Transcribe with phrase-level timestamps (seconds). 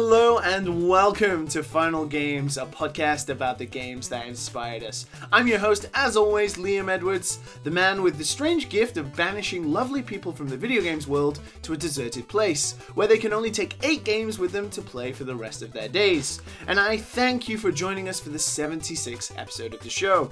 [0.00, 5.06] Hello and welcome to Final Games, a podcast about the games that inspired us.
[5.32, 9.72] I'm your host, as always, Liam Edwards, the man with the strange gift of banishing
[9.72, 13.50] lovely people from the video games world to a deserted place, where they can only
[13.50, 16.40] take eight games with them to play for the rest of their days.
[16.68, 20.30] And I thank you for joining us for the 76th episode of the show.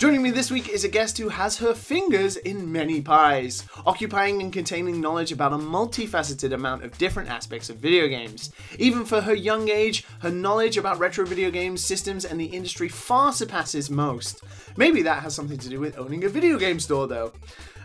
[0.00, 4.40] Joining me this week is a guest who has her fingers in many pies, occupying
[4.40, 8.50] and containing knowledge about a multifaceted amount of different aspects of video games.
[8.78, 12.88] Even for her young age, her knowledge about retro video games, systems, and the industry
[12.88, 14.42] far surpasses most.
[14.74, 17.32] Maybe that has something to do with owning a video game store, though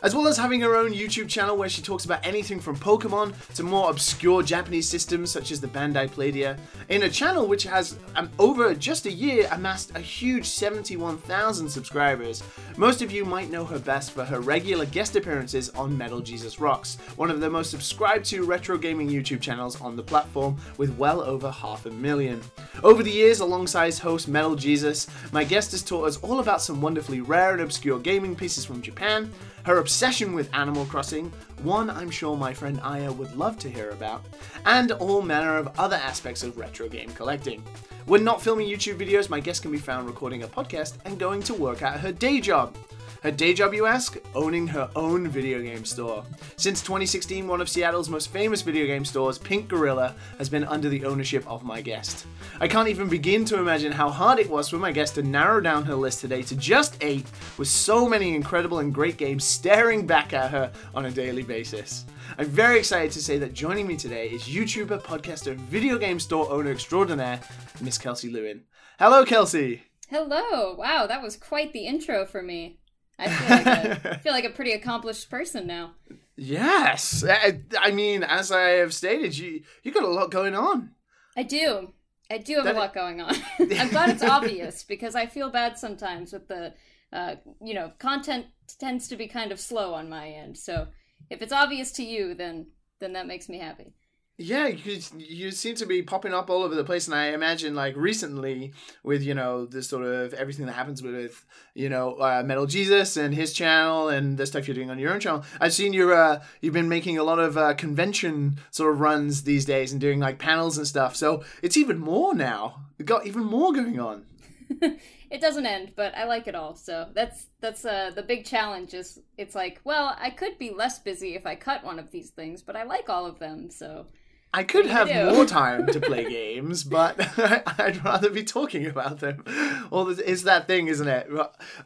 [0.05, 3.33] as well as having her own YouTube channel where she talks about anything from Pokemon
[3.55, 7.97] to more obscure Japanese systems such as the Bandai Playdia, in a channel which has
[8.15, 12.43] um, over just a year amassed a huge 71,000 subscribers.
[12.77, 16.59] Most of you might know her best for her regular guest appearances on Metal Jesus
[16.59, 20.95] Rocks, one of the most subscribed to retro gaming YouTube channels on the platform with
[20.99, 22.39] well over half a million.
[22.83, 26.79] Over the years, alongside host Metal Jesus, my guest has taught us all about some
[26.79, 29.31] wonderfully rare and obscure gaming pieces from Japan,
[29.65, 33.89] her obsession with Animal Crossing, one I'm sure my friend Aya would love to hear
[33.89, 34.23] about,
[34.67, 37.63] and all manner of other aspects of retro game collecting.
[38.05, 41.41] When not filming YouTube videos, my guest can be found recording a podcast and going
[41.43, 42.77] to work at her day job.
[43.25, 44.19] Her day job, you ask?
[44.35, 46.23] Owning her own video game store.
[46.57, 50.89] Since 2016, one of Seattle's most famous video game stores, Pink Gorilla, has been under
[50.89, 52.27] the ownership of my guest.
[52.59, 55.59] I can't even begin to imagine how hard it was for my guest to narrow
[55.59, 57.25] down her list today to just eight,
[57.57, 62.05] with so many incredible and great games staring back at her on a daily basis.
[62.37, 66.51] I'm very excited to say that joining me today is YouTuber, podcaster, video game store
[66.51, 67.39] owner extraordinaire,
[67.81, 68.65] Miss Kelsey Lewin.
[68.99, 69.81] Hello, Kelsey.
[70.09, 70.75] Hello.
[70.75, 72.77] Wow, that was quite the intro for me.
[73.17, 75.93] I feel like a, I feel like a pretty accomplished person now.
[76.35, 80.91] Yes, I, I mean, as I have stated, you you got a lot going on.
[81.37, 81.93] I do.
[82.29, 83.35] I do have that a lot going on.
[83.59, 86.73] I'm glad it's obvious because I feel bad sometimes with the,
[87.13, 88.47] uh, you know, content
[88.79, 90.57] tends to be kind of slow on my end.
[90.57, 90.87] So
[91.29, 92.67] if it's obvious to you, then
[92.99, 93.93] then that makes me happy.
[94.37, 97.73] Yeah, you, you seem to be popping up all over the place, and I imagine
[97.73, 102.43] like recently with you know this sort of everything that happens with you know uh,
[102.45, 105.45] Metal Jesus and his channel and the stuff you're doing on your own channel.
[105.61, 109.43] I've seen you uh, you've been making a lot of uh, convention sort of runs
[109.43, 111.15] these days and doing like panels and stuff.
[111.15, 112.81] So it's even more now.
[112.97, 114.25] You've got even more going on.
[114.81, 116.75] it doesn't end, but I like it all.
[116.75, 118.93] So that's that's uh, the big challenge.
[118.93, 122.31] Is it's like, well, I could be less busy if I cut one of these
[122.31, 123.69] things, but I like all of them.
[123.69, 124.07] So
[124.55, 127.17] I could have more time to play games, but
[127.77, 129.43] I'd rather be talking about them.
[129.91, 131.27] Well, it's that thing, isn't it?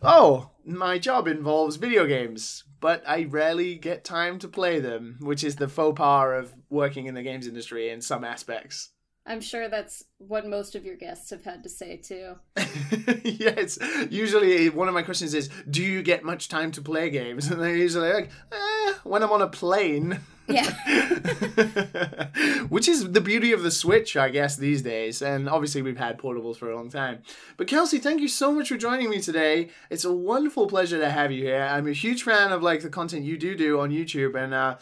[0.04, 5.44] Oh, my job involves video games, but I rarely get time to play them, which
[5.44, 8.92] is the faux pas of working in the games industry in some aspects.
[9.26, 12.36] I'm sure that's what most of your guests have had to say too.
[13.24, 13.80] yes,
[14.12, 17.60] usually one of my questions is, "Do you get much time to play games?" And
[17.62, 20.20] they're usually like, eh, "When I'm on a plane."
[20.50, 20.70] Yeah.
[22.70, 25.22] Which is the beauty of the Switch, I guess, these days.
[25.22, 27.22] And obviously, we've had portables for a long time.
[27.58, 29.70] But Kelsey, thank you so much for joining me today.
[29.90, 31.62] It's a wonderful pleasure to have you here.
[31.62, 34.78] I'm a huge fan of like the content you do do on YouTube, and uh,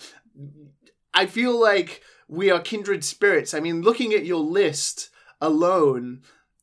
[1.14, 3.54] I feel like we are kindred spirits.
[3.54, 5.10] I mean, looking at your list
[5.42, 6.22] alone,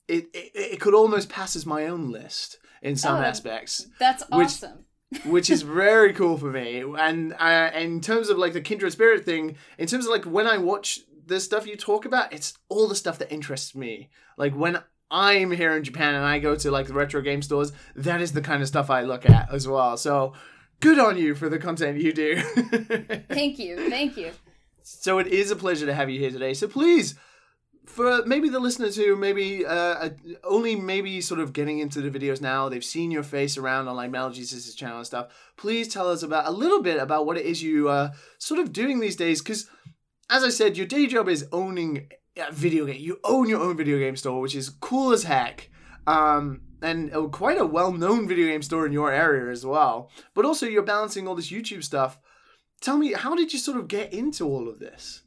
[0.09, 3.87] it, it, it could almost pass as my own list in some oh, aspects.
[3.99, 4.71] That's awesome.
[4.71, 4.85] Which,
[5.25, 6.83] which is very cool for me.
[6.99, 10.47] And uh, in terms of like the kindred spirit thing, in terms of like when
[10.47, 14.11] I watch the stuff you talk about, it's all the stuff that interests me.
[14.37, 17.73] Like when I'm here in Japan and I go to like the retro game stores,
[17.97, 19.97] that is the kind of stuff I look at as well.
[19.97, 20.33] So
[20.81, 22.41] good on you for the content you do.
[23.29, 23.89] thank you.
[23.89, 24.33] Thank you.
[24.83, 26.53] So it is a pleasure to have you here today.
[26.53, 27.15] So please,
[27.87, 30.11] for maybe the listeners who maybe uh,
[30.43, 33.97] only maybe sort of getting into the videos now, they've seen your face around on
[33.97, 35.33] like Metal Jesus' channel and stuff.
[35.57, 38.61] Please tell us about a little bit about what it is you are uh, sort
[38.61, 39.43] of doing these days.
[39.43, 39.69] Because
[40.31, 43.01] as I said, your day job is owning a video game.
[43.01, 45.71] You own your own video game store, which is cool as heck.
[46.07, 50.11] Um, and quite a well-known video game store in your area as well.
[50.35, 52.19] But also, you're balancing all this YouTube stuff
[52.85, 55.23] tell me, how did you sort of get into all of this?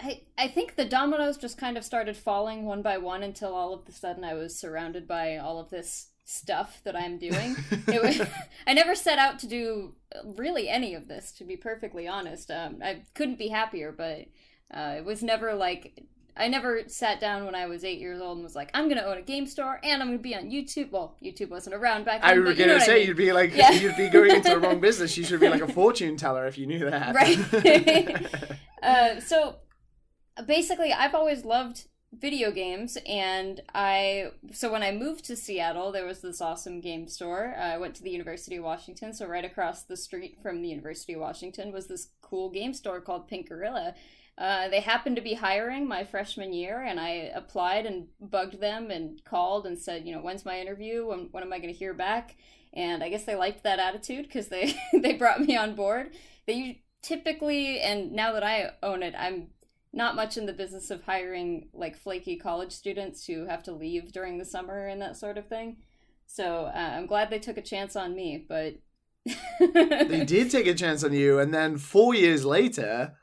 [0.00, 3.74] I, I think the dominoes just kind of started falling one by one until all
[3.74, 7.56] of a sudden I was surrounded by all of this stuff that I'm doing.
[7.88, 8.20] it was,
[8.66, 12.50] I never set out to do really any of this, to be perfectly honest.
[12.50, 14.26] Um, I couldn't be happier, but
[14.72, 16.04] uh, it was never like
[16.38, 18.98] I never sat down when I was eight years old and was like, I'm going
[18.98, 20.92] to own a game store and I'm going to be on YouTube.
[20.92, 22.30] Well, YouTube wasn't around back then.
[22.30, 23.06] I was going to say, I mean.
[23.08, 23.72] you'd be like, yeah.
[23.72, 25.16] you'd be going into the wrong business.
[25.16, 27.14] You should be like a fortune teller if you knew that.
[27.14, 28.48] Right.
[28.82, 29.56] uh, so
[30.46, 31.86] basically, I've always loved
[32.16, 37.06] video games and i so when i moved to seattle there was this awesome game
[37.06, 37.54] store.
[37.58, 40.68] Uh, i went to the university of washington so right across the street from the
[40.68, 43.94] university of washington was this cool game store called pink gorilla.
[44.38, 48.90] Uh, they happened to be hiring my freshman year and i applied and bugged them
[48.90, 51.06] and called and said you know when's my interview?
[51.06, 52.36] When, when am i going to hear back?
[52.72, 56.14] And i guess they liked that attitude because they they brought me on board.
[56.46, 59.46] They typically and now that i own it i'm
[59.98, 64.12] not much in the business of hiring like flaky college students who have to leave
[64.12, 65.76] during the summer and that sort of thing.
[66.26, 68.76] So uh, I'm glad they took a chance on me, but
[69.60, 73.14] they did take a chance on you, and then four years later,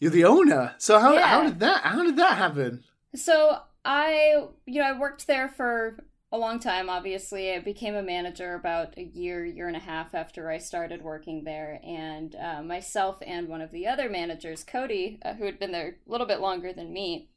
[0.00, 0.74] you're the owner.
[0.78, 1.26] So how Yeah.
[1.28, 2.82] how did that how did that happen?
[3.14, 5.96] So I, you know, I worked there for
[6.32, 6.88] a long time.
[6.88, 11.02] Obviously, I became a manager about a year, year and a half after I started
[11.02, 11.80] working there.
[11.82, 15.96] And uh, myself and one of the other managers, Cody, uh, who had been there
[16.06, 17.28] a little bit longer than me,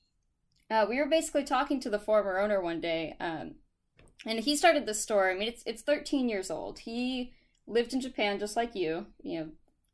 [0.69, 3.15] uh, we were basically talking to the former owner one day.
[3.19, 3.55] Um,
[4.25, 5.29] and he started the store.
[5.29, 6.79] I mean, it's it's 13 years old.
[6.79, 7.33] He
[7.67, 9.07] lived in Japan just like you.
[9.21, 9.49] You know,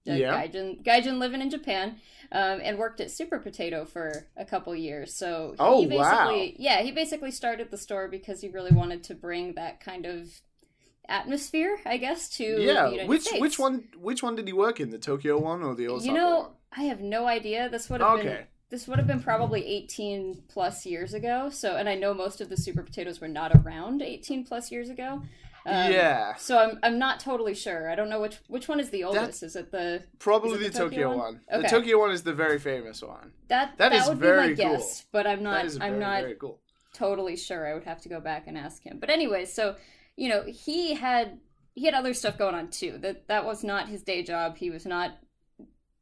[0.07, 0.47] a Yeah.
[0.47, 1.97] gaijin, gaijin living in Japan,
[2.31, 5.13] um, and worked at Super Potato for a couple years.
[5.13, 6.51] So he Oh, basically, wow.
[6.57, 10.41] yeah, he basically started the store because he really wanted to bring that kind of
[11.07, 13.41] atmosphere, I guess, to yeah, which States.
[13.41, 14.89] which one which one did he work in?
[14.89, 16.49] The Tokyo one or the Osaka You know, one?
[16.71, 17.67] I have no idea.
[17.69, 21.49] This would have been this would have been probably 18 plus years ago.
[21.49, 24.89] So, and I know most of the Super Potatoes were not around 18 plus years
[24.89, 25.23] ago.
[25.65, 27.89] Um, yeah, So I'm I'm not totally sure.
[27.89, 29.43] I don't know which which one is the oldest.
[29.43, 31.41] Is it the probably is the, the Tokyo, Tokyo one.
[31.49, 31.61] one?
[31.61, 33.33] The Tokyo one is the very famous one.
[33.49, 34.77] that That is would very be my cool.
[34.77, 36.59] guess, but I'm not that is very I'm not very cool.
[36.93, 37.67] totally sure.
[37.67, 38.99] I would have to go back and ask him.
[38.99, 39.75] But anyway, so
[40.15, 41.39] you know, he had
[41.75, 42.97] he had other stuff going on too.
[42.99, 44.57] That that was not his day job.
[44.57, 45.17] He was not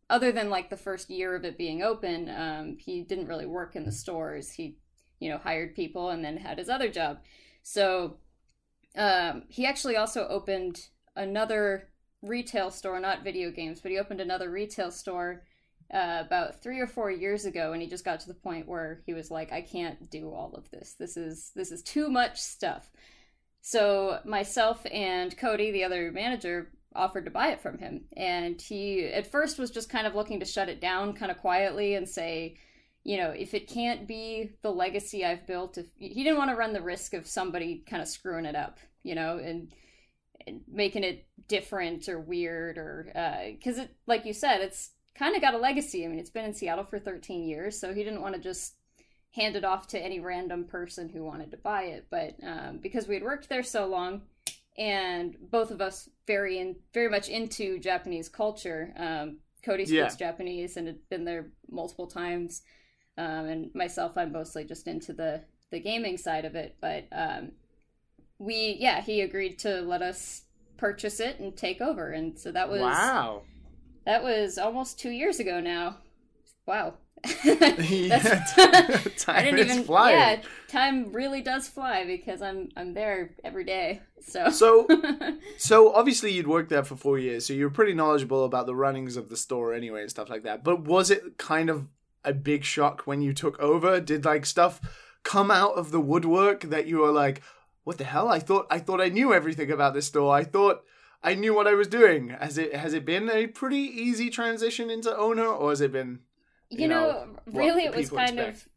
[0.09, 3.75] other than like the first year of it being open, um, he didn't really work
[3.75, 4.51] in the stores.
[4.51, 4.77] He,
[5.19, 7.19] you know, hired people and then had his other job.
[7.61, 8.17] So
[8.97, 11.89] um, he actually also opened another
[12.21, 15.43] retail store, not video games, but he opened another retail store
[15.93, 19.01] uh, about three or four years ago, and he just got to the point where
[19.05, 20.95] he was like, "I can't do all of this.
[20.99, 22.89] This is this is too much stuff."
[23.61, 29.05] So myself and Cody, the other manager, offered to buy it from him, and he
[29.05, 32.07] at first was just kind of looking to shut it down, kind of quietly, and
[32.07, 32.57] say,
[33.07, 36.57] you know, if it can't be the legacy I've built, if he didn't want to
[36.57, 39.71] run the risk of somebody kind of screwing it up, you know, and,
[40.45, 43.05] and making it different or weird or
[43.57, 46.03] because it, like you said, it's kind of got a legacy.
[46.03, 48.75] I mean, it's been in Seattle for 13 years, so he didn't want to just
[49.31, 52.07] hand it off to any random person who wanted to buy it.
[52.11, 54.23] But um, because we had worked there so long,
[54.77, 58.93] and both of us very in very much into Japanese culture.
[58.97, 62.63] Um, Cody speaks Japanese and had been there multiple times,
[63.17, 65.41] um, and myself, I'm mostly just into the
[65.71, 66.75] the gaming side of it.
[66.79, 67.51] But um,
[68.39, 70.43] we, yeah, he agreed to let us
[70.77, 73.41] purchase it and take over, and so that was wow.
[74.05, 75.97] that was almost two years ago now.
[76.65, 76.95] Wow.
[77.83, 78.19] Yeah,
[79.17, 79.83] time I didn't is even.
[79.83, 80.17] flying.
[80.17, 84.01] Yeah, time really does fly because I'm I'm there every day.
[84.21, 84.49] So.
[84.49, 84.87] So
[85.57, 89.17] So obviously you'd worked there for four years, so you're pretty knowledgeable about the runnings
[89.17, 90.63] of the store anyway and stuff like that.
[90.63, 91.87] But was it kind of
[92.23, 93.99] a big shock when you took over?
[93.99, 94.81] Did like stuff
[95.23, 97.41] come out of the woodwork that you were like,
[97.83, 98.27] "What the hell?
[98.29, 100.35] I thought I thought I knew everything about this store.
[100.35, 100.83] I thought
[101.23, 104.89] I knew what I was doing." Has it has it been a pretty easy transition
[104.89, 106.19] into owner, or has it been?
[106.69, 108.57] you, you know, know, really it was kind expect.
[108.57, 108.69] of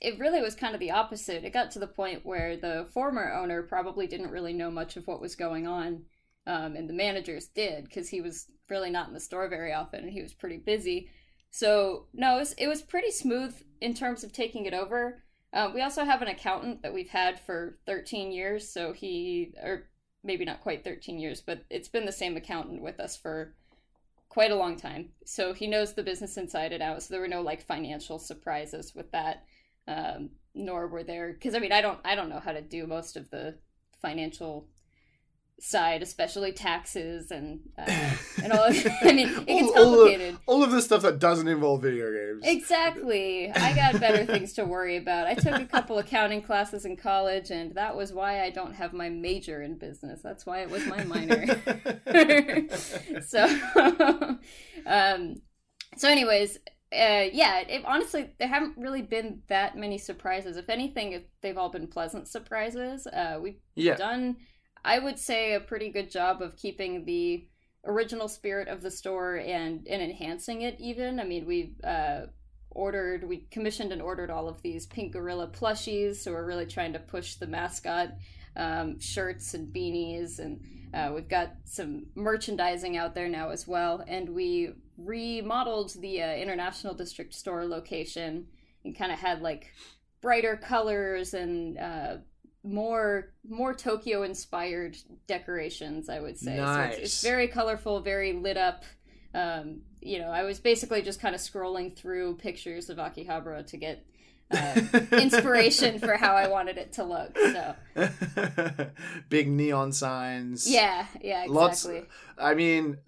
[0.00, 3.32] it really was kind of the opposite it got to the point where the former
[3.32, 6.02] owner probably didn't really know much of what was going on
[6.46, 10.00] um, and the managers did because he was really not in the store very often
[10.00, 11.08] and he was pretty busy
[11.54, 15.70] so no it was, it was pretty smooth in terms of taking it over uh,
[15.72, 19.88] we also have an accountant that we've had for 13 years so he or
[20.22, 23.54] maybe not quite 13 years but it's been the same accountant with us for
[24.34, 25.10] quite a long time.
[25.24, 27.00] So he knows the business inside and out.
[27.00, 29.44] So there were no like financial surprises with that.
[29.86, 32.86] Um, nor were there because I mean I don't I don't know how to do
[32.86, 33.58] most of the
[34.00, 34.68] financial
[35.60, 37.84] side, especially taxes and uh,
[38.42, 38.64] and all.
[38.64, 40.38] Of, I mean it gets All- all the- complicated.
[40.46, 42.42] All of the stuff that doesn't involve video games.
[42.44, 43.50] Exactly.
[43.50, 45.26] I got better things to worry about.
[45.26, 48.92] I took a couple accounting classes in college, and that was why I don't have
[48.92, 50.20] my major in business.
[50.22, 51.46] That's why it was my minor.
[53.26, 54.38] so,
[54.86, 55.36] um,
[55.96, 56.58] so anyways,
[56.92, 57.60] uh, yeah.
[57.60, 60.56] It, honestly, there haven't really been that many surprises.
[60.56, 63.06] If anything, they've all been pleasant surprises.
[63.06, 63.96] Uh, we've yeah.
[63.96, 64.36] done,
[64.84, 67.46] I would say, a pretty good job of keeping the
[67.86, 70.76] original spirit of the store and and enhancing it.
[70.78, 72.26] Even, I mean, we've uh,
[72.70, 76.16] ordered, we commissioned and ordered all of these pink gorilla plushies.
[76.16, 78.10] So we're really trying to push the mascot
[78.56, 80.60] um, shirts and beanies, and
[80.92, 84.04] uh, we've got some merchandising out there now as well.
[84.06, 88.46] And we remodeled the uh, International District store location
[88.84, 89.72] and kind of had like
[90.20, 92.16] brighter colors and uh,
[92.64, 96.08] more more Tokyo inspired decorations.
[96.08, 96.56] I would say.
[96.56, 96.96] Nice.
[96.96, 98.84] So it's, it's very colorful, very lit up.
[99.34, 103.76] Um, you know, I was basically just kind of scrolling through pictures of Akihabara to
[103.76, 104.06] get
[104.50, 104.80] uh,
[105.12, 107.36] inspiration for how I wanted it to look.
[107.36, 107.74] So
[109.28, 110.70] Big neon signs.
[110.70, 112.00] yeah, yeah, exactly.
[112.00, 112.06] Lots.
[112.38, 112.98] I mean,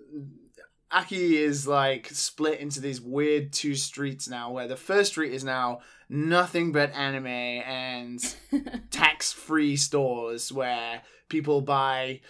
[0.97, 5.45] Aki is like split into these weird two streets now, where the first street is
[5.45, 8.35] now nothing but anime and
[8.91, 12.21] tax-free stores where people buy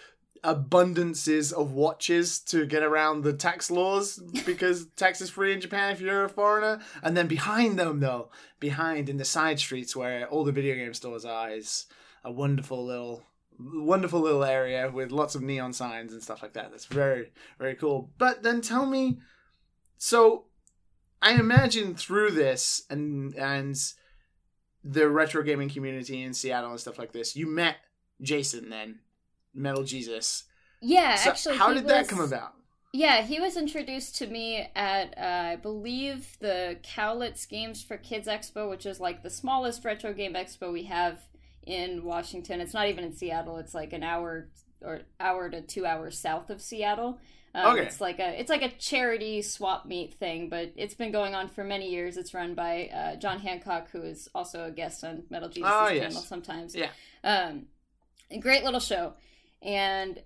[0.43, 5.93] abundances of watches to get around the tax laws because tax is free in Japan
[5.93, 6.81] if you're a foreigner.
[7.01, 10.93] And then behind them, though, behind in the side streets where all the video game
[10.93, 11.85] stores are, is
[12.21, 13.23] a wonderful little
[13.59, 16.71] wonderful little area with lots of neon signs and stuff like that.
[16.71, 18.11] That's very, very cool.
[18.17, 19.19] But then tell me,
[19.97, 20.45] so
[21.21, 23.75] I imagine through this and and
[24.83, 27.77] the retro gaming community in Seattle and stuff like this, you met
[28.21, 28.99] Jason then,
[29.53, 30.45] Metal Jesus.
[30.81, 32.53] Yeah, So actually, how did that come about?
[32.93, 38.27] Yeah, he was introduced to me at uh, I believe the Cowlitz Games for Kids
[38.27, 41.19] Expo, which is like the smallest retro game expo we have
[41.67, 42.61] in Washington.
[42.61, 43.57] It's not even in Seattle.
[43.57, 44.49] It's like an hour
[44.81, 47.19] or hour to two hours south of Seattle.
[47.55, 47.85] Um, Okay.
[47.85, 51.47] It's like a it's like a charity swap meet thing, but it's been going on
[51.49, 52.15] for many years.
[52.17, 55.89] It's run by uh, John Hancock, who is also a guest on Metal Jesus' Ah,
[55.89, 56.03] yes.
[56.13, 56.75] channel sometimes.
[56.75, 56.89] Yeah.
[57.23, 57.65] Um,
[58.29, 59.13] a great little show,
[59.61, 60.21] and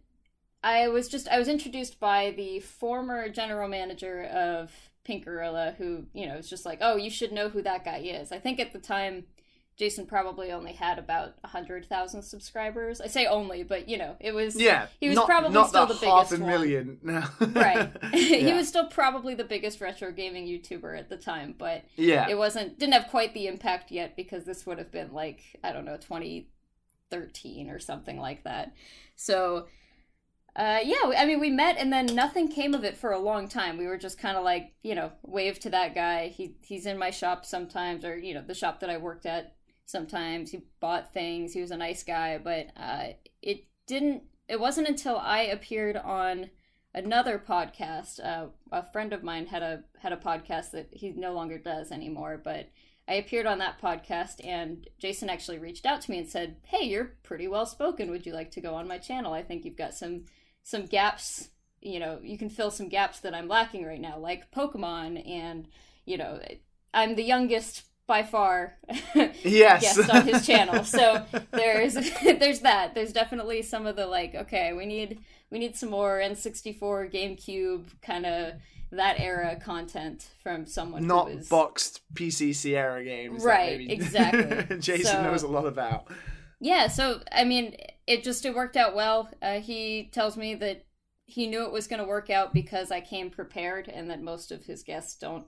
[0.63, 4.71] I was just I was introduced by the former general manager of
[5.03, 7.99] Pink Gorilla, who you know was just like, oh, you should know who that guy
[7.99, 8.31] is.
[8.31, 9.25] I think at the time,
[9.81, 13.01] Jason probably only had about hundred thousand subscribers.
[13.01, 15.87] I say only, but you know, it was Yeah, he was not, probably not still
[15.87, 16.99] the the half biggest a million.
[17.01, 17.23] No.
[17.39, 17.91] right.
[18.13, 22.29] he was still probably the biggest retro gaming YouTuber at the time, but Yeah.
[22.29, 25.71] it wasn't didn't have quite the impact yet because this would have been like I
[25.71, 28.73] don't know 2013 or something like that.
[29.15, 29.65] So
[30.55, 33.47] uh, yeah, I mean we met and then nothing came of it for a long
[33.47, 33.79] time.
[33.79, 36.27] We were just kind of like you know wave to that guy.
[36.27, 39.55] He he's in my shop sometimes or you know the shop that I worked at
[39.91, 40.51] sometimes.
[40.51, 41.53] He bought things.
[41.53, 43.09] He was a nice guy, but uh,
[43.41, 44.23] it didn't.
[44.47, 46.49] It wasn't until I appeared on
[46.93, 48.19] another podcast.
[48.23, 51.91] Uh, a friend of mine had a had a podcast that he no longer does
[51.91, 52.69] anymore, but
[53.07, 56.85] I appeared on that podcast, and Jason actually reached out to me and said, "Hey,
[56.85, 58.09] you're pretty well spoken.
[58.09, 59.33] Would you like to go on my channel?
[59.33, 60.25] I think you've got some
[60.63, 61.49] some gaps.
[61.81, 65.67] You know, you can fill some gaps that I'm lacking right now, like Pokemon, and
[66.05, 66.39] you know,
[66.93, 68.75] I'm the youngest." By far,
[69.15, 69.95] Yes.
[69.95, 70.83] guest on his channel.
[70.97, 72.93] So there's there's that.
[72.93, 77.85] There's definitely some of the like, okay, we need we need some more N64, GameCube
[78.01, 78.55] kind of
[78.91, 83.45] that era content from someone not who is boxed PC Sierra games.
[83.45, 84.77] Right, maybe exactly.
[84.79, 86.07] Jason So- knows a lot about.
[86.59, 87.77] Yeah, so I mean,
[88.07, 89.29] it just it worked out well.
[89.41, 90.83] Uh, he tells me that
[91.27, 94.51] he knew it was going to work out because I came prepared, and that most
[94.51, 95.45] of his guests don't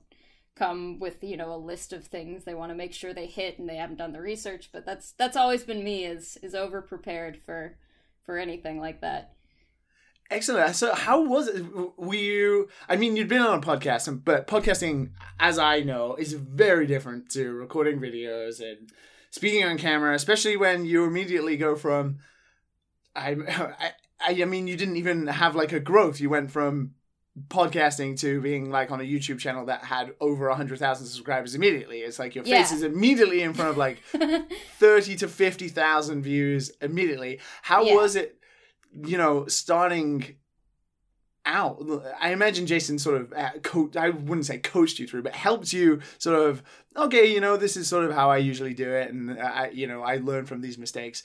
[0.55, 3.59] come with you know a list of things they want to make sure they hit,
[3.59, 4.69] and they haven't done the research.
[4.71, 7.77] But that's that's always been me is is over prepared for
[8.25, 9.33] for anything like that.
[10.29, 10.75] Excellent.
[10.75, 11.63] So, how was it?
[11.97, 12.69] Were you?
[12.87, 17.29] I mean, you'd been on a podcast, but podcasting, as I know, is very different
[17.31, 18.89] to recording videos and
[19.29, 22.19] speaking on camera, especially when you immediately go from.
[23.15, 23.35] I,
[24.19, 26.19] I, I mean, you didn't even have like a growth.
[26.19, 26.95] You went from
[27.47, 31.55] podcasting to being like on a YouTube channel that had over a hundred thousand subscribers
[31.55, 31.99] immediately.
[31.99, 32.75] It's like your face Yeah.
[32.75, 33.99] is immediately in front of like
[34.77, 37.39] thirty to fifty thousand views immediately.
[37.63, 37.95] How Yeah.
[37.95, 38.37] was it?
[39.05, 40.35] You know, starting
[41.45, 41.83] out.
[42.21, 45.73] I imagine Jason sort of uh, co- I wouldn't say coached you through, but helped
[45.73, 46.61] you sort of.
[46.95, 49.87] Okay, you know, this is sort of how I usually do it, and I, you
[49.87, 51.23] know, I learn from these mistakes.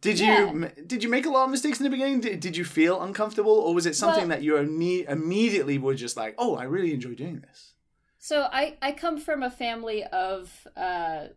[0.00, 0.52] Did Yeah.
[0.52, 2.20] you did you make a lot of mistakes in the beginning?
[2.20, 5.94] Did, did you feel uncomfortable, or was it something Well- that you imme- immediately were
[5.94, 7.74] just like, oh, I really enjoy doing this?
[8.18, 11.28] So I I come from a family of uh,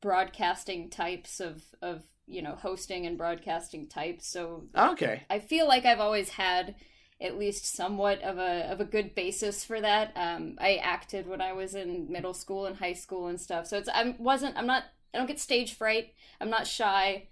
[0.00, 4.26] broadcasting types of of you know hosting and broadcasting types.
[4.26, 6.74] So Okay, I feel like I've always had
[7.20, 10.12] at least somewhat of a of a good basis for that.
[10.16, 13.66] Um, I acted when I was in middle school and high school and stuff.
[13.66, 14.84] So it's I wasn't I'm not
[15.14, 16.14] I don't get stage fright.
[16.40, 17.28] I'm not shy,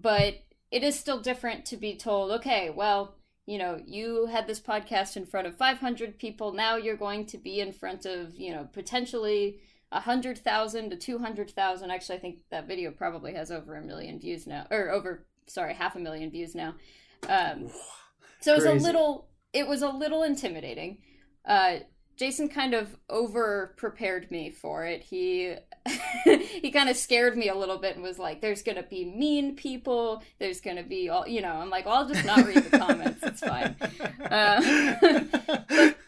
[0.00, 0.34] but
[0.70, 3.14] it is still different to be told, okay, well,
[3.46, 6.52] you know, you had this podcast in front of 500 people.
[6.52, 10.96] Now you're going to be in front of, you know, potentially a hundred thousand to
[10.96, 11.90] two hundred thousand.
[11.90, 15.74] Actually, I think that video probably has over a million views now, or over sorry,
[15.74, 16.74] half a million views now.
[17.28, 17.70] Um,
[18.40, 20.98] so it was a little, it was a little intimidating.
[21.44, 21.78] Uh,
[22.18, 25.04] Jason kind of over prepared me for it.
[25.04, 25.54] He
[26.24, 29.54] he kind of scared me a little bit and was like, "There's gonna be mean
[29.54, 30.22] people.
[30.40, 33.22] There's gonna be all you know." I'm like, "Well, I'll just not read the comments.
[33.22, 33.76] It's fine."
[34.30, 34.60] Uh,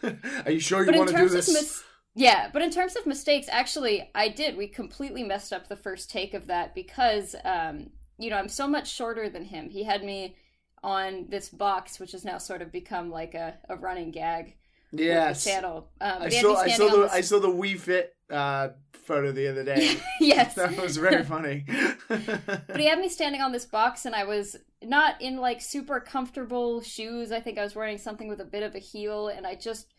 [0.45, 1.47] Are you sure you want to do this?
[1.47, 4.57] mis- yeah, but in terms of mistakes, actually, I did.
[4.57, 8.67] We completely messed up the first take of that because, um, you know, I'm so
[8.67, 9.69] much shorter than him.
[9.69, 10.35] He had me
[10.83, 14.55] on this box, which has now sort of become like a, a running gag
[14.91, 15.43] yes.
[15.43, 15.89] the channel.
[15.99, 17.79] Um, I but he had me saw I saw the this- I saw the Wii
[17.79, 19.97] Fit uh, photo the other day.
[20.19, 21.65] yes, that was very funny.
[22.07, 25.99] But he had me standing on this box, and I was not in like super
[25.99, 27.31] comfortable shoes.
[27.31, 29.93] I think I was wearing something with a bit of a heel, and I just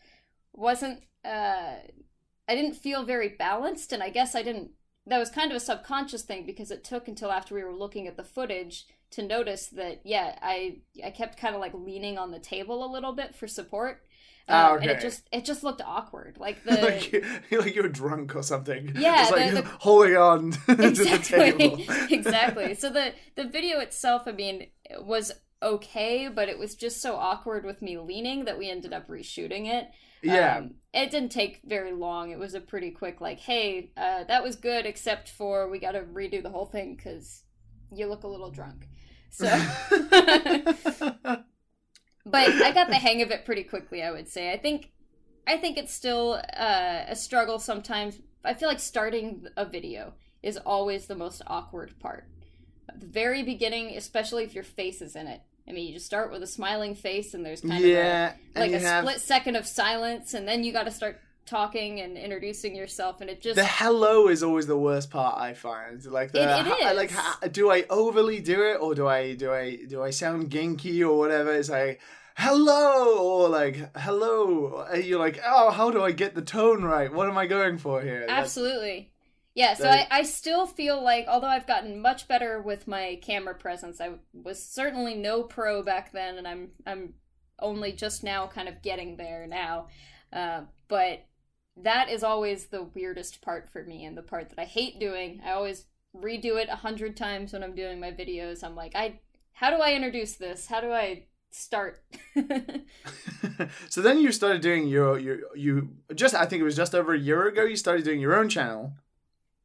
[0.53, 1.01] wasn't.
[1.23, 1.75] Uh,
[2.47, 4.71] I didn't feel very balanced, and I guess I didn't.
[5.05, 8.07] That was kind of a subconscious thing because it took until after we were looking
[8.07, 12.31] at the footage to notice that yeah, I I kept kind of like leaning on
[12.31, 14.03] the table a little bit for support.
[14.49, 16.37] Ah, Um, and it just it just looked awkward.
[16.37, 17.23] Like the like, you,
[17.59, 18.91] like you were drunk or something.
[18.95, 21.83] Yeah, Just like the- the- holding on to the exactly table.
[22.09, 24.67] exactly so the the video itself i mean
[25.01, 25.31] was
[25.61, 29.65] okay but it was just so awkward with me leaning that we ended up reshooting
[29.67, 29.89] it
[30.21, 30.57] Yeah.
[30.57, 34.43] Um, it didn't take very long it was a pretty quick like hey uh, that
[34.43, 37.43] was good except for we gotta redo the whole thing because
[37.93, 38.87] you look a little drunk
[39.29, 39.47] so
[42.25, 44.03] but I got the hang of it pretty quickly.
[44.03, 44.51] I would say.
[44.51, 44.91] I think,
[45.47, 48.19] I think it's still uh, a struggle sometimes.
[48.45, 52.27] I feel like starting a video is always the most awkward part.
[52.89, 55.41] At the very beginning, especially if your face is in it.
[55.67, 58.59] I mean, you just start with a smiling face, and there's kind yeah, of a,
[58.59, 62.17] like a have split second of silence, and then you got to start talking and
[62.17, 65.37] introducing yourself, and it just the hello is always the worst part.
[65.39, 66.97] I find like the It- it ha- is.
[66.97, 70.49] like ha- do I overly do it or do I do I do I sound
[70.49, 71.53] ginky or whatever?
[71.53, 71.99] It's like
[72.37, 74.85] hello or like hello.
[74.91, 77.11] And You're like oh how do I get the tone right?
[77.13, 78.21] What am I going for here?
[78.21, 79.09] That's- Absolutely.
[79.55, 83.53] Yeah, so I, I still feel like, although I've gotten much better with my camera
[83.53, 87.13] presence, I was certainly no pro back then, and I'm I'm
[87.59, 89.89] only just now kind of getting there now.
[90.31, 91.23] Uh, but
[91.77, 95.41] that is always the weirdest part for me, and the part that I hate doing.
[95.45, 98.63] I always redo it a hundred times when I'm doing my videos.
[98.63, 99.19] I'm like, I
[99.53, 100.67] how do I introduce this?
[100.67, 102.03] How do I start?
[103.89, 107.13] so then you started doing your your you just I think it was just over
[107.13, 108.93] a year ago you started doing your own channel.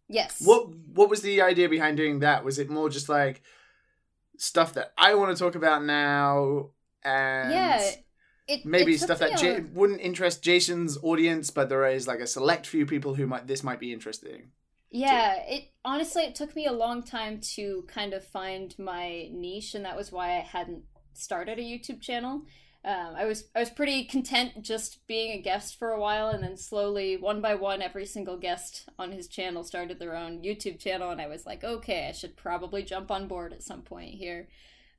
[0.08, 0.42] yes.
[0.44, 2.44] What what was the idea behind doing that?
[2.44, 3.42] Was it more just like
[4.36, 6.70] stuff that I want to talk about now
[7.02, 7.90] and Yeah.
[8.48, 12.26] It, maybe it stuff that J- wouldn't interest Jason's audience, but there is like a
[12.26, 14.52] select few people who might this might be interesting.
[14.90, 19.74] Yeah, it honestly it took me a long time to kind of find my niche,
[19.74, 22.42] and that was why I hadn't started a YouTube channel.
[22.84, 26.42] Um, I was I was pretty content just being a guest for a while, and
[26.42, 30.78] then slowly, one by one, every single guest on his channel started their own YouTube
[30.78, 34.14] channel, and I was like, okay, I should probably jump on board at some point
[34.14, 34.48] here.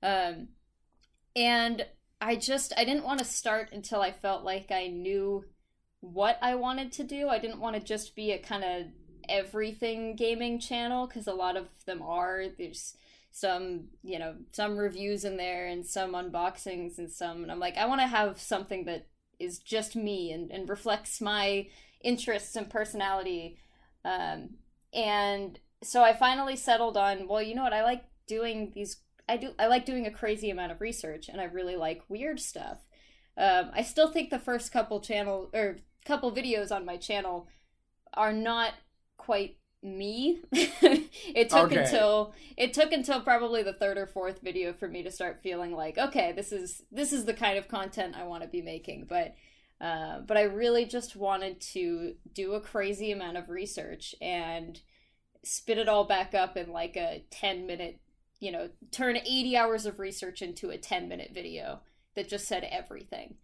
[0.03, 0.49] Um,
[1.35, 1.85] and
[2.21, 5.45] I just I didn't want to start until I felt like I knew
[6.01, 7.29] what I wanted to do.
[7.29, 8.87] I didn't want to just be a kind of
[9.27, 12.45] everything gaming channel because a lot of them are.
[12.57, 12.95] There's
[13.31, 17.43] some, you know, some reviews in there and some unboxings and some.
[17.43, 19.07] And I'm like, I want to have something that
[19.39, 21.67] is just me and, and reflects my
[22.01, 23.57] interests and personality.
[24.03, 24.51] Um,
[24.93, 27.73] and so I finally settled on, well, you know what?
[27.73, 28.97] I like doing these.
[29.29, 29.51] I do.
[29.59, 32.79] I like doing a crazy amount of research, and I really like weird stuff.
[33.37, 37.47] Um, I still think the first couple channel or couple videos on my channel
[38.13, 38.73] are not
[39.17, 40.41] quite me.
[40.51, 41.77] it took Okay.
[41.77, 45.71] until it took until probably the third or fourth video for me to start feeling
[45.73, 49.05] like, okay, this is this is the kind of content I want to be making.
[49.07, 49.35] But
[49.81, 54.81] uh, but I really just wanted to do a crazy amount of research and
[55.43, 57.99] spit it all back up in like a 10 minute,
[58.39, 61.81] you know, turn 80 hours of research into a 10 minute video
[62.15, 63.35] that just said everything.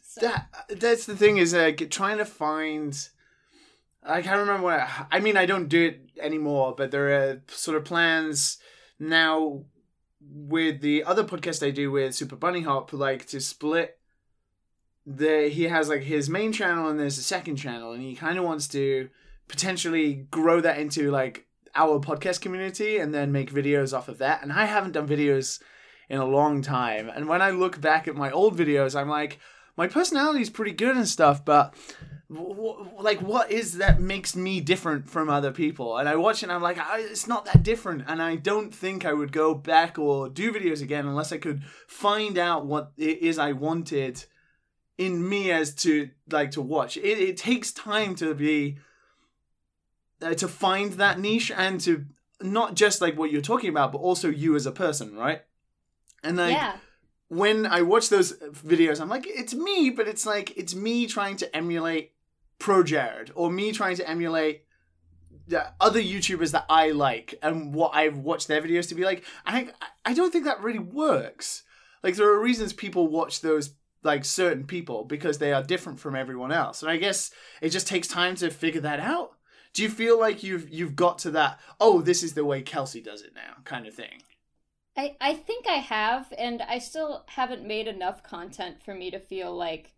[0.00, 2.96] So, That that's the thing is like trying to find.
[4.02, 4.80] I can't remember what.
[4.80, 8.58] I, I mean, I don't do it anymore, but there are sort of plans
[8.98, 9.64] now
[10.20, 13.98] with the other podcast I do with Super Bunny Hop, like to split.
[15.06, 18.38] The he has like his main channel and there's a second channel, and he kind
[18.38, 19.08] of wants to
[19.48, 24.42] potentially grow that into like our podcast community and then make videos off of that.
[24.42, 25.60] And I haven't done videos
[26.08, 29.38] in a long time, and when I look back at my old videos, I'm like
[29.76, 31.74] my personality is pretty good and stuff, but
[32.98, 35.98] like what is that makes me different from other people?
[35.98, 38.04] And i watch it and i'm like it's not that different.
[38.06, 41.62] And i don't think i would go back or do videos again unless i could
[41.86, 44.24] find out what it is i wanted
[44.96, 46.96] in me as to like to watch.
[46.96, 48.78] It, it takes time to be
[50.24, 52.04] uh, to find that niche and to
[52.40, 55.42] not just like what you're talking about but also you as a person right?
[56.22, 56.76] And like yeah.
[57.28, 61.36] when i watch those videos i'm like it's me but it's like it's me trying
[61.36, 62.12] to emulate
[62.58, 64.64] ProJared or me trying to emulate
[65.46, 69.24] the other youtubers that i like and what i've watched their videos to be like.
[69.44, 69.68] I
[70.04, 71.62] i don't think that really works.
[72.02, 76.14] Like there are reasons people watch those like certain people because they are different from
[76.14, 76.82] everyone else.
[76.82, 79.33] And i guess it just takes time to figure that out
[79.74, 83.00] do you feel like you've you've got to that oh this is the way kelsey
[83.00, 84.22] does it now kind of thing
[84.96, 89.18] I, I think I have, and I still haven't made enough content for me to
[89.18, 89.92] feel like,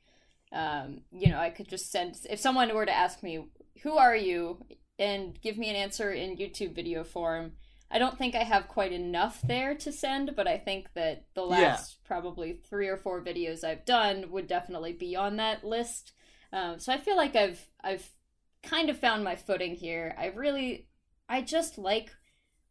[0.53, 2.19] um, you know, I could just send.
[2.31, 3.47] If someone were to ask me,
[3.83, 4.65] "Who are you?"
[4.99, 7.53] and give me an answer in YouTube video form,
[7.91, 10.35] I don't think I have quite enough there to send.
[10.35, 12.09] But I think that the last yeah.
[12.09, 16.13] probably three or four videos I've done would definitely be on that list.
[16.53, 18.09] Um, so I feel like I've I've
[18.67, 20.15] kind of found my footing here.
[20.19, 20.89] I really,
[21.29, 22.11] I just like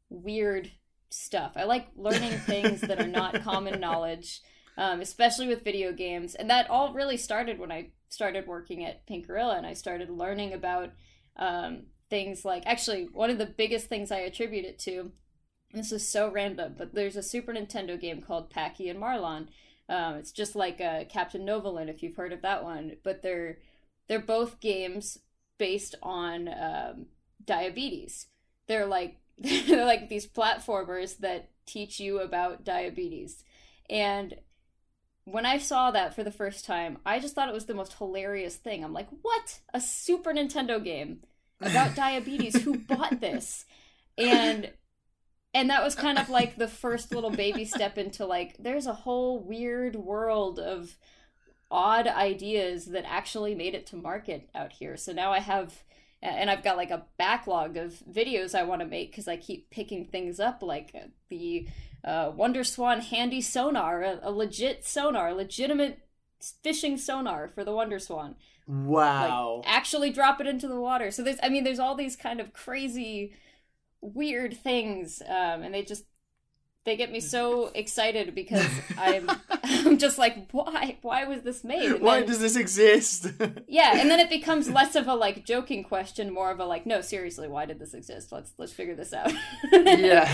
[0.10, 0.72] weird
[1.10, 1.54] stuff.
[1.56, 4.42] I like learning things that are not common knowledge,
[4.78, 6.36] um, especially with video games.
[6.36, 10.10] And that all really started when I started working at Pink Gorilla and I started
[10.10, 10.92] learning about
[11.38, 15.12] um, things like actually, one of the biggest things I attribute it to.
[15.74, 19.48] This is so random, but there's a Super Nintendo game called Packy and Marlon.
[19.90, 22.98] Um, it's just like uh, Captain Novolin, if you've heard of that one.
[23.04, 23.58] But they're
[24.08, 25.20] they're both games
[25.58, 27.06] based on um,
[27.44, 28.28] diabetes.
[28.68, 33.44] They're like they're like these platformers that teach you about diabetes.
[33.90, 34.36] And
[35.26, 37.94] when I saw that for the first time, I just thought it was the most
[37.98, 38.84] hilarious thing.
[38.84, 39.60] I'm like, what?
[39.74, 41.20] A Super Nintendo game
[41.60, 42.62] about diabetes?
[42.62, 43.66] Who bought this?
[44.18, 44.72] And
[45.54, 48.94] and that was kind of like the first little baby step into like there's a
[48.94, 50.96] whole weird world of
[51.72, 54.98] odd ideas that actually made it to market out here.
[54.98, 55.84] So now I have
[56.22, 59.70] and I've got like a backlog of videos I want to make because I keep
[59.70, 61.68] picking things up, like uh, the
[62.04, 66.00] uh, Wonder Swan handy sonar, a, a, legit sonar, legitimate
[66.64, 68.36] fishing sonar for the Wonder Swan.
[68.68, 69.62] Wow!
[69.64, 71.12] Like, actually drop it into the water.
[71.12, 73.34] So there's, I mean, there's all these kind of crazy,
[74.02, 76.06] weird things, um, and they just
[76.86, 79.30] they get me so excited because I'm
[79.64, 81.92] I'm just like why why was this made?
[81.92, 83.28] And why then, does this exist?
[83.68, 86.86] yeah, and then it becomes less of a like joking question, more of a like
[86.86, 88.32] no seriously why did this exist?
[88.32, 89.34] Let's let's figure this out.
[89.74, 90.34] yeah,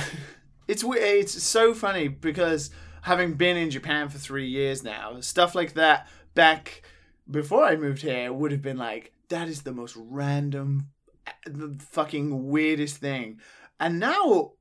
[0.67, 2.69] it's it's so funny because
[3.03, 6.83] having been in Japan for three years now, stuff like that back
[7.29, 10.89] before I moved here would have been like that is the most random,
[11.25, 13.39] eh, the fucking weirdest thing,
[13.79, 14.53] and now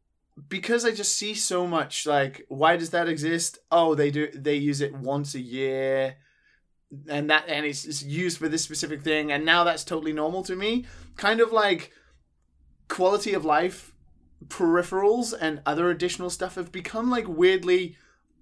[0.48, 3.58] because I just see so much like why does that exist?
[3.70, 6.16] Oh, they do they use it once a year
[7.08, 10.42] and that and it's, it's used for this specific thing and now that's totally normal
[10.44, 10.86] to me.
[11.16, 11.92] Kind of like
[12.88, 13.92] quality of life
[14.46, 17.96] peripherals and other additional stuff have become like weirdly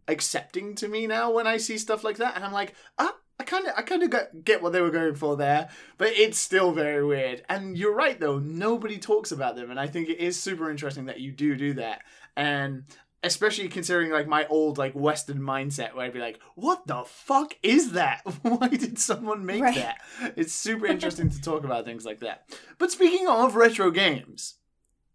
[0.07, 3.17] accepting to me now when I see stuff like that and I'm like, "Ah,
[3.49, 6.71] kind of I kind of get what they were going for there, but it's still
[6.73, 7.43] very weird.
[7.49, 11.07] And you're right though, nobody talks about them, and I think it is super interesting
[11.07, 12.03] that you do do that.
[12.37, 12.85] And
[13.25, 17.57] especially considering like my old like Western mindset, where I'd be like, "What the fuck
[17.63, 18.21] is that?
[18.43, 19.75] Why did someone make right.
[19.75, 22.45] that?" It's super interesting to talk about things like that.
[22.79, 24.57] But speaking of retro games,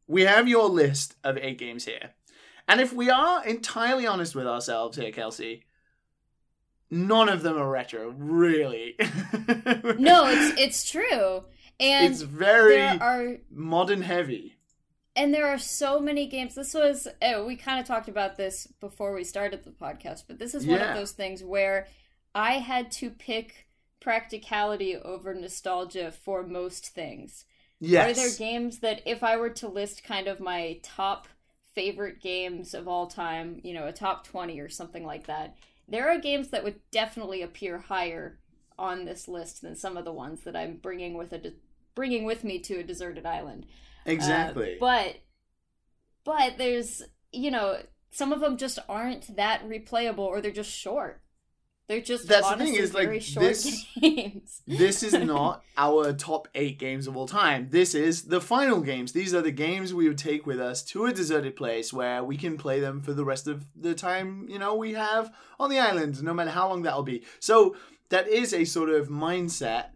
[0.08, 2.12] we have your list of eight games here,
[2.68, 5.66] and if we are entirely honest with ourselves here, Kelsey
[6.90, 8.96] none of them are retro, really.
[9.00, 11.44] no, it's it's true.
[11.80, 14.56] And it's very are, modern heavy.
[15.16, 16.56] And there are so many games.
[16.56, 20.40] This was oh, we kind of talked about this before we started the podcast, but
[20.40, 20.92] this is one yeah.
[20.92, 21.88] of those things where
[22.34, 23.68] I had to pick
[24.00, 27.46] practicality over nostalgia for most things.
[27.80, 28.12] Yes.
[28.12, 31.28] Are there games that if I were to list kind of my top
[31.74, 36.10] favorite games of all time, you know, a top 20 or something like that, there
[36.10, 38.40] are games that would definitely appear higher
[38.78, 41.54] on this list than some of the ones that I'm bringing with a de-
[41.96, 43.66] bringing with me to a deserted island.
[44.06, 44.76] Exactly.
[44.76, 45.16] Uh, but
[46.24, 47.78] but there's you know
[48.12, 51.23] some of them just aren't that replayable or they're just short.
[51.88, 53.86] They're just that's the thing is like this.
[54.00, 54.62] Games.
[54.68, 57.68] this is not our top eight games of all time.
[57.72, 59.12] This is the final games.
[59.12, 62.38] These are the games we would take with us to a deserted place where we
[62.38, 65.80] can play them for the rest of the time you know we have on the
[65.80, 67.24] island, no matter how long that'll be.
[67.40, 67.76] So
[68.10, 69.88] that is a sort of mindset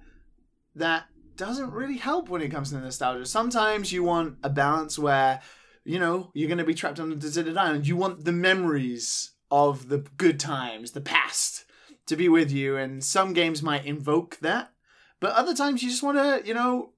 [0.76, 1.06] that
[1.38, 3.26] doesn't really help when it comes to nostalgia.
[3.26, 5.40] Sometimes you want a balance where,
[5.86, 7.88] you know, you're going to be trapped on a deserted island.
[7.88, 11.66] You want the memories of the good times, the past,
[12.08, 12.76] to be with you.
[12.78, 14.72] And some games might invoke that.
[15.20, 16.92] But other times you just want to, you know,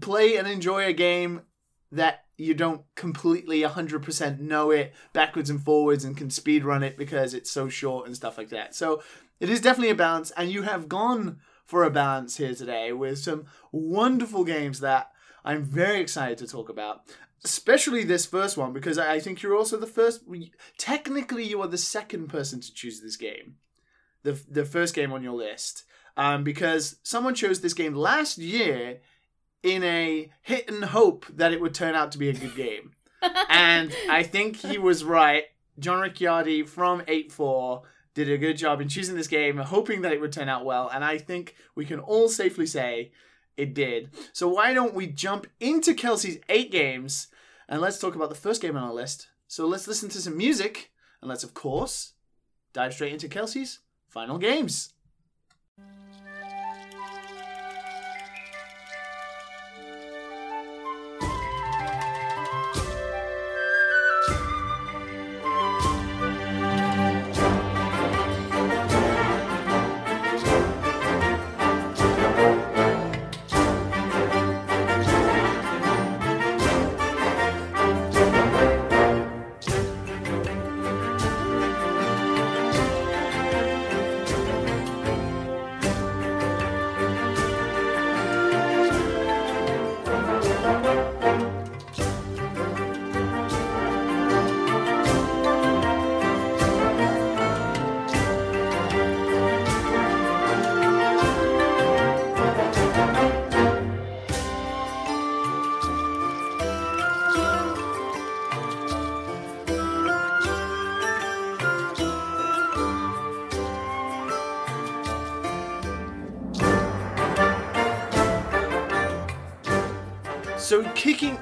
[0.00, 1.42] play and enjoy a game
[1.92, 6.98] that you don't completely 100% know it backwards and forwards and can speed run it
[6.98, 8.74] because it's so short and stuff like that.
[8.74, 9.02] So
[9.40, 13.18] it is definitely a balance, and you have gone for a balance here today with
[13.18, 15.10] some wonderful games that
[15.44, 17.02] I'm very excited to talk about.
[17.44, 20.22] Especially this first one because I think you're also the first.
[20.78, 23.56] Technically, you are the second person to choose this game,
[24.26, 25.84] the the first game on your list,
[26.16, 28.98] um, because someone chose this game last year
[29.62, 32.92] in a hit and hope that it would turn out to be a good game.
[33.48, 35.44] and I think he was right.
[35.78, 37.82] John Ricciardi from 8 4
[38.14, 40.88] did a good job in choosing this game, hoping that it would turn out well.
[40.92, 43.12] And I think we can all safely say
[43.56, 44.10] it did.
[44.32, 47.28] So why don't we jump into Kelsey's eight games
[47.68, 49.28] and let's talk about the first game on our list.
[49.48, 52.14] So let's listen to some music and let's, of course,
[52.72, 53.80] dive straight into Kelsey's
[54.16, 54.95] final games.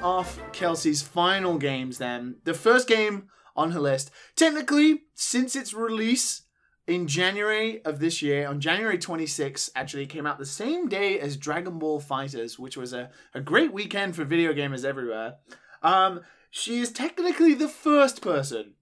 [0.05, 6.43] Off Kelsey's final games, then, the first game on her list, technically, since its release
[6.85, 11.37] in January of this year, on January 26th, actually came out the same day as
[11.37, 15.37] Dragon Ball FighterZ, which was a, a great weekend for video gamers everywhere.
[15.81, 18.75] Um, she is technically the first person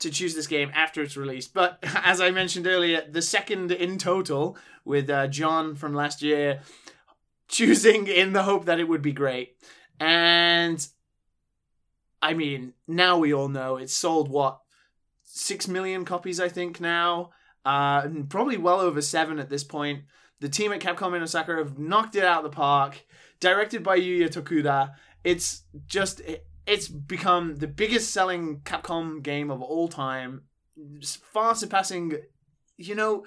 [0.00, 3.96] to choose this game after its release, but as I mentioned earlier, the second in
[3.96, 6.60] total, with uh, John from last year
[7.48, 9.56] choosing in the hope that it would be great.
[10.00, 10.86] And
[12.22, 14.60] I mean, now we all know it's sold what
[15.22, 17.30] six million copies, I think now,
[17.64, 20.04] uh, and probably well over seven at this point.
[20.40, 23.04] The team at Capcom in Osaka have knocked it out of the park.
[23.40, 26.22] Directed by Yuya Tokuda, it's just
[26.66, 30.42] it's become the biggest selling Capcom game of all time,
[31.32, 32.14] far surpassing,
[32.76, 33.24] you know,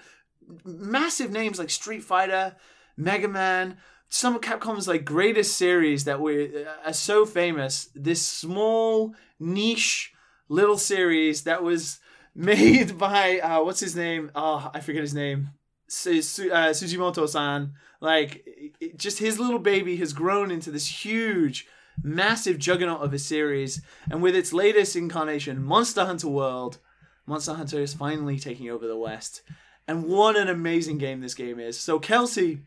[0.66, 2.56] massive names like Street Fighter,
[2.98, 3.78] Mega Man,
[4.10, 7.90] some of Capcom's like greatest series that uh, are so famous.
[7.94, 10.14] This small niche
[10.50, 12.00] little series that was
[12.36, 14.32] made by uh, what's his name?
[14.36, 15.52] Oh, I forget his name.
[15.88, 17.74] Su- Su- uh, Tsujimoto-san.
[18.02, 18.44] Like,
[18.80, 21.68] it, just his little baby has grown into this huge,
[22.02, 23.82] massive juggernaut of a series.
[24.10, 26.78] And with its latest incarnation, Monster Hunter World,
[27.26, 29.42] Monster Hunter is finally taking over the West.
[29.88, 31.80] And what an amazing game this game is.
[31.80, 32.62] So, Kelsey,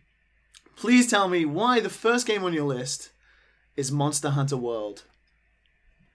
[0.76, 3.12] please tell me why the first game on your list
[3.76, 5.04] is Monster Hunter World.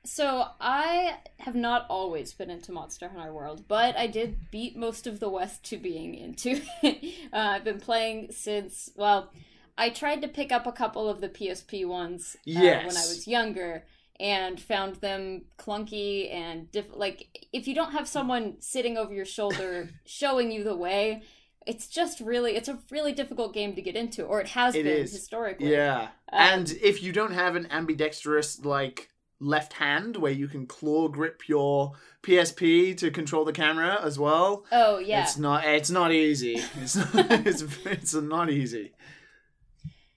[0.06, 5.06] So I have not always been into Monster Hunter World, but I did beat most
[5.06, 7.30] of the West to being into it.
[7.34, 9.32] uh, I've been playing since well,
[9.78, 12.86] I tried to pick up a couple of the PSP ones uh, yes.
[12.86, 13.84] when I was younger
[14.20, 19.26] and found them clunky and diff- like if you don't have someone sitting over your
[19.26, 21.24] shoulder showing you the way,
[21.67, 24.84] it's just really it's a really difficult game to get into or it has It
[24.84, 25.12] been is.
[25.12, 25.71] historically.
[25.71, 26.10] Yeah.
[26.32, 31.08] Um, and if you don't have an ambidextrous, like, left hand where you can claw
[31.08, 31.91] grip your
[32.23, 35.21] PSP to control the camera as well, Oh yeah.
[35.21, 36.56] it's not it's not easy.
[36.82, 38.93] It's it's, it's not easy.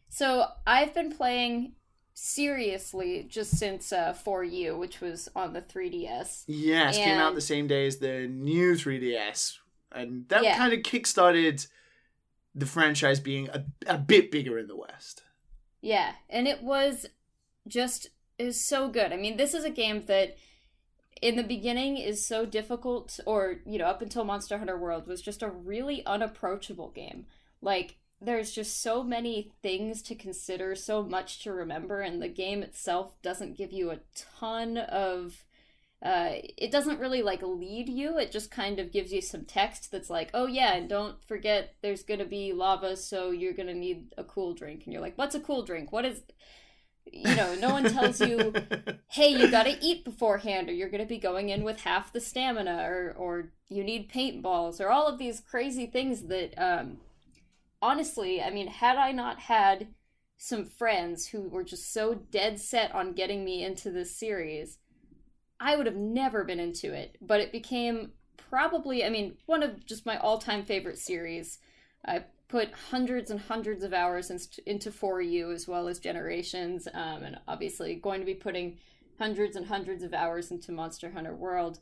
[0.09, 1.73] So I've been playing
[2.15, 6.45] seriously just since uh, 4U, which was on the 3DS.
[6.47, 9.59] Yes, came out the same day as the new 3DS,
[9.93, 10.57] and that Yeah.
[10.57, 11.67] kind of kickstarted
[12.55, 15.23] the franchise being a, a bit bigger in the West.
[15.81, 17.07] Yeah, and it was
[17.69, 19.13] just is so good.
[19.13, 20.37] I mean, this is a game that
[21.21, 25.21] in the beginning is so difficult or, you know, up until Monster Hunter World was
[25.21, 27.27] just a really unapproachable game.
[27.61, 32.63] Like there's just so many things to consider, so much to remember, and the game
[32.63, 35.45] itself doesn't give you a ton of
[36.03, 38.19] uh, it doesn't really like lead you.
[38.19, 41.75] It just kind of gives you some text that's like oh yeah and don't forget
[41.83, 44.83] there's gonna be lava so you're gonna need a cool drink.
[44.85, 45.93] And you're like what's a cool drink?
[45.93, 46.23] What is
[47.13, 48.53] you know no one tells you
[49.11, 52.85] hey you gotta eat beforehand or you're gonna be going in with half the stamina
[52.89, 56.99] or or you need paintballs or all of these crazy things that um
[57.83, 59.89] honestly i mean had i not had
[60.37, 64.79] some friends who were just so dead set on getting me into this series
[65.61, 69.85] I would have never been into it, but it became probably, I mean, one of
[69.87, 71.59] just my all time favorite series.
[72.05, 77.23] I put hundreds and hundreds of hours in, into 4U as well as Generations, um,
[77.23, 78.79] and obviously going to be putting
[79.19, 81.79] hundreds and hundreds of hours into Monster Hunter World.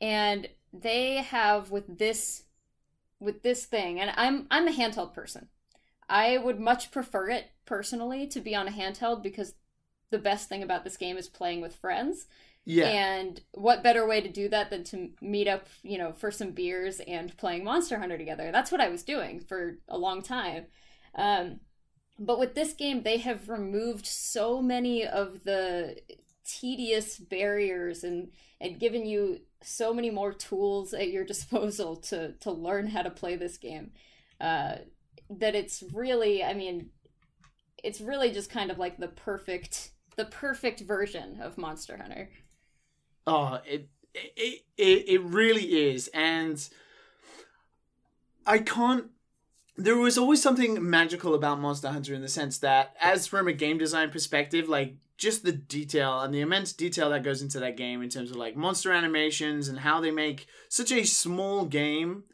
[0.00, 2.42] And they have with this
[3.20, 5.48] with this thing, and I'm I'm a handheld person.
[6.08, 9.54] I would much prefer it personally to be on a handheld because
[10.10, 12.26] the best thing about this game is playing with friends.
[12.64, 12.86] Yeah.
[12.88, 16.52] And what better way to do that than to meet up, you know, for some
[16.52, 18.50] beers and playing Monster Hunter together?
[18.52, 20.66] That's what I was doing for a long time.
[21.14, 21.60] Um,
[22.18, 25.96] but with this game, they have removed so many of the
[26.46, 32.50] tedious barriers and and given you so many more tools at your disposal to to
[32.50, 33.92] learn how to play this game.
[34.40, 34.76] Uh,
[35.30, 36.90] that it's really, I mean,
[37.82, 42.30] it's really just kind of like the perfect the perfect version of Monster Hunter.
[43.26, 46.66] Oh, it it it, it really is, and
[48.46, 49.06] I can't.
[49.76, 53.52] There was always something magical about Monster Hunter in the sense that, as from a
[53.52, 57.76] game design perspective, like just the detail and the immense detail that goes into that
[57.76, 62.24] game in terms of like monster animations and how they make such a small game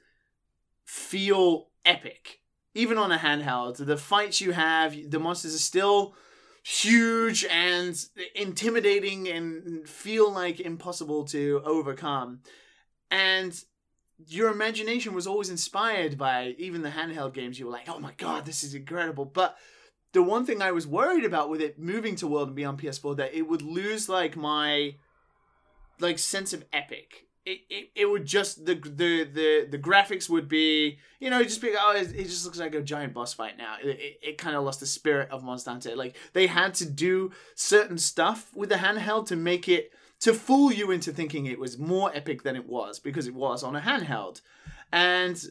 [0.84, 2.40] feel epic.
[2.74, 6.14] Even on a handheld, the fights you have, the monsters are still
[6.62, 7.96] huge and
[8.34, 12.40] intimidating and feel like impossible to overcome.
[13.10, 13.58] And
[14.26, 17.58] your imagination was always inspired by even the handheld games.
[17.58, 19.24] You were like, oh my god, this is incredible.
[19.24, 19.56] But
[20.12, 23.16] the one thing I was worried about with it moving to World and Beyond PS4
[23.16, 24.96] that it would lose like my
[25.98, 30.48] like sense of epic it, it, it would just the the the the graphics would
[30.48, 33.58] be you know just be oh it, it just looks like a giant boss fight
[33.58, 33.76] now.
[33.82, 36.88] It, it, it kind of lost the spirit of Monster Hunter like they had to
[36.88, 41.58] do certain stuff with the handheld to make it to fool you into thinking it
[41.58, 44.42] was more epic than it was because it was on a handheld.
[44.92, 45.42] And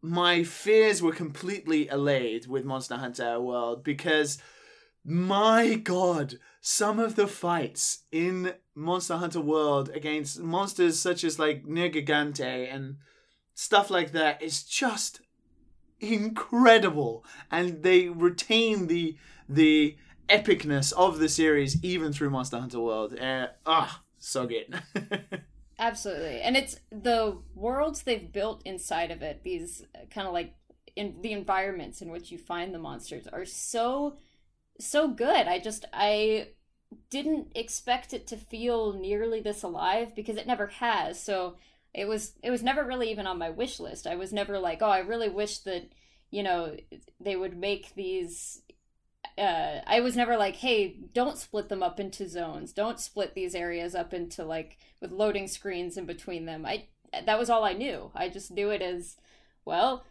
[0.00, 4.38] my fears were completely allayed with Monster Hunter World because
[5.04, 6.34] my god
[6.68, 12.96] some of the fights in Monster Hunter World against monsters such as like Nergigante and
[13.54, 15.20] stuff like that is just
[16.00, 19.16] incredible and they retain the
[19.48, 19.96] the
[20.28, 23.16] epicness of the series even through Monster Hunter World.
[23.16, 24.82] Uh, ah, so good.
[25.78, 26.40] Absolutely.
[26.40, 30.56] And it's the worlds they've built inside of it, these kind of like
[30.96, 34.16] in the environments in which you find the monsters are so
[34.80, 35.46] so good.
[35.46, 36.48] I just I
[37.10, 41.20] didn't expect it to feel nearly this alive because it never has.
[41.22, 41.56] So
[41.94, 44.06] it was it was never really even on my wish list.
[44.06, 45.90] I was never like, oh, I really wish that
[46.30, 46.76] you know
[47.20, 48.62] they would make these.
[49.38, 52.72] Uh, I was never like, hey, don't split them up into zones.
[52.72, 56.64] Don't split these areas up into like with loading screens in between them.
[56.64, 56.86] I
[57.24, 58.10] that was all I knew.
[58.14, 59.16] I just knew it as
[59.64, 60.04] well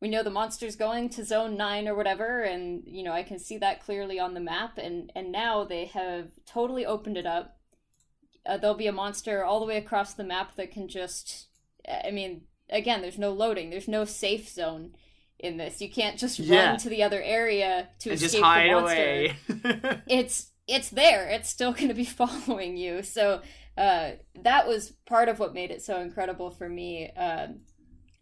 [0.00, 3.38] we know the monster's going to zone 9 or whatever and you know i can
[3.38, 7.56] see that clearly on the map and and now they have totally opened it up.
[8.46, 11.48] Uh, there'll be a monster all the way across the map that can just
[12.04, 14.92] i mean again there's no loading there's no safe zone
[15.42, 15.80] in this.
[15.80, 16.70] You can't just yeah.
[16.70, 18.70] run to the other area to and escape the
[19.60, 20.02] monster.
[20.06, 23.02] it's it's there it's still going to be following you.
[23.02, 23.42] So
[23.76, 24.12] uh,
[24.42, 27.10] that was part of what made it so incredible for me.
[27.16, 27.48] Uh,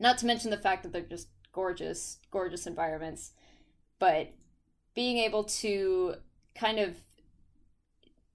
[0.01, 3.33] not to mention the fact that they're just gorgeous, gorgeous environments.
[3.99, 4.33] But
[4.95, 6.15] being able to
[6.55, 6.95] kind of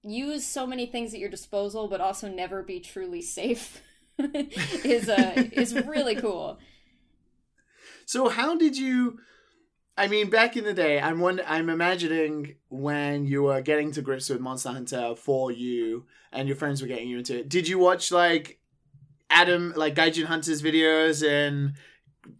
[0.02, 3.82] use so many things at your disposal, but also never be truly safe
[4.18, 6.58] is uh, is really cool.
[8.06, 9.18] So how did you?
[9.96, 11.40] I mean, back in the day, I'm one.
[11.46, 16.02] I'm imagining when you were getting to grips with Monster Hunter 4U,
[16.32, 17.48] and your friends were getting you into it.
[17.48, 18.58] Did you watch like
[19.30, 21.74] Adam, like Gaijin Hunters videos and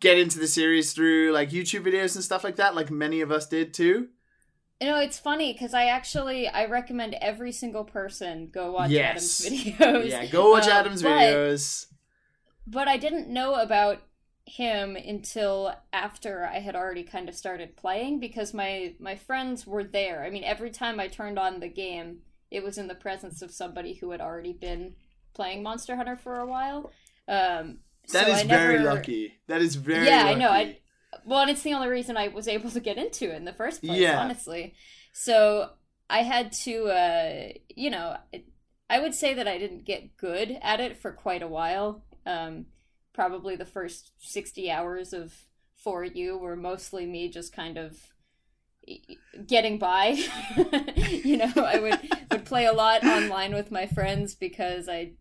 [0.01, 3.31] get into the series through like YouTube videos and stuff like that, like many of
[3.31, 4.09] us did too.
[4.81, 9.45] You know, it's funny because I actually I recommend every single person go watch yes.
[9.47, 10.11] Adam's videos.
[10.11, 11.87] Yeah, go watch um, Adam's but, videos.
[12.67, 14.03] But I didn't know about
[14.47, 19.85] him until after I had already kind of started playing because my my friends were
[19.85, 20.25] there.
[20.25, 22.19] I mean, every time I turned on the game,
[22.51, 24.95] it was in the presence of somebody who had already been
[25.35, 26.93] playing Monster Hunter for a while.
[27.27, 27.79] Um,
[28.13, 29.35] that so is very lucky.
[29.47, 30.79] That is very Yeah, I know, I-
[31.25, 33.53] Well, and it's the only reason I was able to get into it in the
[33.53, 34.21] first place, Yeah.
[34.21, 34.75] honestly.
[35.13, 35.71] So
[36.11, 38.17] I had to, uh, you know,
[38.91, 42.05] I would say that I didn't get good at it for quite a while.
[42.27, 42.67] Um,
[43.13, 45.33] probably the first 60 hours of
[45.85, 47.97] 4U were mostly me just kind of
[49.47, 50.19] getting by.
[50.97, 51.99] you know, I would,
[52.31, 55.13] would play a lot online with my friends because I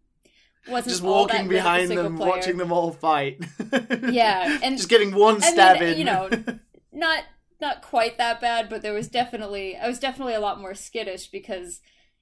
[0.68, 2.30] wasn't just walking good at the behind them, player.
[2.30, 3.44] watching them all fight.
[4.10, 5.98] Yeah, and just getting one stab in.
[5.98, 6.30] you know,
[6.92, 7.24] not
[7.62, 11.28] not quite that bad, but there was definitely I was definitely a lot more skittish
[11.28, 11.82] because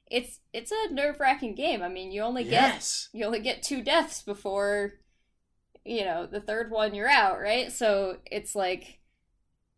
[0.10, 1.82] it's it's a nerve wracking game.
[1.82, 3.10] I mean, you only get yes.
[3.14, 4.94] you only get two deaths before
[5.84, 7.72] you know the third one you're out, right?
[7.72, 9.00] So it's like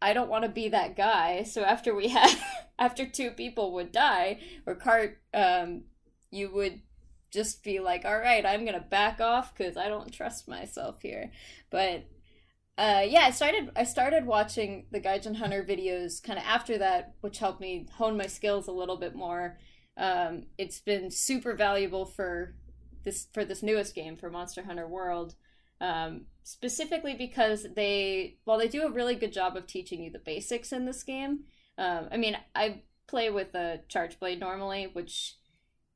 [0.02, 1.44] I don't want to be that guy.
[1.44, 2.36] So after we had
[2.78, 5.84] after two people would die or cart, um,
[6.30, 6.82] you would
[7.34, 11.32] just be like, all right, I'm gonna back off because I don't trust myself here.
[11.72, 12.06] But
[12.78, 17.16] uh, yeah, I started I started watching the Gaijin Hunter videos kind of after that,
[17.22, 19.58] which helped me hone my skills a little bit more.
[19.98, 22.56] Um, it's been super valuable for
[23.04, 25.36] this for this newest game for Monster Hunter World,
[25.82, 30.20] um, specifically because they while they do a really good job of teaching you the
[30.20, 31.42] basics in this game.
[31.78, 35.36] Um, I mean, I play with a Charge Blade normally, which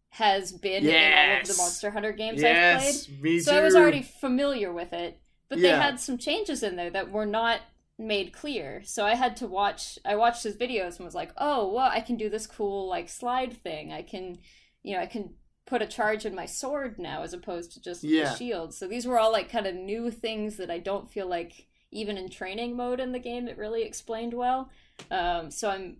[0.09, 3.41] has been in all of the Monster Hunter games I've played.
[3.43, 3.55] So.
[3.55, 7.25] I was already familiar with it, but they had some changes in there that were
[7.25, 7.61] not
[7.99, 8.81] made clear.
[8.83, 9.97] So I had to watch.
[10.05, 13.09] I watched his videos and was like, "Oh, well, I can do this cool like
[13.09, 13.91] slide thing.
[13.91, 14.37] I can,
[14.83, 15.35] you know, I can
[15.65, 18.25] put a charge in my sword now as opposed to just Yeah.
[18.29, 21.27] the shield." So these were all like kind of new things that I don't feel
[21.27, 24.69] like even in training mode in the game it really explained well.
[25.09, 25.97] Um, so I'm,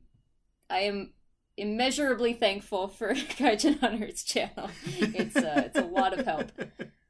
[0.70, 1.14] I am
[1.58, 4.70] immeasurably thankful for Gaijin Hunter's channel.
[4.86, 6.52] It's uh, it's a lot of help.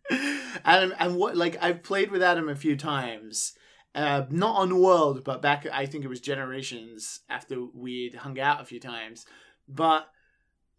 [0.66, 3.54] Adam, and what like I've played with Adam a few times,
[3.94, 8.62] uh, not on World, but back I think it was Generations after we'd hung out
[8.62, 9.26] a few times.
[9.68, 10.08] But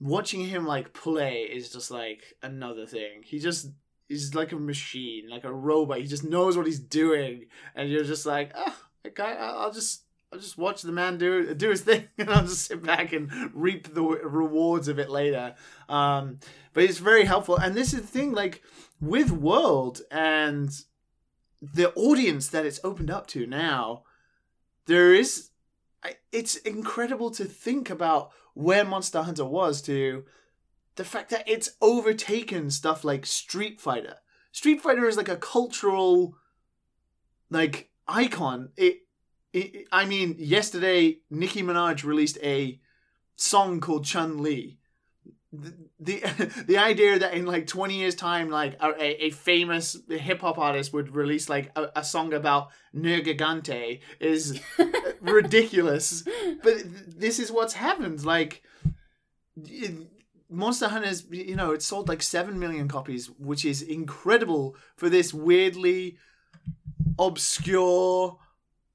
[0.01, 3.23] watching him like play is just like another thing.
[3.25, 3.69] He just
[4.09, 5.99] is like a machine, like a robot.
[5.99, 10.05] He just knows what he's doing, and you're just like, oh, okay, I'll just.
[10.33, 13.31] I'll just watch the man do do his thing, and I'll just sit back and
[13.55, 15.55] reap the rewards of it later.
[15.89, 16.39] Um,
[16.75, 18.63] but it's very helpful, and this is the thing, like
[19.01, 20.71] with World and
[21.61, 24.05] the audience that it's opened up to now,
[24.87, 25.51] there is.
[26.31, 30.25] It's incredible to think about where Monster Hunter was to
[30.95, 34.17] the fact that it's overtaken stuff like Street Fighter.
[34.53, 36.37] Street Fighter is like a cultural,
[37.51, 38.71] like icon.
[38.77, 39.08] It
[39.93, 42.81] I mean, yesterday Nicki Minaj released a
[43.37, 44.79] song called Chun Li.
[45.53, 50.59] The the the idea that in like 20 years time like a, a famous hip-hop
[50.59, 54.61] artist would release like a, a song about Nergigante is
[55.21, 56.25] ridiculous.
[56.63, 56.77] But
[57.07, 58.25] this is what's happened.
[58.25, 58.63] Like
[59.65, 60.09] it-
[60.51, 65.35] Monster Hunter's you know it sold like 7 million copies which is incredible for this
[65.35, 66.17] weirdly
[67.19, 68.39] obscure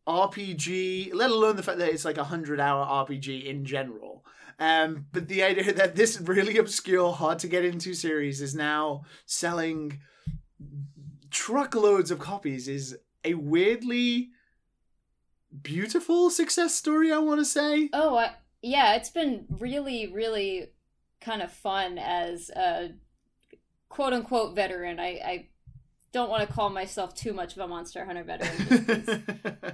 [0.08, 4.24] RPG let alone the fact that it's like a 100 hour RPG in general
[4.60, 9.04] um, but the idea that this really obscure, hard to get into series is now
[9.26, 10.00] selling
[11.30, 14.30] truckloads of copies is a weirdly
[15.62, 17.12] beautiful success story.
[17.12, 17.90] I want to say.
[17.94, 20.68] Oh, I, yeah, it's been really, really
[21.22, 22.92] kind of fun as a
[23.90, 25.00] quote unquote veteran.
[25.00, 25.48] I, I
[26.14, 29.26] don't want to call myself too much of a Monster Hunter veteran.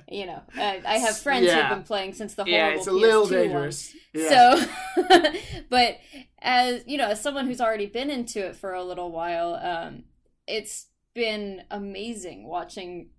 [0.10, 1.68] you know, I, I have friends Yeah.
[1.68, 3.40] who've been playing since the horrible yeah, it's a little PS2 one.
[3.42, 3.96] dangerous.
[4.14, 4.56] Yeah.
[4.96, 5.34] So,
[5.70, 5.98] but
[6.42, 10.06] as you know, as someone who's already been into it for a little while, um,
[10.48, 13.10] it's been amazing watching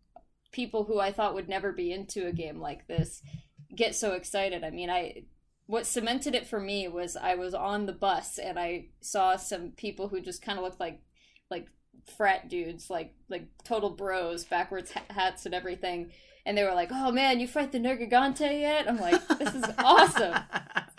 [0.53, 3.23] people who I thought would never be into a game like this
[3.77, 4.65] get so excited.
[4.65, 5.25] I mean, I
[5.67, 9.71] what cemented it for me was I was on the bus and I saw some
[9.77, 11.01] people who just kind of looked like
[11.51, 11.69] like
[12.11, 16.11] frat dudes, like like total bros, backwards ha- hats and everything.
[16.47, 19.65] And they were like, "Oh man, you fight the Nergigante yet?" I'm like, "This is
[19.79, 20.35] awesome,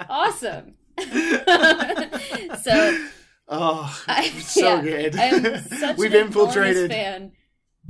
[0.09, 0.75] awesome."
[2.61, 3.07] so
[3.47, 5.15] oh, I- so yeah, good.
[5.15, 6.91] I'm such We've an infiltrated.
[6.91, 7.31] enormous fan.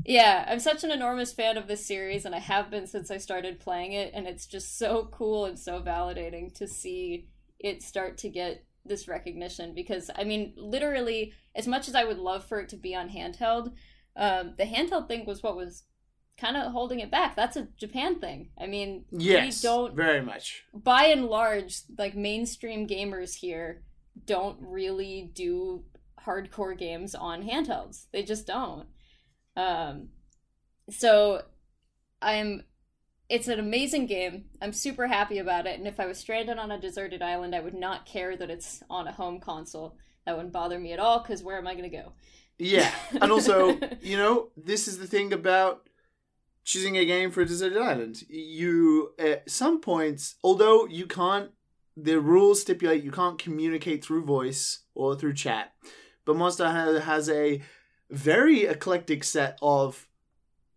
[0.05, 3.17] Yeah, I'm such an enormous fan of this series, and I have been since I
[3.17, 4.11] started playing it.
[4.13, 7.27] And it's just so cool and so validating to see
[7.59, 9.73] it start to get this recognition.
[9.73, 13.09] Because I mean, literally, as much as I would love for it to be on
[13.09, 13.73] handheld,
[14.15, 15.83] um, the handheld thing was what was
[16.37, 17.35] kind of holding it back.
[17.35, 18.49] That's a Japan thing.
[18.59, 20.63] I mean, yes, we don't very much.
[20.73, 23.83] by and large, like mainstream gamers here
[24.25, 25.83] don't really do
[26.25, 28.05] hardcore games on handhelds.
[28.11, 28.87] They just don't.
[29.55, 30.09] Um,
[30.89, 31.43] so
[32.21, 32.63] I'm.
[33.31, 34.43] It's an amazing game.
[34.61, 35.79] I'm super happy about it.
[35.79, 38.83] And if I was stranded on a deserted island, I would not care that it's
[38.89, 39.95] on a home console.
[40.25, 41.19] That wouldn't bother me at all.
[41.19, 42.11] Because where am I going to go?
[42.59, 45.87] Yeah, and also, you know, this is the thing about
[46.65, 48.23] choosing a game for a deserted island.
[48.27, 51.51] You, at some points, although you can't,
[51.95, 55.73] the rules stipulate you can't communicate through voice or through chat,
[56.25, 57.61] but Monster has a
[58.09, 60.05] very eclectic set of,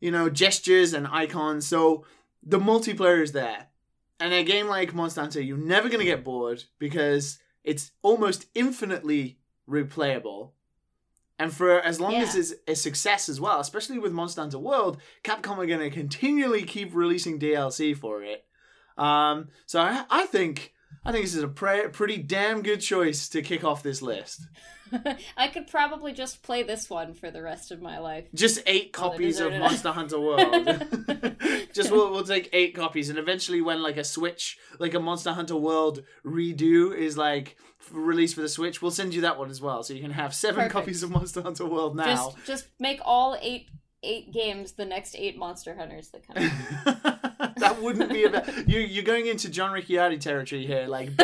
[0.00, 1.66] you know, gestures and icons.
[1.66, 2.04] So
[2.44, 3.66] the multiplayer is there.
[4.20, 8.46] And a game like Monster Hunter, you're never going to get bored because it's almost
[8.54, 9.38] infinitely
[9.68, 10.50] replayable.
[11.38, 14.98] And for as long as it's a success as well, especially with Monster Hunter World,
[15.24, 18.44] Capcom are going to continually keep releasing DLC for it.
[18.96, 20.72] Um, so I, I think
[21.04, 24.46] I think this is a pre- pretty damn good choice to kick off this list.
[25.36, 28.24] I could probably just play this one for the rest of my life.
[28.34, 30.86] Just eight copies of Monster Hunter World.
[31.72, 35.32] Just we'll, we'll take eight copies, and eventually, when like a Switch, like a Monster
[35.32, 37.56] Hunter World redo is like
[37.90, 40.32] released for the Switch, we'll send you that one as well, so you can have
[40.34, 40.72] seven Perfect.
[40.72, 42.04] copies of Monster Hunter World now.
[42.04, 43.68] Just just make all eight
[44.04, 46.50] eight games the next eight Monster Hunters that come.
[46.86, 47.24] out.
[47.56, 48.64] that wouldn't be a bad.
[48.66, 51.16] You, you're going into John Ricciardi territory here, like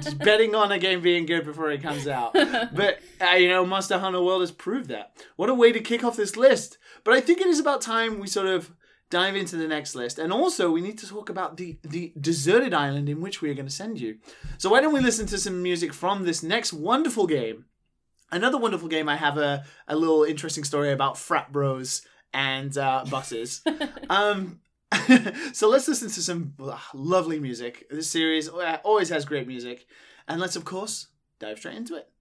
[0.00, 2.32] just betting on a game being good before it comes out.
[2.32, 5.16] But uh, you know, Monster Hunter World has proved that.
[5.36, 6.78] What a way to kick off this list!
[7.04, 8.72] But I think it is about time we sort of
[9.10, 12.74] dive into the next list, and also we need to talk about the the deserted
[12.74, 14.18] island in which we are going to send you.
[14.58, 17.66] So why don't we listen to some music from this next wonderful game?
[18.30, 19.08] Another wonderful game.
[19.08, 22.02] I have a a little interesting story about frat bros
[22.32, 23.62] and uh, buses.
[24.10, 24.60] um,
[25.52, 26.54] so let's listen to some
[26.94, 27.86] lovely music.
[27.90, 29.86] This series uh, always has great music,
[30.28, 31.08] and let's of course
[31.40, 32.11] dive straight into it.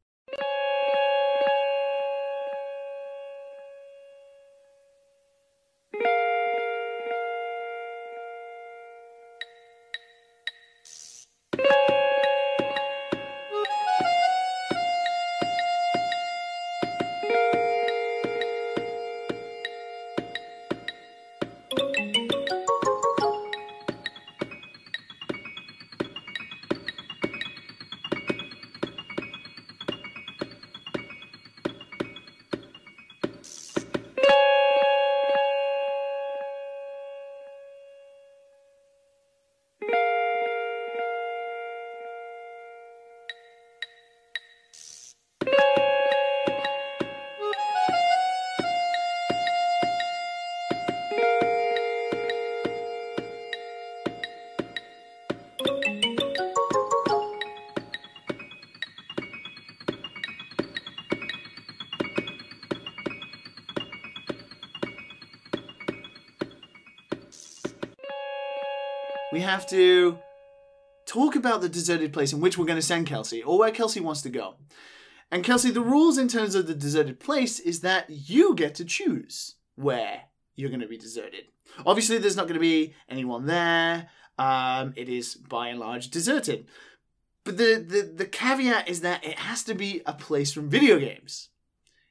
[69.52, 70.18] Have to
[71.06, 74.00] talk about the deserted place in which we're going to send Kelsey, or where Kelsey
[74.00, 74.56] wants to go.
[75.30, 78.86] And Kelsey, the rules in terms of the deserted place is that you get to
[78.86, 80.24] choose where
[80.56, 81.46] you're going to be deserted.
[81.86, 84.10] Obviously, there's not going to be anyone there.
[84.38, 86.68] Um, it is by and large deserted.
[87.44, 91.00] But the, the, the caveat is that it has to be a place from video
[91.00, 91.50] games.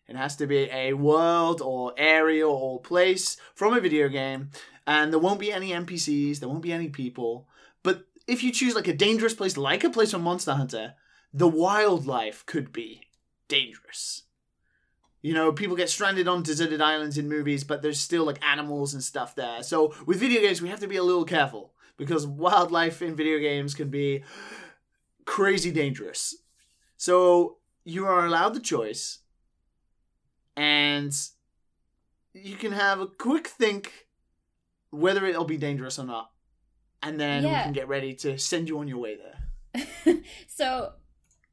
[0.08, 4.50] It has to be a world or area or place from a video game,
[4.86, 7.48] and there won't be any NPCs, there won't be any people.
[7.82, 10.94] But if you choose like a dangerous place, like a place from Monster Hunter,
[11.32, 13.02] the wildlife could be
[13.48, 14.22] dangerous.
[15.22, 18.94] You know, people get stranded on deserted islands in movies, but there's still like animals
[18.94, 19.62] and stuff there.
[19.62, 23.38] So with video games, we have to be a little careful because wildlife in video
[23.38, 24.24] games can be
[25.26, 26.36] crazy dangerous.
[26.96, 29.18] So you are allowed the choice,
[30.56, 31.14] and
[32.32, 34.06] you can have a quick think
[34.90, 36.30] whether it'll be dangerous or not,
[37.02, 40.16] and then we can get ready to send you on your way there.
[40.48, 40.92] so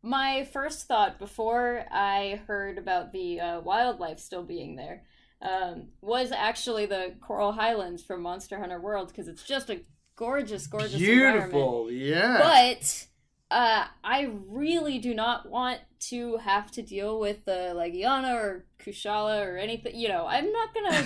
[0.02, 5.04] my first thought before I heard about the uh, wildlife still being there
[5.42, 9.82] um, was actually the Coral Highlands from Monster Hunter World because it's just a
[10.16, 10.98] gorgeous, gorgeous.
[10.98, 12.40] Beautiful, yeah.
[12.40, 13.08] But
[13.50, 19.46] uh, I really do not want to have to deal with the Legiana or Kushala
[19.46, 19.96] or anything.
[19.96, 21.04] You know, I'm not gonna.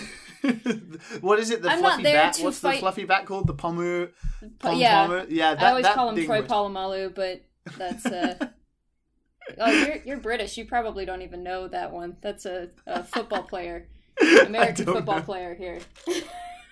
[1.22, 1.62] what is it?
[1.62, 2.40] The I'm fluffy bat.
[2.42, 3.48] What's fight- the fluffy bat called?
[3.48, 4.10] The pomu.
[4.60, 5.28] Pom yeah, pomu?
[5.30, 5.56] Yeah.
[5.56, 7.44] That, I always that call him Troy Polamalu, but
[7.78, 8.36] that's uh.
[9.60, 10.58] oh, you're you're British.
[10.58, 12.18] You probably don't even know that one.
[12.22, 13.88] That's a, a football player,
[14.46, 15.24] American football know.
[15.24, 15.80] player here.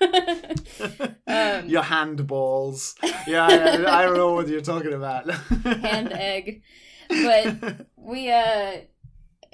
[1.27, 2.95] um, Your handballs.
[3.27, 5.29] Yeah, I, I don't know what you're talking about.
[5.63, 6.63] hand egg.
[7.09, 8.77] But we, uh,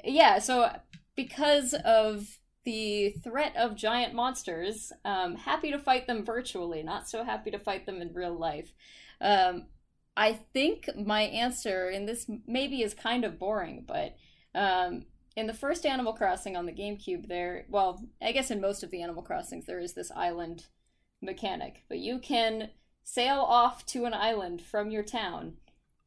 [0.04, 0.70] yeah, so
[1.16, 7.24] because of the threat of giant monsters, um, happy to fight them virtually, not so
[7.24, 8.72] happy to fight them in real life.
[9.20, 9.66] Um,
[10.16, 14.16] I think my answer, and this maybe is kind of boring, but
[14.54, 15.06] um,
[15.36, 18.90] in the first Animal Crossing on the GameCube, there, well, I guess in most of
[18.90, 20.66] the Animal Crossings, there is this island
[21.20, 22.70] mechanic, but you can
[23.04, 25.54] sail off to an island from your town.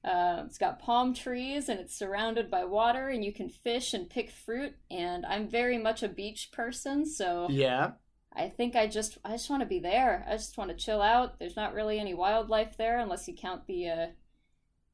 [0.03, 4.09] Uh, it's got palm trees and it's surrounded by water, and you can fish and
[4.09, 4.73] pick fruit.
[4.89, 7.91] And I'm very much a beach person, so yeah.
[8.33, 10.25] I think I just I just want to be there.
[10.27, 11.37] I just want to chill out.
[11.37, 13.89] There's not really any wildlife there unless you count the.
[13.89, 14.07] Uh,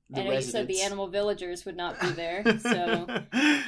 [0.09, 3.07] The I know you said the animal villagers would not be there, so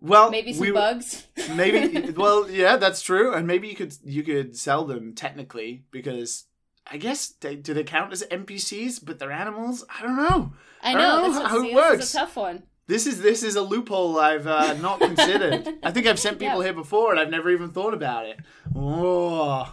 [0.00, 1.26] well, maybe some we- bugs.
[1.54, 6.44] maybe well yeah that's true and maybe you could you could sell them technically because
[6.90, 10.90] i guess they, do they count as npcs but they're animals i don't know I
[10.90, 12.04] I know don't know how it see, this works.
[12.04, 12.62] is a tough one.
[12.86, 16.58] this is this is a loophole i've uh, not considered i think i've sent people
[16.58, 16.64] Yeah.
[16.66, 18.38] here before and i've never even thought about it
[18.74, 19.72] oh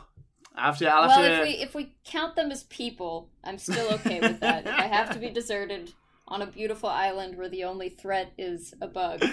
[0.56, 3.92] I to, I'll Well, to, if we if we count them as people, I'm still
[3.96, 4.68] okay with that.
[4.68, 5.92] if I have to be deserted
[6.28, 9.26] on a beautiful island where the only threat is a bug,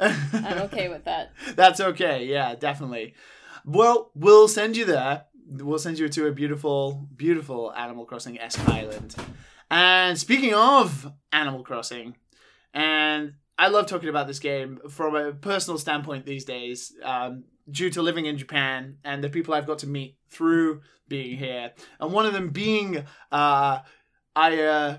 [0.32, 1.32] I'm okay with that.
[1.56, 2.24] That's okay.
[2.24, 3.14] Yeah, definitely.
[3.64, 5.24] Well, we'll send you there.
[5.46, 9.14] We'll send you to a beautiful, beautiful Animal Crossing esque island.
[9.70, 12.16] And speaking of Animal Crossing,
[12.72, 17.90] and I love talking about this game from a personal standpoint these days, um, due
[17.90, 22.12] to living in Japan and the people I've got to meet through being here, and
[22.12, 23.80] one of them being uh,
[24.34, 24.98] Aya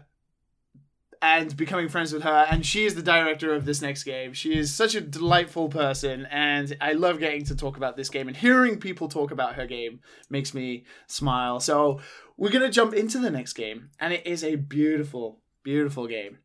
[1.21, 4.33] and becoming friends with her and she is the director of this next game.
[4.33, 8.27] She is such a delightful person and i love getting to talk about this game
[8.27, 9.99] and hearing people talk about her game
[10.29, 11.59] makes me smile.
[11.59, 11.99] So
[12.37, 16.39] we're going to jump into the next game and it is a beautiful beautiful game.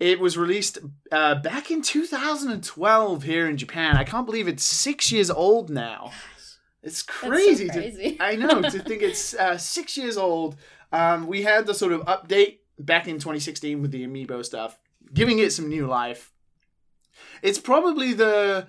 [0.00, 0.78] It was released
[1.12, 3.96] uh, back in 2012 here in japan.
[3.96, 6.12] I can't believe it's six years old now.
[6.82, 8.16] It's That's so crazy, crazy.
[8.16, 10.56] to I know to think it's uh, six years old.
[10.92, 14.78] Um, we had the sort of update back in 2016 with the amiibo stuff,
[15.12, 16.32] giving it some new life.
[17.42, 18.66] It's probably the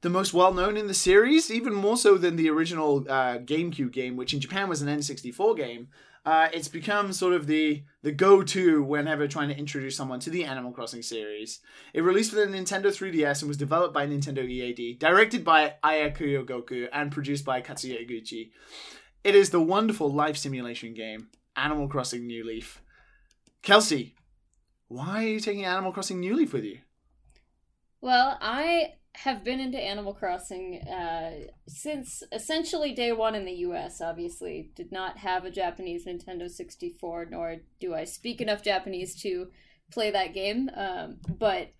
[0.00, 3.90] the most well known in the series, even more so than the original uh, GameCube
[3.92, 5.88] game, which in Japan was an N64 game.
[6.26, 10.30] Uh, it's become sort of the the go to whenever trying to introduce someone to
[10.30, 11.60] the Animal Crossing series.
[11.92, 16.10] It released for the Nintendo 3DS and was developed by Nintendo EAD, directed by Aya
[16.10, 18.50] Kyogoku, and produced by Katsuya Eguchi.
[19.22, 22.82] It is the wonderful life simulation game, Animal Crossing New Leaf.
[23.64, 24.14] Kelsey,
[24.88, 26.80] why are you taking Animal Crossing New Leaf with you?
[28.02, 34.02] Well, I have been into Animal Crossing uh, since essentially day one in the US,
[34.02, 34.70] obviously.
[34.74, 39.48] Did not have a Japanese Nintendo 64, nor do I speak enough Japanese to
[39.90, 40.70] play that game.
[40.76, 41.70] Um, but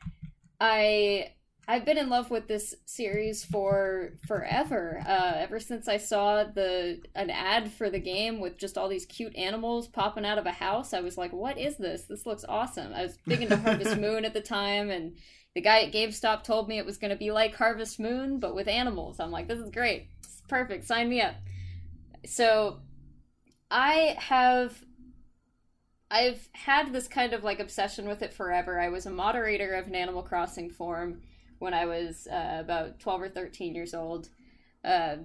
[0.58, 1.34] I.
[1.66, 5.02] I've been in love with this series for forever.
[5.06, 9.06] Uh, ever since I saw the an ad for the game with just all these
[9.06, 12.04] cute animals popping out of a house, I was like, "What is this?
[12.04, 15.16] This looks awesome." I was big into Harvest Moon at the time, and
[15.54, 18.54] the guy at GameStop told me it was going to be like Harvest Moon, but
[18.54, 19.18] with animals.
[19.18, 20.08] I'm like, this is great.
[20.22, 20.84] It's perfect.
[20.84, 21.34] Sign me up.
[22.26, 22.80] So
[23.70, 24.84] I have.
[26.10, 28.78] I've had this kind of like obsession with it forever.
[28.78, 31.22] I was a moderator of an Animal Crossing forum
[31.64, 34.28] when I was uh, about 12 or 13 years old.
[34.84, 35.16] Uh,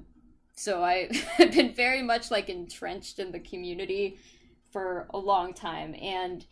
[0.56, 4.18] so I have been very much like entrenched in the community
[4.72, 5.94] for a long time.
[6.02, 6.46] And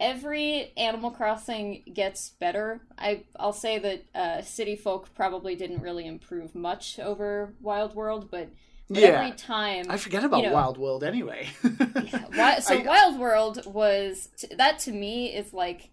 [0.00, 2.80] every Animal Crossing gets better.
[2.98, 8.30] I I'll say that uh, City Folk probably didn't really improve much over Wild World,
[8.30, 8.48] but,
[8.88, 9.08] but Yeah.
[9.08, 11.48] every time I forget about you know- Wild World anyway.
[11.62, 15.90] Wi- so I- Wild World was t- that to me is like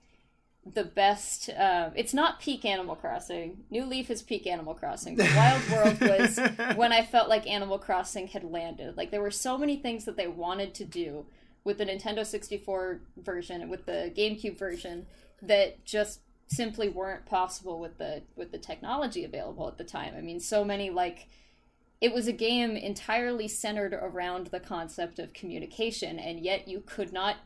[0.65, 1.49] the best.
[1.49, 3.63] Uh, it's not peak Animal Crossing.
[3.69, 5.15] New Leaf is peak Animal Crossing.
[5.15, 6.39] But Wild World was
[6.75, 8.97] when I felt like Animal Crossing had landed.
[8.97, 11.25] Like there were so many things that they wanted to do
[11.63, 15.05] with the Nintendo 64 version with the GameCube version
[15.41, 20.13] that just simply weren't possible with the with the technology available at the time.
[20.17, 21.27] I mean, so many like
[22.01, 27.13] it was a game entirely centered around the concept of communication and yet you could
[27.13, 27.37] not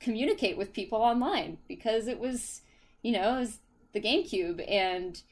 [0.00, 2.62] communicate with people online because it was
[3.02, 3.58] you know it was
[3.92, 5.22] the GameCube and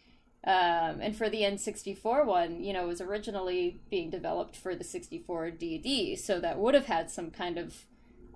[0.47, 4.85] um, and for the N64 one, you know, it was originally being developed for the
[4.85, 7.87] 64 DD, so that would have had some kind of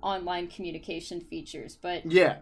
[0.01, 1.77] online communication features.
[1.79, 2.37] But yeah.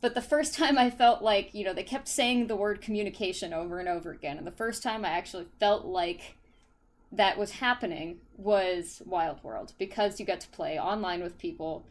[0.00, 3.52] but the first time I felt like, you know, they kept saying the word communication
[3.52, 4.38] over and over again.
[4.38, 6.36] And the first time I actually felt like
[7.10, 11.86] that was happening was Wild World because you got to play online with people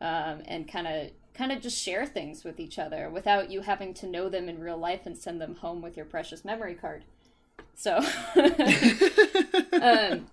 [0.00, 3.92] um, and kind of kind of just share things with each other without you having
[3.92, 7.04] to know them in real life and send them home with your precious memory card.
[7.74, 7.96] So,
[9.82, 10.26] um,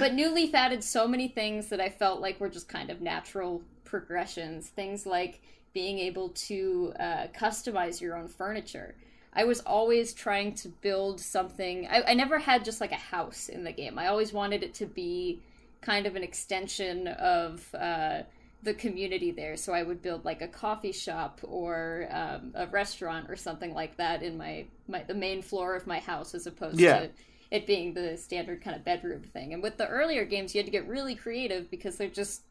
[0.00, 3.00] but New Leaf added so many things that I felt like were just kind of
[3.00, 4.68] natural progressions.
[4.68, 5.40] Things like
[5.72, 8.96] being able to uh, customize your own furniture.
[9.32, 11.86] I was always trying to build something.
[11.88, 13.96] I, I never had just like a house in the game.
[13.96, 15.40] I always wanted it to be
[15.80, 18.22] kind of an extension of uh,
[18.62, 19.56] the community there.
[19.56, 23.96] So I would build like a coffee shop or um, a restaurant or something like
[23.96, 27.00] that in my, my the main floor of my house, as opposed Yeah.
[27.00, 27.10] to
[27.50, 29.52] it being the standard kind of bedroom thing.
[29.52, 32.42] And with the earlier games, you had to get really creative because there just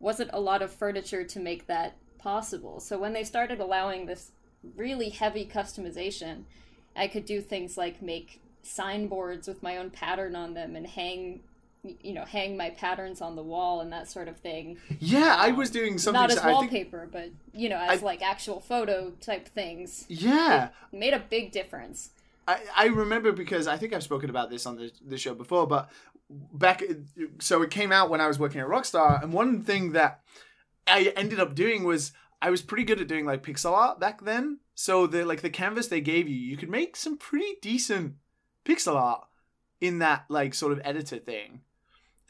[0.00, 2.80] wasn't a lot of furniture to make that possible.
[2.80, 4.30] So when they started allowing this
[4.76, 6.44] really heavy customization,
[6.96, 11.40] I could do things like make signboards with my own pattern on them and hang
[12.00, 15.50] you know hang my patterns on the wall and that sort of thing Yeah, I
[15.50, 16.20] was doing something.
[16.20, 20.04] not as I think, wallpaper but you know as I- like actual photo type things
[20.08, 22.10] yeah, it made a big difference
[22.46, 25.64] I, I remember because I think I've spoken about this on the, the show before,
[25.64, 25.90] but
[26.28, 26.82] back
[27.38, 30.22] so it came out when I was working at Rockstar, and one thing that
[30.88, 32.10] I ended up doing was
[32.40, 34.58] I was pretty good at doing like pixel art back then.
[34.74, 38.14] So the like the canvas they gave you, you could make some pretty decent
[38.64, 39.24] pixel art
[39.80, 41.60] in that like sort of editor thing.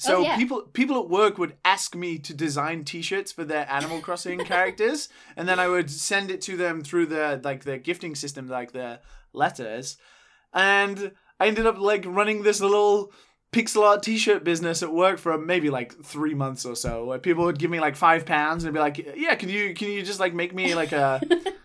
[0.03, 0.37] So Oh, yeah.
[0.37, 5.09] people people at work would ask me to design T-shirts for their Animal Crossing characters,
[5.37, 8.73] and then I would send it to them through the like the gifting system, like
[8.73, 9.01] the
[9.33, 9.97] letters,
[10.53, 13.13] and I ended up like running this little
[13.53, 17.45] pixel art T-shirt business at work for maybe like three months or so, where people
[17.45, 20.21] would give me like five pounds and be like, "Yeah, can you can you just
[20.21, 21.21] like make me like a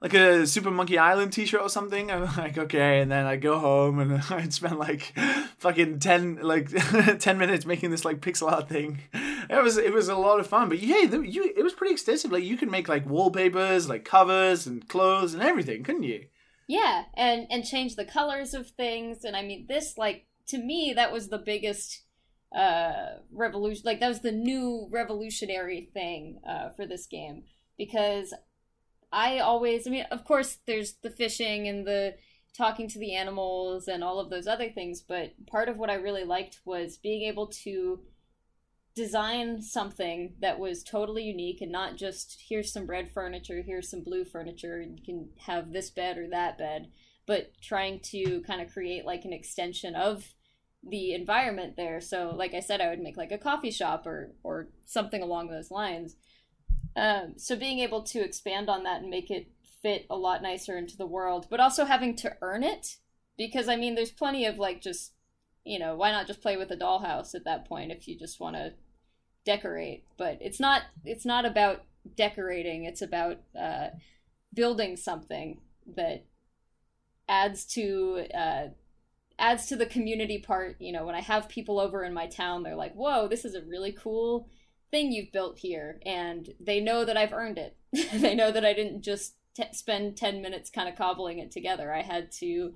[0.00, 3.58] like a Super Monkey Island T-shirt or something?" I'm like, "Okay," and then I go
[3.58, 5.14] home and I'd spend like
[5.58, 6.68] fucking ten like
[7.18, 9.00] ten minutes making this like pixel art thing.
[9.12, 11.92] It was it was a lot of fun, but yeah, the, you it was pretty
[11.92, 12.32] extensive.
[12.32, 16.26] Like you could make like wallpapers, like covers and clothes and everything, couldn't you?
[16.66, 20.92] Yeah, and and change the colors of things, and I mean this like to me
[20.94, 22.02] that was the biggest
[22.56, 23.82] uh revolution.
[23.84, 27.42] Like that was the new revolutionary thing uh, for this game
[27.76, 28.32] because
[29.12, 32.14] I always, I mean, of course, there's the fishing and the
[32.56, 35.94] talking to the animals and all of those other things, but part of what I
[35.94, 38.00] really liked was being able to
[38.94, 44.02] design something that was totally unique and not just here's some red furniture, here's some
[44.02, 46.88] blue furniture, and you can have this bed or that bed,
[47.26, 50.34] but trying to kind of create like an extension of
[50.82, 52.00] the environment there.
[52.00, 55.48] So, like I said, I would make like a coffee shop or or something along
[55.48, 56.16] those lines.
[56.96, 59.48] Um, so being able to expand on that and make it
[59.82, 62.96] fit a lot nicer into the world, but also having to earn it
[63.36, 65.12] because I mean, there's plenty of like just
[65.64, 68.40] you know why not just play with a dollhouse at that point if you just
[68.40, 68.72] want to
[69.44, 70.04] decorate?
[70.16, 71.84] But it's not it's not about
[72.16, 73.88] decorating it's about uh,
[74.54, 75.60] building something
[75.96, 76.24] that
[77.28, 78.68] adds to uh,
[79.38, 80.76] adds to the community part.
[80.80, 83.54] You know when i have people over in my town they're like whoa this is
[83.54, 84.48] a really cool
[84.90, 87.76] thing you've built here and they know that i've earned it
[88.14, 91.92] they know that i didn't just t- spend 10 minutes kind of cobbling it together
[91.92, 92.72] i had to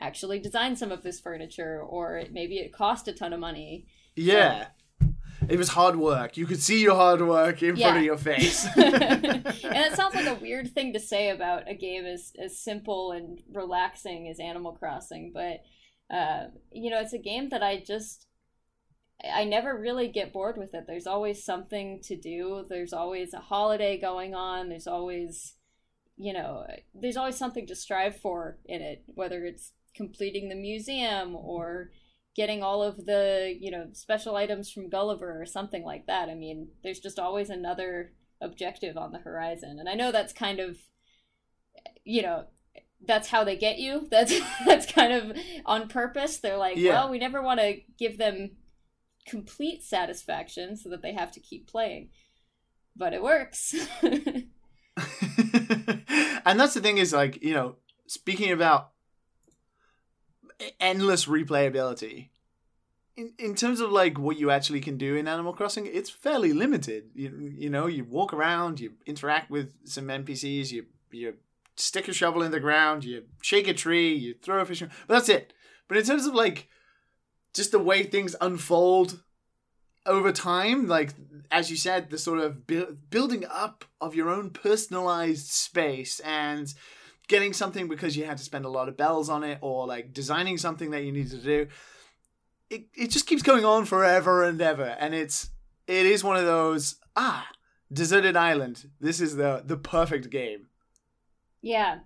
[0.00, 3.86] actually design some of this furniture or it, maybe it cost a ton of money
[4.16, 4.66] Yeah.
[5.48, 6.36] It was hard work.
[6.38, 8.66] You could see your hard work in front of your face.
[8.76, 13.12] and it sounds like a weird thing to say about a game as, as simple
[13.12, 15.60] and relaxing as Animal Crossing, but
[16.14, 18.26] uh, you know, it's a game that I just
[19.32, 20.84] I never really get bored with it.
[20.86, 22.64] There's always something to do.
[22.68, 24.68] There's always a holiday going on.
[24.68, 25.54] There's always
[26.16, 26.64] you know,
[26.94, 31.90] there's always something to strive for in it, whether it's completing the museum or
[32.36, 36.28] getting all of the, you know, special items from Gulliver or something like that.
[36.28, 39.78] I mean, there's just always another objective on the horizon.
[39.80, 40.76] And I know that's kind of
[42.04, 42.44] you know,
[43.06, 44.06] that's how they get you.
[44.10, 44.32] That's
[44.66, 46.38] that's kind of on purpose.
[46.38, 46.92] They're like, Yeah.
[46.92, 48.52] well, we never want to give them
[49.26, 52.10] complete satisfaction so that they have to keep playing.
[52.96, 53.74] But it works.
[54.02, 54.50] and
[56.44, 58.90] that's the thing is like, you know, speaking about
[60.78, 62.28] endless replayability,
[63.16, 66.52] in, in terms of like what you actually can do in Animal Crossing, it's fairly
[66.52, 67.10] limited.
[67.14, 71.34] You, you know, you walk around, you interact with some NPCs, you you
[71.76, 75.14] stick a shovel in the ground, you shake a tree, you throw a fish, but
[75.14, 75.52] that's it.
[75.88, 76.68] But in terms of like
[77.54, 79.22] just the way things unfold
[80.06, 81.14] over time, like
[81.50, 86.74] as you said, the sort of bu- building up of your own personalized space and
[87.28, 90.12] getting something because you had to spend a lot of bells on it, or like
[90.12, 91.66] designing something that you need to do.
[92.70, 95.50] it, it just keeps going on forever and ever, and it's
[95.86, 97.48] it is one of those ah
[97.92, 98.90] deserted island.
[99.00, 100.66] This is the the perfect game.
[101.62, 102.00] Yeah,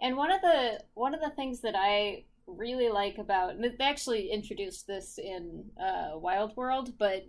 [0.00, 2.24] and one of the one of the things that I
[2.56, 7.26] really like about and they actually introduced this in uh, Wild World, but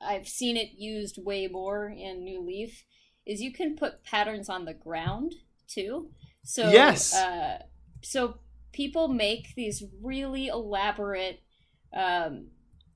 [0.00, 2.84] I've seen it used way more in New Leaf.
[3.24, 5.34] Is you can put patterns on the ground
[5.68, 6.10] too.
[6.44, 7.62] So yes, uh,
[8.02, 8.38] so
[8.72, 11.40] people make these really elaborate
[11.92, 12.48] um,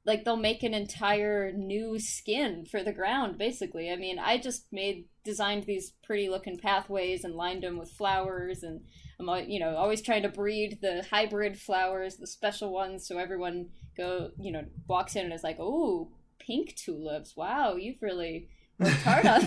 [0.06, 3.90] like they'll make an entire new skin for the ground basically.
[3.90, 8.62] I mean i just made designed these pretty looking pathways and lined them with flowers
[8.62, 8.80] and
[9.18, 13.68] i'm you know always trying to breed the hybrid flowers the special ones so everyone
[13.96, 17.36] go you know walks in and is like oh pink tulips.
[17.36, 18.48] Wow you've really
[18.78, 19.42] worked hard on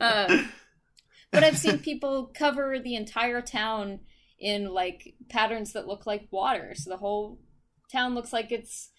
[0.00, 0.50] um,
[1.30, 4.00] but i've seen people cover the entire town
[4.38, 7.38] in like patterns that look like water so the whole
[7.90, 8.90] town looks like it's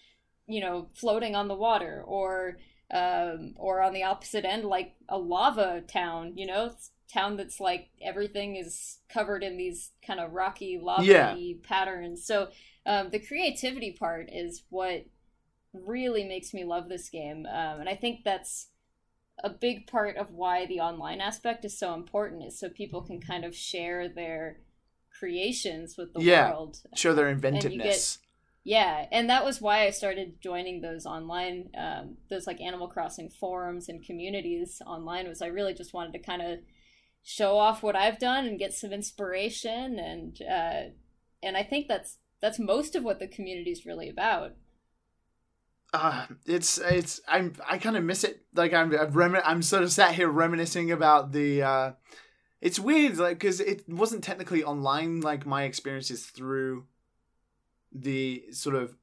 [0.46, 2.58] you know floating on the water or
[2.90, 6.72] um, or on the opposite end like a lava town you know?
[7.12, 11.34] Town that's like everything is covered in these kind of rocky lava yeah.
[11.62, 12.24] patterns.
[12.24, 12.48] So
[12.86, 15.04] um, the creativity part is what
[15.72, 18.68] really makes me love this game um, and i think that's
[19.42, 23.20] a big part of why the online aspect is so important is so people can
[23.20, 24.58] kind of share their
[25.18, 28.18] creations with the yeah, world show their inventiveness
[28.64, 33.28] yeah, and that was why I started joining those online, um, those like Animal Crossing
[33.28, 35.28] forums and communities online.
[35.28, 36.58] Was I really just wanted to kind of
[37.24, 40.92] show off what I've done and get some inspiration, and uh,
[41.42, 44.52] and I think that's that's most of what the community is really about.
[45.92, 48.42] Uh, it's it's I'm I kind of miss it.
[48.54, 51.62] Like I'm I'm, I'm sort of sat here reminiscing about the.
[51.62, 51.92] Uh,
[52.60, 55.20] it's weird, like because it wasn't technically online.
[55.20, 56.84] Like my experiences through
[57.94, 58.96] the sort of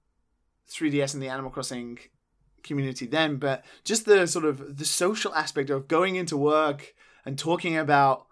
[0.69, 1.99] 3DS and the Animal Crossing
[2.63, 6.93] community then, but just the sort of the social aspect of going into work
[7.25, 8.27] and talking about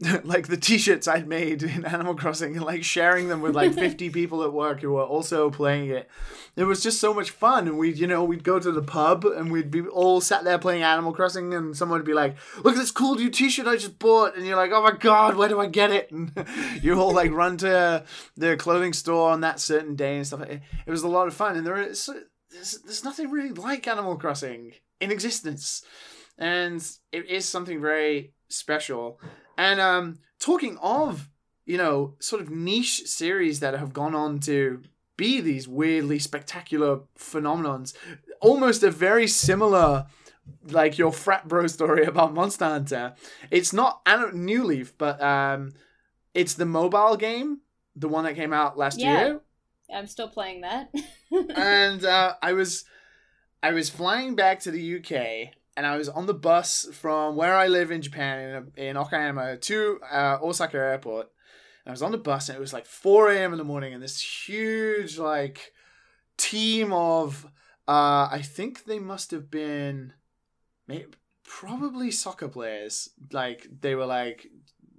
[0.24, 4.10] like the t-shirts I'd made in Animal Crossing and like sharing them with like 50
[4.10, 6.08] people at work who were also playing it.
[6.56, 9.24] It was just so much fun and we'd, you know, we'd go to the pub
[9.24, 12.74] and we'd be all sat there playing Animal Crossing and someone would be like, look
[12.74, 14.36] at this cool new t-shirt I just bought.
[14.36, 16.10] And you're like, oh my God, where do I get it?
[16.10, 16.32] And
[16.82, 18.04] you all like run to
[18.36, 20.42] the clothing store on that certain day and stuff.
[20.42, 21.56] It was a lot of fun.
[21.56, 22.08] And there is,
[22.50, 25.84] there's, there's nothing really like Animal Crossing in existence.
[26.36, 29.20] And it is something very special
[29.56, 31.28] and um, talking of,
[31.64, 34.82] you know, sort of niche series that have gone on to
[35.16, 37.94] be these weirdly spectacular phenomenons,
[38.40, 40.06] almost a very similar
[40.68, 43.14] like your frat bro story about Monster Hunter.
[43.50, 44.02] It's not
[44.34, 45.72] New Leaf, but um,
[46.34, 47.60] it's the mobile game,
[47.96, 49.26] the one that came out last yeah.
[49.26, 49.40] year.
[49.94, 50.92] I'm still playing that.
[51.56, 52.84] and uh, I was,
[53.62, 57.56] I was flying back to the UK, and I was on the bus from where
[57.56, 61.30] I live in Japan in, in Okayama to uh, Osaka Airport.
[61.84, 63.52] And I was on the bus and it was like 4 a.m.
[63.52, 65.72] in the morning and this huge like
[66.36, 67.44] team of
[67.86, 70.14] uh, I think they must have been
[70.88, 71.06] maybe,
[71.44, 73.10] probably soccer players.
[73.32, 74.46] Like they were like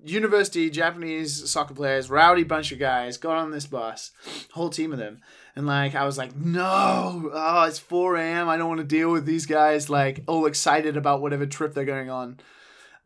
[0.03, 4.11] university Japanese soccer players, rowdy bunch of guys, got on this bus,
[4.53, 5.21] whole team of them.
[5.55, 8.49] And like I was like, no, oh, it's 4 a.m.
[8.49, 11.85] I don't want to deal with these guys like all excited about whatever trip they're
[11.85, 12.39] going on.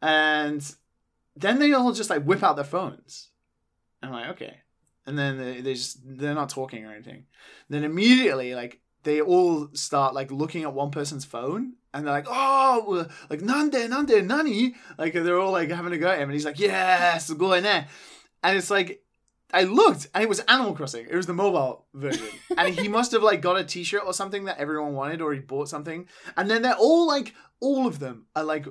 [0.01, 0.63] And
[1.35, 3.29] then they all just like whip out their phones.
[4.01, 4.57] I'm like, okay.
[5.05, 7.25] And then they, they just they're not talking or anything.
[7.69, 12.27] Then immediately like they all start like looking at one person's phone and they're like,
[12.27, 14.75] oh, like nande, nande, nani?
[14.97, 17.63] Like they're all like having a go at him, and he's like, yes, go in
[17.63, 17.87] there.
[18.43, 19.03] And it's like,
[19.51, 21.07] I looked, and it was Animal Crossing.
[21.09, 22.27] It was the mobile version,
[22.57, 25.39] and he must have like got a T-shirt or something that everyone wanted, or he
[25.39, 26.07] bought something.
[26.37, 28.65] And then they're all like, all of them are like.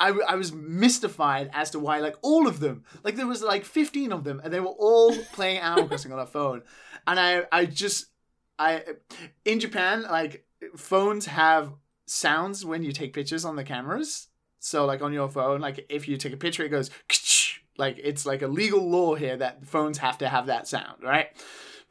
[0.00, 3.64] I, I was mystified as to why like all of them like there was like
[3.64, 6.62] 15 of them and they were all playing Animal Crossing on their phone
[7.08, 8.06] and I I just
[8.60, 8.84] I
[9.44, 10.46] in Japan like
[10.76, 11.72] phones have
[12.06, 14.28] sounds when you take pictures on the cameras.
[14.60, 16.90] So like on your phone, like if you take a picture, it goes
[17.78, 21.28] like it's like a legal law here that phones have to have that sound, right?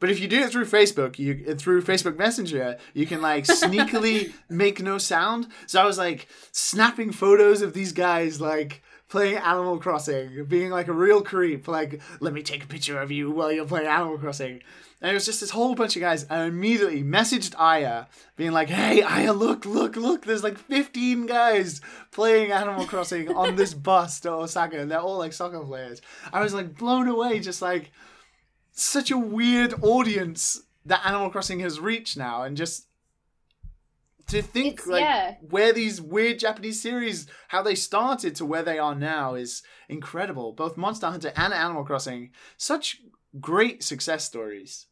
[0.00, 4.32] But if you do it through Facebook, you through Facebook Messenger, you can like sneakily
[4.48, 5.48] make no sound.
[5.66, 10.88] So I was like snapping photos of these guys like playing Animal Crossing, being like
[10.88, 11.66] a real creep.
[11.66, 14.60] Like, let me take a picture of you while you're playing Animal Crossing.
[15.00, 16.26] And it was just this whole bunch of guys.
[16.28, 18.06] I immediately messaged Aya,
[18.36, 20.24] being like, hey, Aya, look, look, look.
[20.24, 21.80] There's like 15 guys
[22.10, 24.80] playing Animal Crossing on this bus to Osaka.
[24.80, 26.02] And they're all like soccer players.
[26.32, 27.92] I was like blown away, just like
[28.72, 32.87] such a weird audience that Animal Crossing has reached now, and just
[34.28, 35.36] to think It's- like yeah.
[35.40, 40.52] where these weird Japanese series, how they started to where they are now, is incredible.
[40.52, 42.98] Both Monster Hunter and Animal Crossing, such
[43.40, 44.86] great success stories.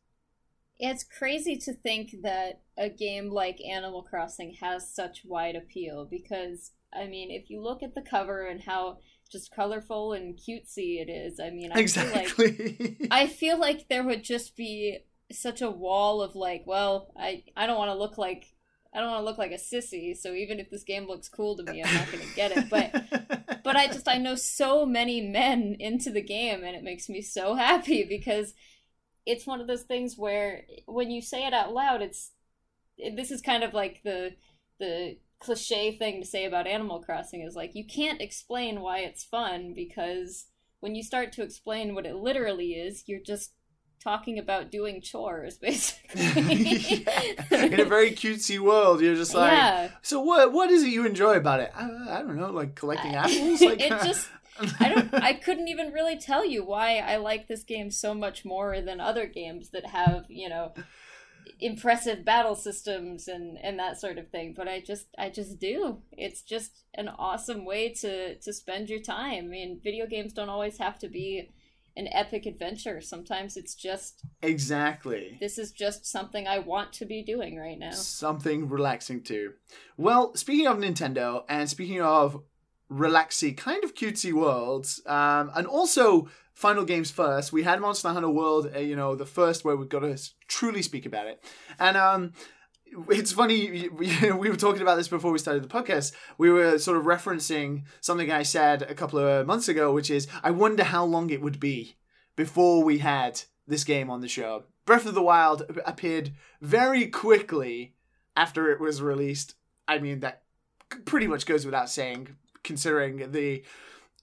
[0.79, 6.73] It's crazy to think that a game like Animal Crossing has such wide appeal because,
[6.93, 8.99] I mean, if you look at the cover and how
[9.33, 12.97] just colorful and cutesy it is, I mean, I feel like exactly.
[13.11, 14.99] I feel like there would just be
[15.33, 18.45] such a wall of like, well, I I don't want to look like
[18.97, 21.55] I don't want to look like a sissy, so even if this game looks cool
[21.59, 22.71] to me, I'm not going to get it.
[22.71, 27.09] But but I just I know so many men into the game and it makes
[27.09, 28.55] me so happy because
[29.27, 32.31] it's one of those things where when you say it out loud it's
[33.15, 34.37] this is kind of like the
[34.79, 39.25] the cliche thing to say about Animal Crossing is like you can't explain why it's
[39.25, 40.47] fun because
[40.79, 43.53] when you start to explain what it literally is you're just
[44.03, 47.05] talking about doing chores basically
[47.51, 47.65] Yeah.
[47.65, 50.53] In a very cutesy world, you're just like, yeah so what?
[50.53, 51.73] What is it you enjoy about it?
[51.75, 53.61] I, I don't know, like collecting uh, apples.
[53.61, 54.29] Like it just
[54.81, 58.45] I don't I couldn't even really tell you why I like this game so much
[58.45, 60.73] more than other games that have, you know,
[61.61, 65.99] impressive battle systems and and that sort of thing, but I just I just do.
[66.13, 69.47] It's just an awesome way to to spend your time.
[69.47, 71.51] I mean, video games don't always have to be
[71.97, 73.01] an epic adventure.
[73.01, 75.39] Sometimes it's just exactly.
[75.41, 77.93] this is just something I want to be doing right now.
[77.93, 79.55] Something relaxing too.
[79.97, 82.43] Well, speaking of Nintendo and speaking of
[82.91, 88.31] relaxy, kind of cutesy worlds, um, and also final games first, we had Monster Hunter
[88.31, 90.19] World, uh, you know, the first where we've got to
[90.49, 91.43] truly speak about it.
[91.79, 92.33] And um,
[93.11, 96.13] it's funny, we, we were talking about this before we started the podcast.
[96.39, 100.27] We were sort of referencing something I said a couple of months ago, which is,
[100.43, 101.97] I wonder how long it would be
[102.37, 104.65] before we had this game on the show.
[104.85, 107.95] Breath of the Wild appeared very quickly
[108.37, 109.55] after it was released.
[109.89, 110.43] I mean, that
[111.05, 113.65] pretty much goes without saying, considering the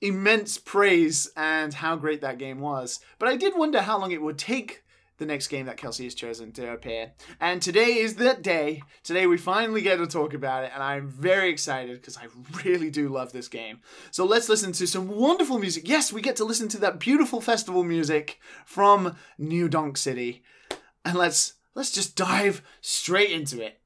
[0.02, 3.00] immense praise and how great that game was.
[3.20, 4.84] But I did wonder how long it would take
[5.24, 7.14] the next game that Kelsey has chosen to appear.
[7.40, 8.84] And today is that day.
[9.04, 12.28] Today we finally get to talk about it, and I'm very excited because I
[12.66, 13.80] really do love this game.
[14.12, 15.88] So let's listen to some wonderful music.
[15.88, 20.44] Yes, we get to listen to that beautiful festival music from New Donk City.
[21.06, 23.80] And let's let's just dive straight into it.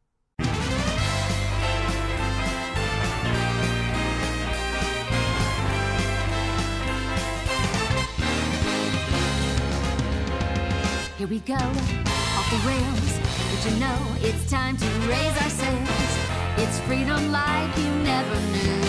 [11.18, 13.20] Here we go, off the rails.
[13.50, 16.12] But you know it's time to raise our sails.
[16.58, 18.82] It's freedom like you never knew.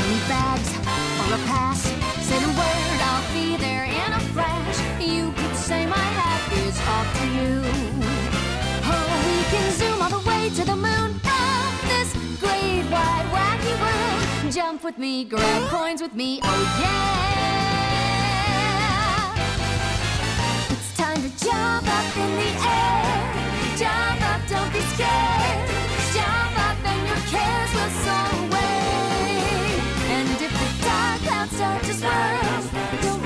[0.00, 0.70] Two bags
[1.20, 1.82] or a pass.
[2.24, 4.78] Say the word, I'll be there in a flash.
[4.98, 7.60] You could say my hat is off to you.
[8.88, 13.74] Oh, we can zoom all the way to the moon from this great wide wacky
[13.82, 14.54] world.
[14.54, 17.75] Jump with me, grab coins with me, oh yeah.
[21.46, 23.06] Jump up in the air.
[23.78, 25.68] Jump up, don't be scared.
[26.14, 28.74] Jump up and your cares will soar away.
[30.14, 32.62] And if the dark clouds start to swirl,
[33.02, 33.25] don't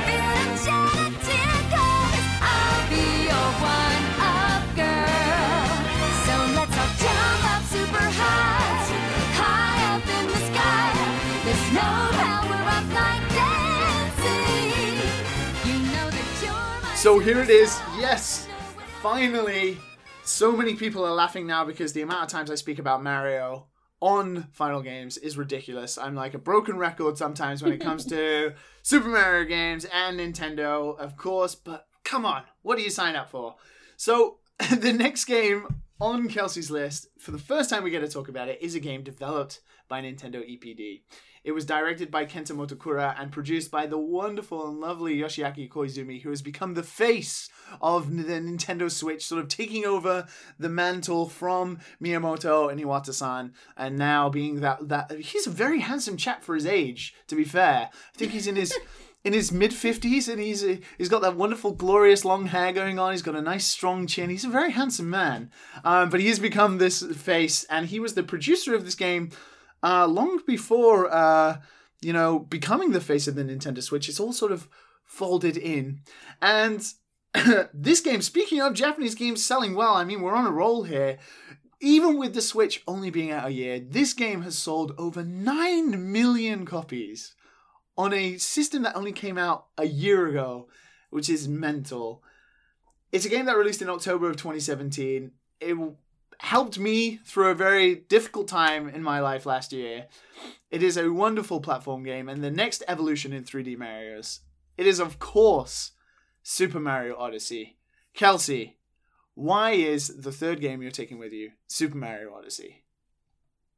[17.01, 17.81] So here it is.
[17.97, 18.47] Yes,
[19.01, 19.79] finally.
[20.23, 23.69] So many people are laughing now because the amount of times I speak about Mario
[24.03, 25.97] on Final Games is ridiculous.
[25.97, 30.95] I'm like a broken record sometimes when it comes to Super Mario games and Nintendo,
[30.99, 33.55] of course, but come on, what do you sign up for?
[33.97, 34.41] So
[34.71, 38.51] the next game on Kelsey's list, for the first time we get to talk about
[38.51, 41.01] it, is a game developed by Nintendo EPD.
[41.43, 46.21] It was directed by Kenta Motokura and produced by the wonderful and lovely Yoshiaki Koizumi,
[46.21, 47.49] who has become the face
[47.81, 50.27] of the Nintendo Switch, sort of taking over
[50.59, 56.19] the mantle from Miyamoto and Iwata-san, and now being that that he's a very handsome
[56.19, 57.15] chap for his age.
[57.29, 58.75] To be fair, I think he's in his
[59.25, 60.63] in his mid fifties, and he's
[60.99, 63.13] he's got that wonderful, glorious long hair going on.
[63.13, 64.29] He's got a nice, strong chin.
[64.29, 65.51] He's a very handsome man,
[65.85, 69.31] um, but he has become this face, and he was the producer of this game
[69.83, 71.59] uh, long before uh,
[72.01, 74.09] you know becoming the face of the Nintendo Switch.
[74.09, 74.69] It's all sort of
[75.05, 76.01] folded in,
[76.41, 76.83] and
[77.75, 78.23] this game.
[78.23, 81.19] Speaking of Japanese games selling well, I mean we're on a roll here.
[81.83, 86.13] Even with the Switch only being out a year, this game has sold over 9
[86.13, 87.35] million copies
[87.97, 90.69] on a system that only came out a year ago,
[91.09, 92.23] which is mental.
[93.13, 95.33] it's a game that released in October of 2017.
[95.61, 95.77] It
[96.43, 100.07] helped me through a very difficult time in my life last year.
[100.71, 104.41] It is a wonderful platform game and the next evolution in 3D Mario's.
[104.79, 105.93] It is, of course,
[106.43, 107.77] Super Mario Odyssey.
[108.15, 108.79] Kelsey,
[109.35, 112.85] why is the third game you're taking with you Super Mario Odyssey?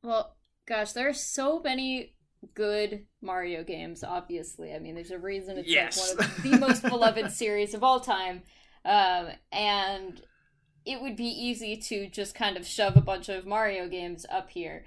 [0.02, 0.36] Well,
[0.66, 2.14] gosh, there are so many
[2.54, 4.72] good Mario games, obviously.
[4.74, 6.14] I mean, there's a reason it's Yes.
[6.16, 8.42] like one of the most beloved series of all time.
[8.84, 10.20] Um, and
[10.84, 14.50] it would be easy to just kind of shove a bunch of Mario games up
[14.50, 14.84] here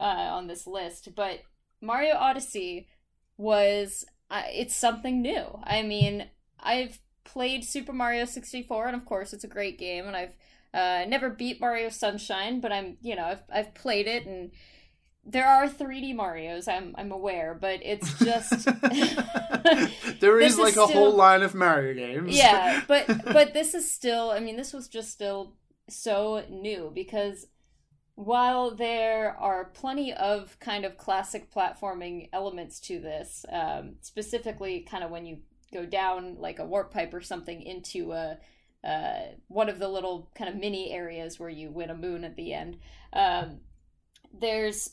[0.00, 1.14] uh, on this list.
[1.14, 1.42] But
[1.80, 2.88] Mario Odyssey
[3.36, 5.58] was, uh, it's something new.
[5.64, 6.28] I mean,
[6.60, 10.36] I've played Super Mario 64, and of course, it's a great game, and I've
[10.74, 14.50] uh, never beat Mario Sunshine, but I'm, you know, I've, I've played it, and
[15.28, 16.68] there are 3D Mario's.
[16.68, 18.64] I'm I'm aware, but it's just
[20.20, 22.36] there is This is like a still- whole line of Mario games.
[22.36, 24.30] yeah, but but this is still.
[24.30, 25.54] I mean, this was just still
[25.88, 27.46] so new because
[28.14, 35.04] while there are plenty of kind of classic platforming elements to this, um, specifically kind
[35.04, 35.38] of when you
[35.72, 38.38] go down like a warp pipe or something into a
[38.84, 42.36] uh, one of the little kind of mini areas where you win a moon at
[42.36, 42.78] the end.
[43.12, 43.58] Um,
[44.38, 44.90] there's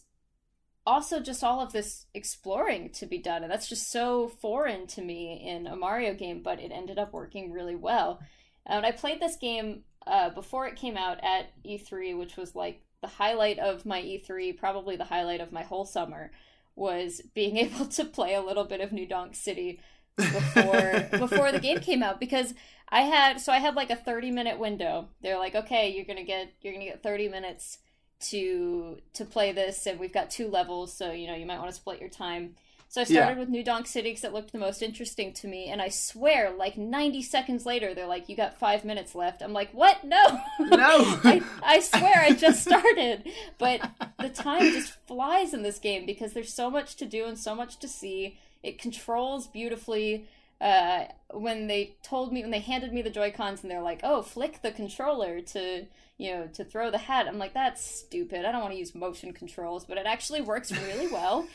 [0.86, 5.02] also just all of this exploring to be done, and that's just so foreign to
[5.02, 6.42] me in a Mario game.
[6.44, 8.20] But it ended up working really well.
[8.66, 12.82] And I played this game uh, before it came out at E3, which was like
[13.02, 16.32] the highlight of my E3, probably the highlight of my whole summer,
[16.76, 19.80] was being able to play a little bit of New Donk City
[20.16, 22.54] before before the game came out because
[22.90, 25.10] I had so I had like a 30 minute window.
[25.22, 27.80] They're like, "Okay, you're to get you're going to get 30 minutes
[28.24, 31.70] to to play this and we've got two levels, so you know, you might want
[31.70, 32.56] to split your time."
[32.90, 33.40] So I started Yeah.
[33.40, 36.52] with New Donk City because it looked the most interesting to me, and I swear,
[36.52, 40.04] like 90 seconds later, they're like, "You got five minutes left." I'm like, "What?
[40.04, 40.24] No,
[40.60, 41.20] No.
[41.24, 43.82] I, I swear I just started." But
[44.20, 47.56] the time just flies in this game because there's so much to do and so
[47.56, 48.38] much to see.
[48.62, 50.28] It controls beautifully.
[50.64, 54.00] Uh, when they told me when they handed me the Joy Cons and they're like,
[54.02, 55.86] "Oh, flick the controller to
[56.18, 58.46] you know to throw the hat," I'm like, "That's stupid.
[58.46, 61.46] I don't want to use motion controls," but it actually works really well.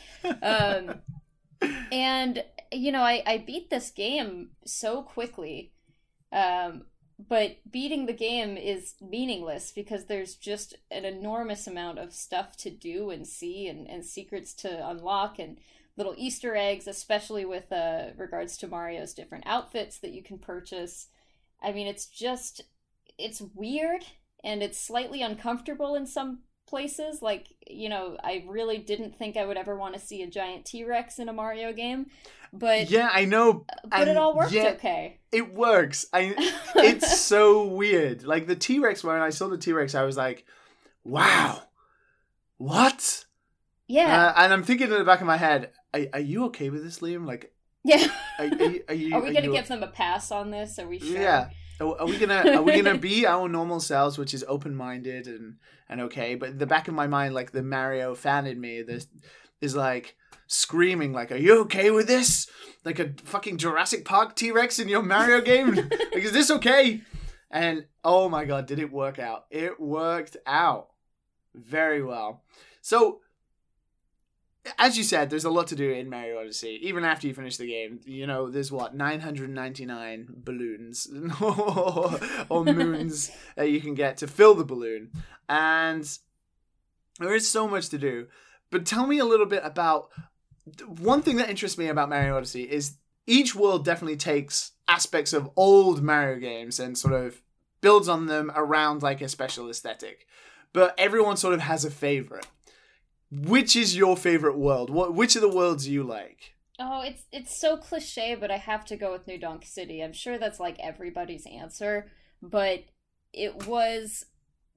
[0.43, 1.01] Um,
[1.91, 5.71] and you know, I I beat this game so quickly.
[6.31, 6.83] Um,
[7.27, 12.69] but beating the game is meaningless because there's just an enormous amount of stuff to
[12.69, 15.57] do and see and, and secrets to unlock and
[15.99, 21.07] little Easter eggs, especially with uh, regards to Mario's different outfits that you can purchase.
[21.61, 22.61] I mean, it's just,
[23.17, 24.05] it's weird
[24.41, 27.21] and it's slightly uncomfortable in some places.
[27.21, 30.63] Like, you know, I really didn't think I would ever want to see a giant
[30.63, 32.05] T Rex in a Mario game,
[32.53, 33.65] but, yeah, I know.
[33.85, 35.19] but it all worked yet okay.
[35.31, 36.05] It works.
[36.13, 36.33] I.
[36.75, 38.23] It's so weird.
[38.23, 39.03] Like the T Rex.
[39.03, 40.45] When I saw the T Rex, I was like,
[41.03, 41.63] "Wow,
[42.57, 43.25] what?"
[43.87, 44.27] yeah.
[44.27, 46.83] Uh, and I'm thinking in the back of my head, "Are, are you okay with
[46.83, 47.25] this, Liam?
[47.25, 47.53] Like,
[47.83, 48.07] yeah.
[48.39, 49.15] are, are, you- are you?
[49.15, 50.79] Are we gonna you- give them a pass on this?
[50.79, 51.19] Are we sure?
[51.19, 51.49] Yeah.
[51.79, 55.27] Are, are we gonna Are we gonna be our normal selves, which is open minded
[55.27, 55.55] and
[55.87, 56.35] and okay?
[56.35, 59.07] But in the back of my mind, like the Mario fan in me, this
[59.61, 60.15] is like
[60.47, 62.47] screaming, like, "Are you okay with this?
[62.85, 65.73] Like a fucking Jurassic Park T Rex in your Mario game?
[66.13, 67.01] like, is this okay?"
[67.51, 69.45] And oh my god, did it work out?
[69.49, 70.89] It worked out
[71.55, 72.43] very well.
[72.81, 73.21] So
[74.77, 76.79] as you said, there's a lot to do in Mario Odyssey.
[76.83, 81.07] Even after you finish the game, you know, there's what 999 balloons
[82.49, 85.11] or, moons that you can get to fill the balloon,
[85.47, 86.19] and
[87.19, 88.27] there is so much to do.
[88.69, 90.09] But tell me a little bit about
[90.87, 95.49] one thing that interests me about Mario Odyssey is each world definitely takes aspects of
[95.55, 97.41] old Mario games and sort of
[97.81, 100.27] builds on them around like a special aesthetic.
[100.73, 102.45] But everyone sort of has a favorite.
[103.31, 104.89] Which is your favorite world?
[104.89, 106.55] What which of the worlds do you like?
[106.79, 110.01] Oh, it's it's so cliche, but I have to go with New Donk City.
[110.01, 112.11] I'm sure that's like everybody's answer,
[112.41, 112.85] but
[113.33, 114.25] it was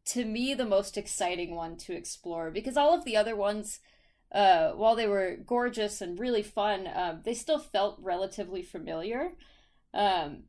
[0.04, 3.78] to me the most exciting one to explore because all of the other ones
[4.32, 9.32] uh, while they were gorgeous and really fun, um, they still felt relatively familiar.
[9.92, 10.44] Um,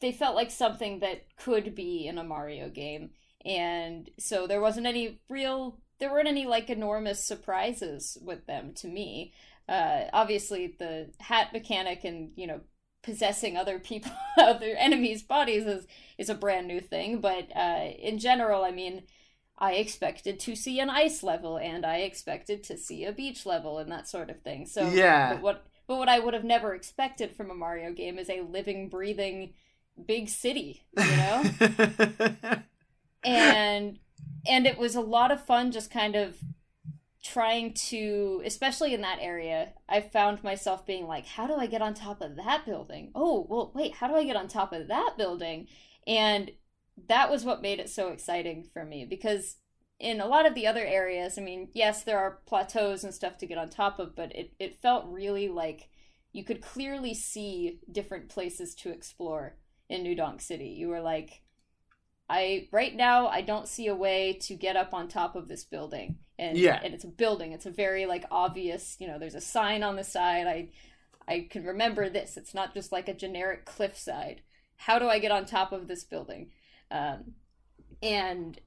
[0.00, 3.10] they felt like something that could be in a Mario game,
[3.44, 8.88] and so there wasn't any real, there weren't any like enormous surprises with them to
[8.88, 9.32] me.
[9.68, 12.60] Uh, obviously, the hat mechanic and you know
[13.04, 15.86] possessing other people, other enemies' bodies is
[16.18, 19.04] is a brand new thing, but uh, in general, I mean.
[19.58, 23.78] I expected to see an ice level and I expected to see a beach level
[23.78, 24.66] and that sort of thing.
[24.66, 25.28] So Yeah.
[25.28, 28.40] but what but what I would have never expected from a Mario game is a
[28.40, 29.54] living, breathing
[30.04, 31.44] big city, you know?
[33.24, 33.98] and
[34.46, 36.36] and it was a lot of fun just kind of
[37.22, 41.82] trying to especially in that area i found myself being like how do i get
[41.82, 43.10] on top of that building?
[43.14, 45.68] Oh well wait how do i get on top of that building?
[46.06, 46.50] And
[47.08, 49.56] that was what made it so exciting for me because
[50.00, 53.38] in a lot of the other areas i mean yes there are plateaus and stuff
[53.38, 55.88] to get on top of but it, it felt really like
[56.32, 59.56] you could clearly see different places to explore
[59.88, 60.68] in new donk city.
[60.68, 61.41] You were like
[62.28, 65.64] I right now I don't see a way to get up on top of this
[65.64, 66.18] building.
[66.38, 66.80] And Yeah.
[66.82, 67.52] and it's a building.
[67.52, 70.46] It's a very like obvious, you know, there's a sign on the side.
[70.46, 70.68] I
[71.28, 72.36] I can remember this.
[72.36, 74.42] It's not just like a generic cliffside.
[74.76, 76.50] How do I get on top of this building?
[76.90, 77.34] Um
[78.02, 78.60] and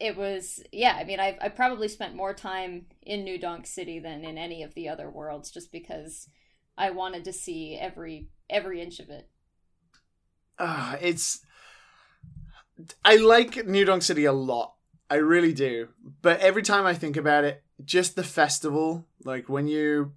[0.00, 3.98] it was yeah, I mean I I probably spent more time in New Donk City
[3.98, 6.28] than in any of the other worlds just because
[6.78, 9.28] I wanted to see every every inch of it.
[10.58, 11.40] Ah, it's.
[13.04, 14.74] I like New Donk City a lot.
[15.10, 15.88] I really do.
[16.22, 20.12] But every time I think about it, just the festival, like when you.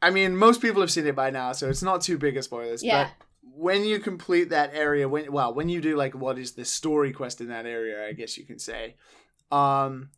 [0.00, 2.42] I mean, most people have seen it by now, so it's not too big a
[2.42, 2.76] spoiler.
[2.80, 3.04] Yeah.
[3.04, 3.26] But
[3.56, 7.12] when you complete that area, when well, when you do like what is the story
[7.12, 8.96] quest in that area, I guess you can say,
[9.50, 10.10] um,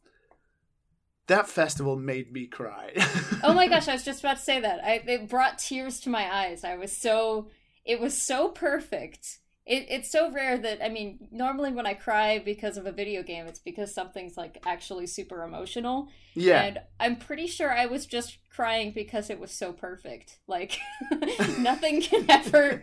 [1.27, 2.93] that festival made me cry.
[3.43, 4.85] oh my gosh, I was just about to say that.
[4.85, 6.65] I it brought tears to my eyes.
[6.65, 7.48] I was so
[7.85, 9.39] it was so perfect.
[9.66, 13.24] It, it's so rare that I mean, normally when I cry because of a video
[13.24, 16.09] game, it's because something's like actually super emotional.
[16.34, 16.62] yeah.
[16.62, 20.38] And I'm pretty sure I was just crying because it was so perfect.
[20.47, 20.78] Like
[21.59, 22.80] nothing can ever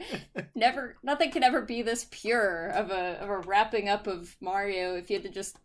[0.55, 4.95] never nothing can ever be this pure of a of a wrapping up of Mario
[4.95, 5.57] if you had to just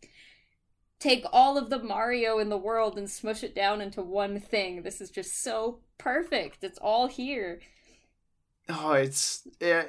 [0.99, 4.83] take all of the Mario in the world and smush it down into one thing.
[4.83, 6.63] This is just so perfect.
[6.63, 7.59] It's all here.
[8.69, 9.85] Oh, it's yeah,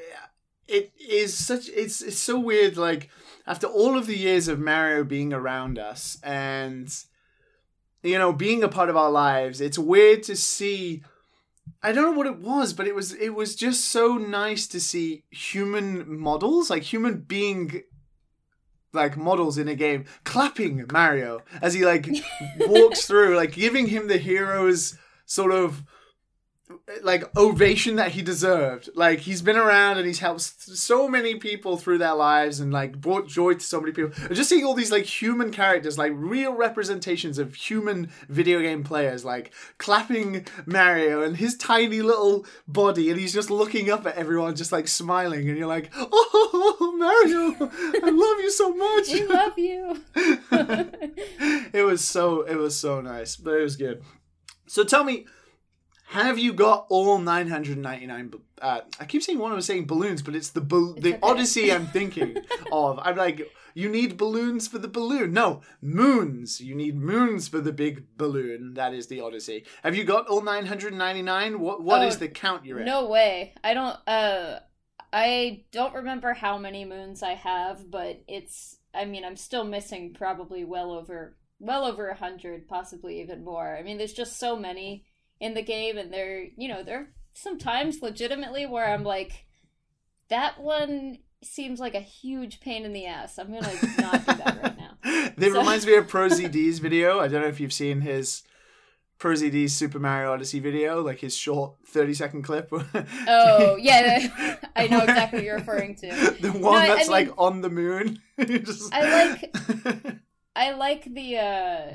[0.70, 2.76] it is such it's it's so weird.
[2.76, 3.10] Like
[3.46, 6.88] after all of the years of Mario being around us and
[8.02, 11.02] you know being a part of our lives, it's weird to see.
[11.82, 14.80] I don't know what it was, but it was it was just so nice to
[14.80, 17.82] see human models, like human being
[18.92, 22.08] like models in a game clapping Mario as he like
[22.60, 25.84] walks through, like giving him the hero's sort of
[27.02, 28.90] like ovation that he deserved.
[28.94, 33.00] Like he's been around and he's helped so many people through their lives and like
[33.00, 34.12] brought joy to so many people.
[34.26, 38.84] And just seeing all these like human characters, like real representations of human video game
[38.84, 44.16] players, like clapping Mario and his tiny little body, and he's just looking up at
[44.16, 47.70] everyone, just like smiling, and you're like, oh Mario,
[48.02, 49.08] I love you so much.
[49.12, 50.04] We love you.
[51.72, 54.02] it was so it was so nice, but it was good.
[54.66, 55.26] So tell me,
[56.10, 58.34] have you got all 999?
[58.60, 59.52] Uh, I keep saying one.
[59.52, 61.18] I was saying balloons, but it's the bal- the okay.
[61.22, 62.36] Odyssey I'm thinking
[62.72, 62.98] of.
[63.02, 65.32] I'm like, you need balloons for the balloon.
[65.32, 66.60] No, moons.
[66.60, 68.74] You need moons for the big balloon.
[68.74, 69.64] That is the Odyssey.
[69.84, 71.60] Have you got all 999?
[71.60, 72.86] What What Oh, is the count you're at?
[72.86, 73.54] No way.
[73.62, 74.58] I don't uh
[75.12, 80.12] I don't remember how many moons I have, but it's I mean, I'm still missing
[80.12, 83.76] probably well over well over a hundred, possibly even more.
[83.76, 85.04] I mean, there's just so many
[85.40, 89.46] in the game and there, you know, there are sometimes legitimately where I'm like
[90.28, 93.38] that one seems like a huge pain in the ass.
[93.38, 94.86] I'm to not do that right now.
[95.36, 97.18] It So- reminds me of ProZD's video.
[97.20, 98.42] I don't know if you've seen his
[99.18, 102.70] ProZD's Super Mario Odyssey video, like his short 30 second clip.
[103.26, 106.08] Oh, yeah, I know exactly what you're referring to.
[106.40, 108.20] the one No, I- I that's like on the moon.
[108.38, 110.16] Just- I like
[110.54, 111.92] I like the uh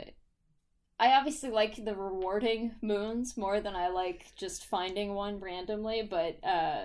[1.00, 6.38] I obviously like the rewarding moons more than I like just finding one randomly, but
[6.44, 6.84] uh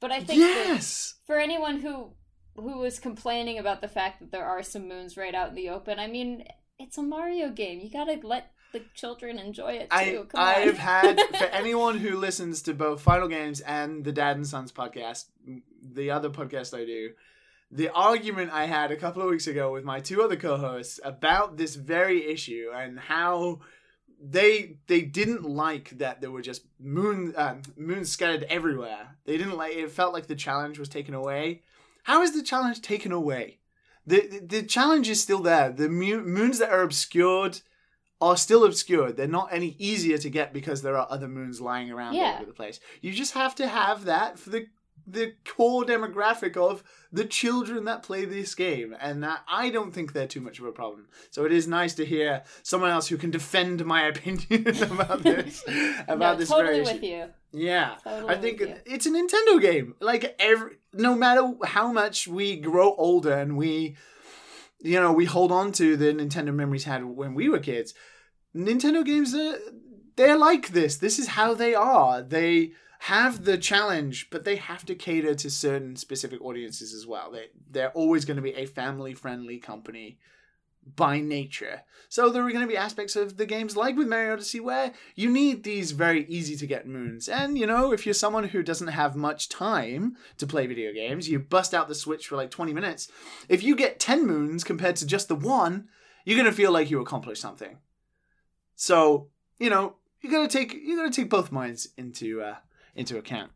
[0.00, 1.14] but I think yes.
[1.26, 2.12] for anyone who
[2.56, 5.70] who was complaining about the fact that there are some moons right out in the
[5.70, 6.44] open, I mean,
[6.78, 7.80] it's a Mario game.
[7.80, 10.28] You got to let the children enjoy it too.
[10.34, 10.62] I.
[10.62, 14.72] I've had for anyone who listens to both Final Games and the Dad and Sons
[14.72, 15.26] podcast,
[15.82, 17.10] the other podcast I do,
[17.70, 21.56] the argument I had a couple of weeks ago with my two other co-hosts about
[21.56, 23.60] this very issue and how
[24.22, 29.16] they they didn't like that there were just moon uh, moons scattered everywhere.
[29.24, 29.90] They didn't like it.
[29.90, 31.62] Felt like the challenge was taken away.
[32.04, 33.58] How is the challenge taken away?
[34.06, 35.70] The the, the challenge is still there.
[35.70, 37.60] The mu- moons that are obscured
[38.20, 39.16] are still obscured.
[39.16, 42.46] They're not any easier to get because there are other moons lying around all over
[42.46, 42.80] the place.
[43.02, 44.66] You just have to have that for the
[45.06, 46.82] the core demographic of
[47.12, 50.64] the children that play this game, and that I don't think they're too much of
[50.64, 51.08] a problem.
[51.30, 55.62] So it is nice to hear someone else who can defend my opinion about this
[56.08, 57.26] about no, this totally very with you.
[57.52, 59.94] Yeah, Totally I think it's a Nintendo game.
[60.00, 63.96] Like every, no matter how much we grow older and we,
[64.80, 67.94] you know, we hold on to the Nintendo memories had when we were kids.
[68.56, 69.56] Nintendo games are
[70.16, 70.96] they're like this.
[70.96, 72.22] This is how they are.
[72.22, 72.72] They
[73.04, 77.30] have the challenge, but they have to cater to certain specific audiences as well.
[77.30, 80.16] They they're always going to be a family friendly company
[80.96, 81.82] by nature.
[82.08, 84.94] So there are going to be aspects of the games like with Mario Odyssey where
[85.14, 87.28] you need these very easy to get moons.
[87.28, 91.28] And you know, if you're someone who doesn't have much time to play video games,
[91.28, 93.08] you bust out the Switch for like 20 minutes.
[93.50, 95.88] If you get 10 moons compared to just the one,
[96.24, 97.76] you're going to feel like you accomplished something.
[98.76, 99.28] So,
[99.58, 102.54] you know, you got to take you got to take both minds into uh
[102.94, 103.52] into account.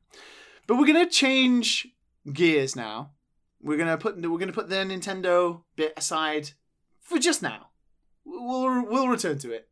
[0.66, 1.88] But we're going to change
[2.32, 3.12] gears now.
[3.60, 6.50] We're going to put we're going to put the Nintendo bit aside
[7.00, 7.70] for just now.
[8.24, 9.68] We'll we'll return to it,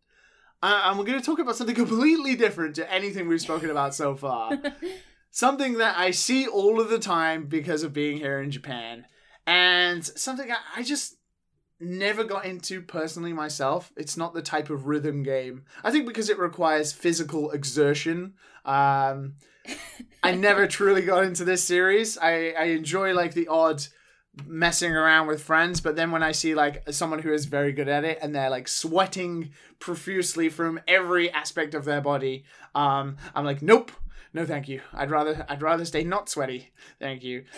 [0.63, 3.95] uh, and we're going to talk about something completely different to anything we've spoken about
[3.95, 4.59] so far.
[5.31, 9.07] something that I see all of the time because of being here in Japan,
[9.47, 11.17] and something I, I just
[11.81, 13.93] never got into personally myself.
[13.97, 15.65] It's not the type of rhythm game.
[15.85, 18.35] I think because it requires physical exertion.
[18.65, 19.35] Um,
[20.23, 22.17] I never truly got into this series.
[22.19, 23.83] I, I enjoy like the odd
[24.45, 27.89] messing around with friends, but then when I see like someone who is very good
[27.89, 32.45] at it and they're like sweating profusely from every aspect of their body,
[32.75, 33.91] um, I'm like, nope,
[34.33, 34.81] no, thank you.
[34.93, 36.73] I'd rather I'd rather stay not sweaty.
[36.99, 37.45] Thank you.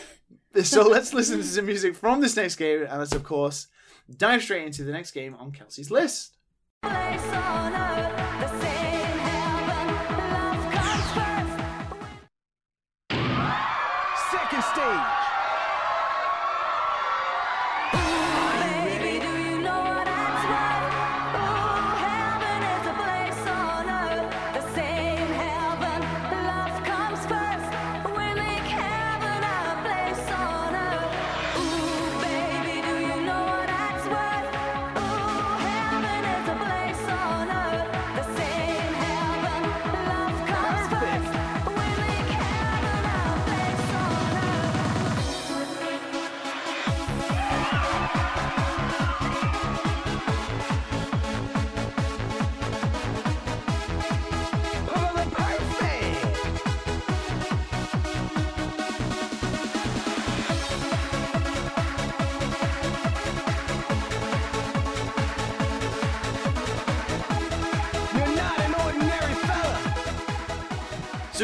[0.62, 3.68] So let's listen to some music from this next game, and let's of course
[4.16, 6.34] dive straight into the next game on Kelsey's list.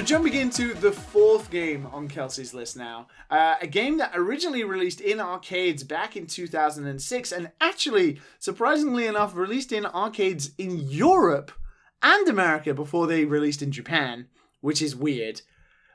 [0.04, 5.00] Jumping into the fourth game on Kelsey's list now, uh, a game that originally released
[5.00, 11.52] in arcades back in 2006, and actually, surprisingly enough, released in arcades in Europe
[12.02, 14.26] and America before they released in Japan,
[14.60, 15.42] which is weird.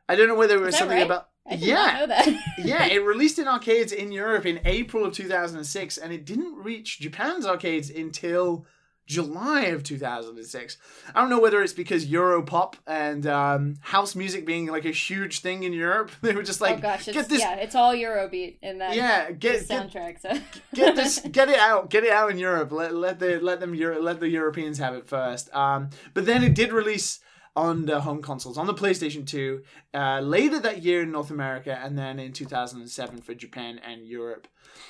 [0.07, 1.05] I don't know whether it was something right?
[1.05, 1.75] about yeah.
[1.75, 2.43] not know that.
[2.57, 6.99] yeah, it released in arcades in Europe in April of 2006, and it didn't reach
[6.99, 8.65] Japan's arcades until
[9.09, 10.77] July of 2006.
[11.13, 15.41] I don't know whether it's because Europop and um, house music being like a huge
[15.41, 16.11] thing in Europe.
[16.21, 19.31] They were just like, oh gosh, get this, yeah, it's all Eurobeat in that yeah,
[19.31, 20.21] get, this get soundtrack.
[20.21, 20.39] So
[20.75, 23.73] get this get it out get it out in europe let, let the let them
[23.75, 27.19] Euro, let the europeans have it first um but then it did release
[27.55, 29.61] on the home consoles on the playstation 2
[29.93, 34.47] uh, later that year in north america and then in 2007 for japan and europe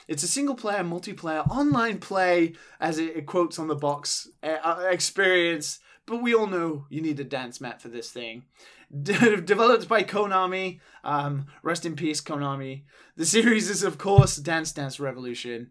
[0.07, 4.57] it's a single player multiplayer online play as it, it quotes on the box uh,
[4.64, 8.44] uh, experience but we all know you need a dance mat for this thing
[9.03, 10.80] De- developed by Konami.
[11.03, 12.84] Um, rest in peace, Konami.
[13.16, 15.70] The series is, of course, Dance Dance Revolution.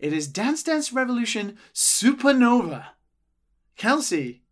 [0.00, 2.86] It is Dance Dance Revolution Supernova.
[3.76, 4.42] Kelsey,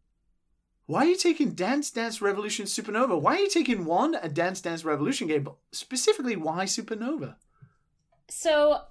[0.86, 3.20] why are you taking Dance Dance Revolution Supernova?
[3.20, 7.36] Why are you taking one, a Dance Dance Revolution game, but specifically, why Supernova?
[8.28, 8.82] So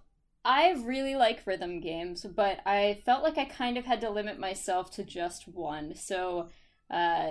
[0.46, 4.40] I really like rhythm games, but I felt like I kind of had to limit
[4.40, 5.96] myself to just one.
[5.96, 6.50] So,
[6.90, 7.30] uh,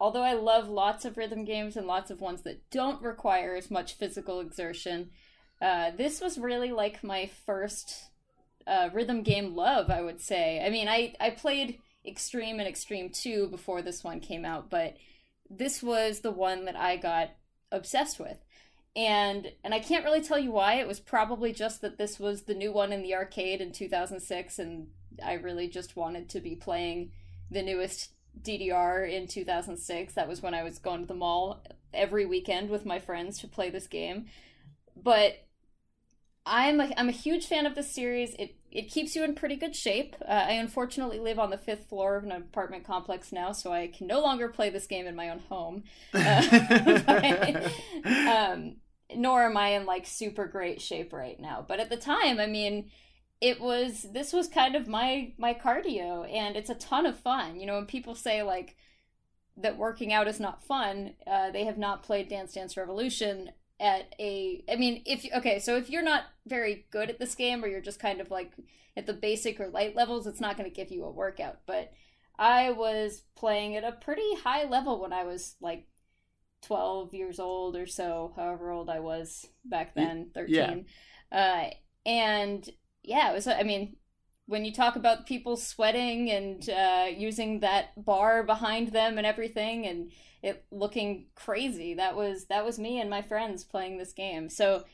[0.00, 3.70] although I love lots of rhythm games and lots of ones that don't require as
[3.70, 5.10] much physical exertion,
[5.62, 8.10] uh, this was really like my first
[8.66, 10.60] uh, rhythm game love, I would say.
[10.64, 14.96] I mean, I, I played Extreme and Extreme 2 before this one came out, but
[15.48, 17.30] this was the one that I got
[17.70, 18.43] obsessed with
[18.96, 20.74] and and I can't really tell you why.
[20.74, 24.58] It was probably just that this was the new one in the arcade in 2006,
[24.58, 24.88] and
[25.24, 27.10] I really just wanted to be playing
[27.50, 30.14] the newest DDR in 2006.
[30.14, 33.48] That was when I was going to the mall every weekend with my friends to
[33.48, 34.26] play this game.
[34.96, 35.44] But
[36.46, 38.34] I'm a, I'm a huge fan of this series.
[38.38, 40.16] It it keeps you in pretty good shape.
[40.20, 43.86] Uh, I unfortunately live on the fifth floor of an apartment complex now, so I
[43.86, 45.84] can no longer play this game in my own home.
[46.14, 48.76] Uh, but, um,
[49.14, 51.64] nor am I in like super great shape right now.
[51.66, 52.90] But at the time, I mean,
[53.40, 57.60] it was this was kind of my my cardio, and it's a ton of fun.
[57.60, 58.76] You know, when people say like
[59.56, 63.50] that working out is not fun, uh, they have not played Dance Dance Revolution
[63.80, 67.64] at a i mean if okay so if you're not very good at this game
[67.64, 68.52] or you're just kind of like
[68.96, 71.92] at the basic or light levels it's not going to give you a workout but
[72.38, 75.86] i was playing at a pretty high level when i was like
[76.64, 80.86] 12 years old or so however old i was back then 13
[81.32, 81.64] uh
[82.06, 82.70] and
[83.02, 83.96] yeah it was i mean
[84.46, 89.86] when you talk about people sweating and uh, using that bar behind them and everything
[89.86, 90.12] and
[90.42, 94.50] it looking crazy that was that was me and my friends playing this game.
[94.50, 94.84] So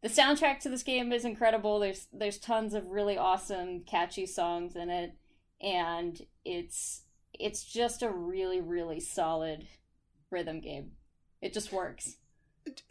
[0.00, 1.80] the soundtrack to this game is incredible.
[1.80, 5.16] There's there's tons of really awesome catchy songs in it.
[5.60, 7.02] And it's
[7.34, 9.66] it's just a really really solid
[10.30, 10.92] rhythm game
[11.42, 12.16] it just works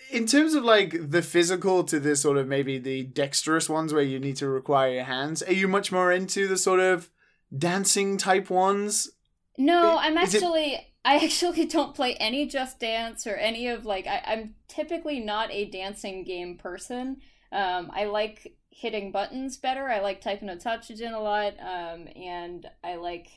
[0.10, 4.04] in terms of like the physical to the sort of maybe the dexterous ones where
[4.04, 7.10] you need to require your hands, are you much more into the sort of
[7.58, 9.10] dancing type ones?
[9.58, 13.86] No, I'm is it- actually I actually don't play any Just Dance or any of
[13.86, 17.18] like I, I'm typically not a dancing game person.
[17.52, 19.88] Um, I like hitting buttons better.
[19.88, 23.28] I like Taiko no Tatsujin a lot, um, and I like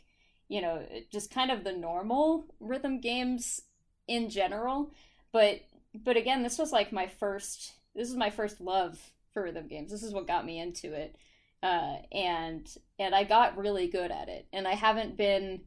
[0.48, 3.60] you know just kind of the normal rhythm games
[4.08, 4.92] in general.
[5.32, 5.60] But
[5.94, 7.74] but again, this was like my first.
[7.94, 8.98] This is my first love
[9.32, 9.90] for rhythm games.
[9.90, 11.16] This is what got me into it,
[11.62, 12.68] uh, and
[12.98, 14.46] and I got really good at it.
[14.52, 15.62] And I haven't been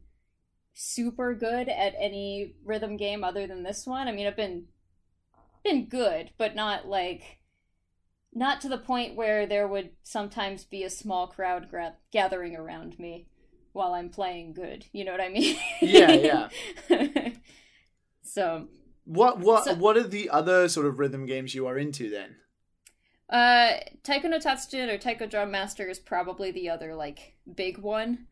[0.74, 4.08] super good at any rhythm game other than this one.
[4.08, 4.66] I mean, I've been
[5.64, 7.40] been good, but not like
[8.34, 13.00] not to the point where there would sometimes be a small crowd gra- gathering around
[13.00, 13.28] me
[13.74, 14.86] while I'm playing good.
[14.92, 15.58] You know what I mean?
[15.82, 16.50] Yeah,
[16.90, 17.30] yeah.
[18.28, 18.68] so,
[19.06, 22.36] What what So- what are the other sort of rhythm games you are into then?
[23.30, 28.28] uh, Taiko no Tatsujin or Taiko Drum Master is probably the other like big one.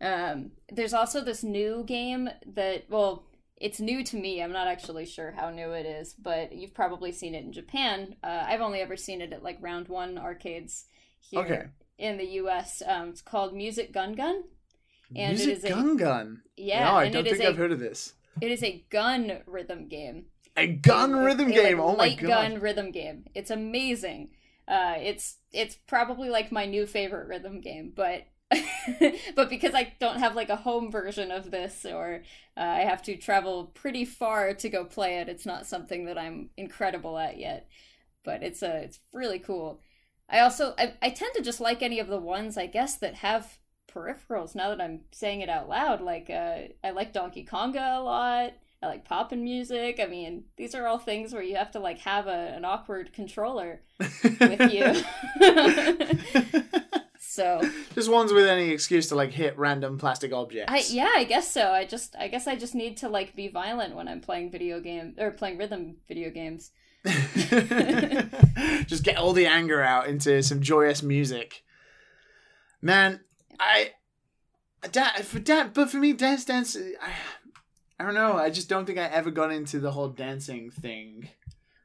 [0.00, 3.24] Um, there's also this new game that well,
[3.56, 4.42] it's new to me.
[4.42, 8.16] I'm not actually sure how new it is, but you've probably seen it in Japan.
[8.22, 10.86] Uh, I've only ever seen it at like Round One arcades
[11.20, 11.62] here Okay.
[11.98, 12.82] in the U.S.
[12.84, 14.42] Um, it's called Music Gun Gun.
[15.14, 16.42] And it Music is a- Gun Gun.
[16.56, 18.14] Yeah, no, I don't it think I've heard of this.
[18.40, 20.26] It is a gun rhythm game.
[20.56, 21.78] A gun rhythm game.
[21.78, 22.28] like, oh my light god.
[22.28, 23.24] gun rhythm game.
[23.34, 24.30] It's amazing.
[24.68, 28.26] Uh, it's it's probably like my new favorite rhythm game, but
[29.34, 32.22] but because I don't have like a home version of this, or
[32.56, 36.18] uh, I have to travel pretty far to go play it, it's not something that
[36.18, 37.68] I'm incredible at yet.
[38.24, 39.80] But it's a it's really cool.
[40.28, 43.16] I also I, I tend to just like any of the ones I guess that
[43.16, 43.58] have
[43.94, 44.54] peripherals.
[44.54, 48.52] Now that I'm saying it out loud, like uh, I like Donkey Konga a lot.
[48.82, 50.00] I like pop'n music.
[50.00, 53.12] I mean, these are all things where you have to like have a, an awkward
[53.12, 55.02] controller with you.
[57.18, 57.60] so
[57.94, 60.72] Just ones with any excuse to like hit random plastic objects.
[60.72, 61.70] I yeah, I guess so.
[61.70, 64.80] I just I guess I just need to like be violent when I'm playing video
[64.80, 66.72] game or playing rhythm video games.
[68.86, 71.64] Just get all the anger out into some joyous music.
[72.80, 73.20] Man,
[73.60, 73.92] I
[74.92, 76.76] that for that, but for me, dance, dance.
[76.76, 77.12] I,
[78.00, 78.36] I don't know.
[78.36, 81.28] I just don't think I ever got into the whole dancing thing.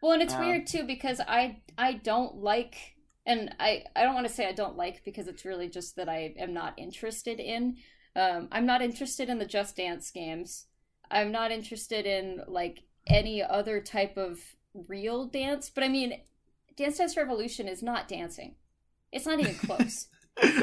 [0.02, 2.95] Well, and it's Um, weird too because I I don't like
[3.26, 6.10] and I I don't want to say I don't like because it's really just that
[6.10, 7.77] I am not interested in.
[8.15, 10.65] Um, I'm not interested in the Just Dance games.
[11.11, 14.39] I'm not interested in like any other type of
[14.88, 15.69] real dance.
[15.69, 16.22] But I mean,
[16.76, 18.56] Dance Dance Revolution is not dancing.
[19.11, 20.07] It's not even close.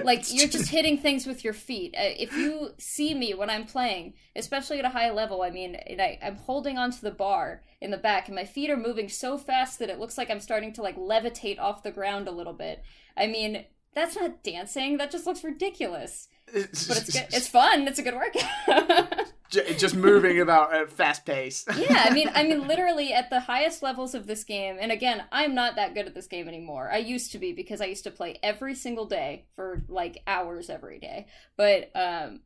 [0.04, 1.94] like you're just hitting things with your feet.
[1.96, 5.74] Uh, if you see me when I'm playing, especially at a high level, I mean,
[5.74, 9.08] and I, I'm holding onto the bar in the back, and my feet are moving
[9.08, 12.32] so fast that it looks like I'm starting to like levitate off the ground a
[12.32, 12.82] little bit.
[13.16, 13.64] I mean,
[13.94, 14.96] that's not dancing.
[14.96, 16.28] That just looks ridiculous.
[16.46, 17.26] But it's good.
[17.32, 17.86] It's fun.
[17.88, 19.28] It's a good workout.
[19.54, 21.64] ju- just moving about at fast pace.
[21.76, 25.24] yeah, I mean, I mean, literally at the highest levels of this game, and again,
[25.32, 26.90] I'm not that good at this game anymore.
[26.92, 30.68] I used to be because I used to play every single day for like hours
[30.68, 31.26] every day.
[31.56, 32.40] But um,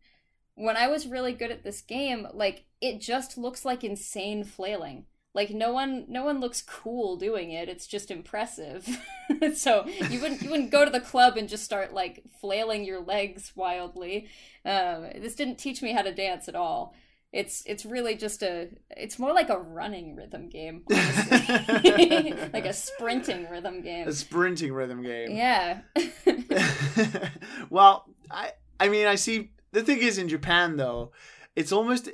[0.55, 5.07] when I was really good at this game, like it just looks like insane flailing.
[5.39, 7.69] Like no one, no one looks cool doing it.
[7.69, 8.89] It's just impressive.
[9.55, 13.01] so you wouldn't, you wouldn't go to the club and just start like flailing your
[13.01, 14.27] legs wildly.
[14.65, 16.93] Um, this didn't teach me how to dance at all.
[17.33, 23.49] It's it's really just a it's more like a running rhythm game, like a sprinting
[23.49, 24.09] rhythm game.
[24.09, 25.37] A sprinting rhythm game.
[25.37, 25.83] Yeah.
[27.71, 31.13] well, I I mean I see the thing is in Japan though,
[31.55, 32.09] it's almost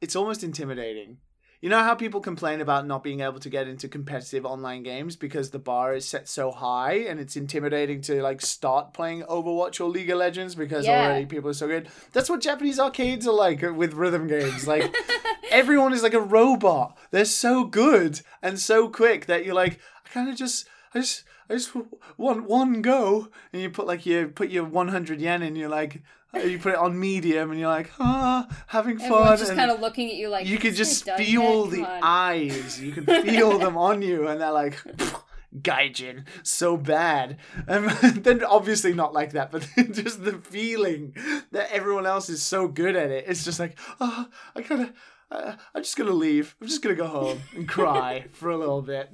[0.00, 1.16] it's almost intimidating.
[1.60, 5.16] You know how people complain about not being able to get into competitive online games
[5.16, 9.80] because the bar is set so high and it's intimidating to like start playing Overwatch
[9.80, 10.92] or League of Legends because Yeah.
[11.06, 11.88] already people are so good.
[12.12, 14.68] That's what Japanese arcades are like with rhythm games.
[14.68, 14.94] Like
[15.50, 16.96] everyone is like a robot.
[17.10, 21.24] They're so good and so quick that you're like, I kind of just, I just,
[21.50, 21.72] I just
[22.16, 25.56] want one go, and you put like you put your 100 yen in.
[25.56, 26.02] You're like,
[26.34, 29.06] you put it on medium, and you're like, ah, having fun.
[29.12, 32.80] Everyone's just and kind of looking at you like you could just feel the eyes.
[32.80, 34.78] You can feel them on you, and they're like.
[35.62, 37.38] Gaijin, so bad.
[37.66, 41.16] Um, then obviously not like that, but just the feeling
[41.52, 43.24] that everyone else is so good at it.
[43.26, 44.92] It's just like, oh, I kind of,
[45.30, 46.54] uh, I'm just gonna leave.
[46.60, 49.10] I'm just gonna go home and cry for a little bit.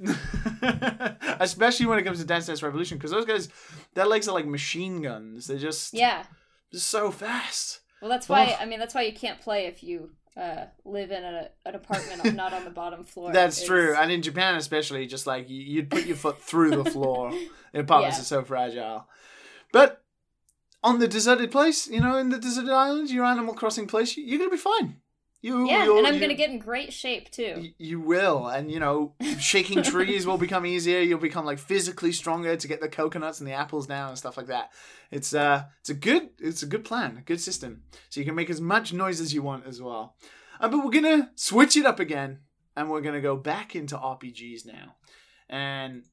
[1.39, 3.47] Especially when it comes to Dance Dance Revolution, because those guys,
[3.93, 5.47] their legs are like machine guns.
[5.47, 6.23] They're just, Yeah.
[6.75, 7.79] Just so fast.
[8.01, 8.45] Well, that's why.
[8.47, 8.57] Ugh.
[8.59, 12.35] I mean, that's why you can't play if you uh, live in a, an apartment
[12.35, 13.31] not on the bottom floor.
[13.31, 16.71] That's It's- true, and in Japan especially, just like you- you'd put your foot through
[16.83, 17.31] the floor.
[17.73, 18.21] The apartments Yeah.
[18.21, 19.07] are so fragile.
[19.73, 20.01] But
[20.81, 24.37] on the deserted place, you know, in the deserted islands, your Animal Crossing place, you're
[24.39, 25.01] gonna be fine.
[25.45, 27.53] You, Yeah, and I'm you- gonna get in great shape too.
[27.57, 31.01] y- You will, and you know, shaking trees will become easier.
[31.01, 34.37] You'll become like physically stronger to get the coconuts and the apples down and stuff
[34.37, 34.71] like that.
[35.11, 37.83] It's uh, it's a good, it's a good plan, a good system.
[38.09, 40.15] So you can make as much noise as you want as well.
[40.59, 42.39] Uh, but we're gonna switch it up again,
[42.75, 44.95] and we're gonna go back into RPGs now.
[45.47, 46.05] And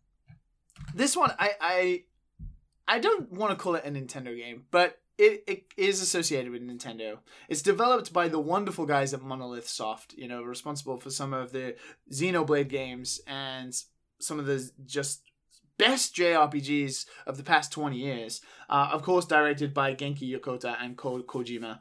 [0.94, 2.02] this one, I I,
[2.86, 6.62] I don't want to call it a Nintendo game, but it, it is associated with
[6.62, 7.18] Nintendo.
[7.48, 11.52] It's developed by the wonderful guys at Monolith Soft, you know, responsible for some of
[11.52, 11.76] the
[12.10, 13.74] Xenoblade games and
[14.20, 15.22] some of the just
[15.78, 18.40] best JRPGs of the past 20 years.
[18.68, 21.80] Uh, of course, directed by Genki Yokota and Ko- Kojima.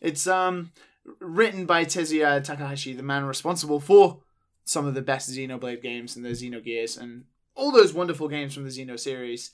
[0.00, 0.72] It's um
[1.20, 4.20] written by Tetsuya Takahashi, the man responsible for
[4.64, 7.24] some of the best Xenoblade games and the Xenogears and
[7.54, 9.50] all those wonderful games from the Xeno series.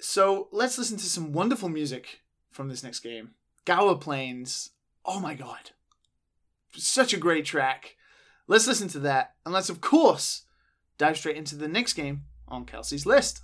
[0.00, 3.30] So let's listen to some wonderful music from this next game.
[3.64, 4.70] Gaur Plains.
[5.04, 5.70] Oh my god.
[6.72, 7.96] Such a great track.
[8.46, 9.34] Let's listen to that.
[9.44, 10.42] And let's, of course,
[10.98, 13.42] dive straight into the next game on Kelsey's list.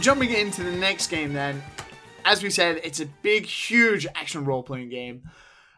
[0.00, 1.62] Jumping into the next game then,
[2.24, 5.30] as we said, it's a big, huge action role-playing game.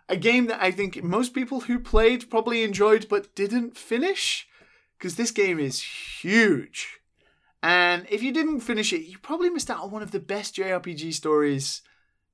[0.09, 4.49] A game that I think most people who played probably enjoyed but didn't finish.
[4.99, 5.83] Because this game is
[6.21, 7.01] huge.
[7.63, 10.57] And if you didn't finish it, you probably missed out on one of the best
[10.57, 11.83] JRPG stories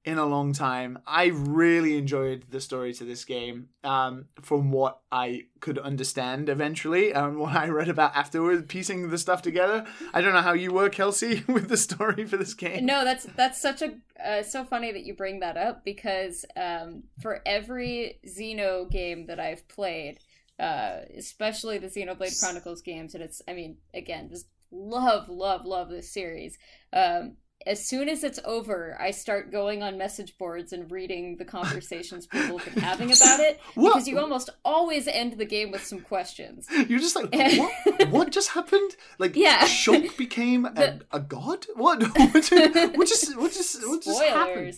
[0.05, 0.99] in a long time.
[1.07, 7.13] I really enjoyed the story to this game, um, from what I could understand eventually,
[7.13, 9.87] and what I read about afterwards, piecing the stuff together.
[10.15, 12.87] I don't know how you were, Kelsey, with the story for this game.
[12.87, 17.05] No, that's that's such a uh, so funny that you bring that up because um,
[17.21, 20.21] for every Xeno game that I've played,
[20.59, 25.91] uh, especially the Xenoblade Chronicles games, and it's I mean again just love love love
[25.91, 26.57] this series.
[26.93, 27.37] Um,
[27.69, 32.27] as soon as it's over, I start going on message boards and reading the conversations
[32.27, 33.93] people have been having about it What?
[33.95, 36.67] because you almost always end the game with some questions.
[36.89, 38.09] You're just like, what?
[38.09, 38.97] what just happened?
[39.19, 39.61] Like, Yeah.
[39.67, 41.67] Shulk became a, a god?
[41.75, 42.03] What?
[42.19, 42.53] What just,
[42.97, 44.75] what just, what just, what just happened?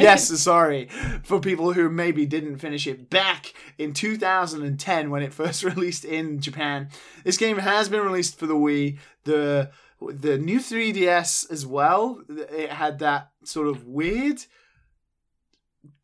[0.00, 0.88] yes, sorry.
[1.22, 6.40] For people who maybe didn't finish it back in 2010 when it first released in
[6.40, 6.88] Japan,
[7.24, 8.98] this game has been released for the Wii.
[9.24, 9.70] The
[10.10, 12.22] the new 3DS as well.
[12.28, 14.44] It had that sort of weird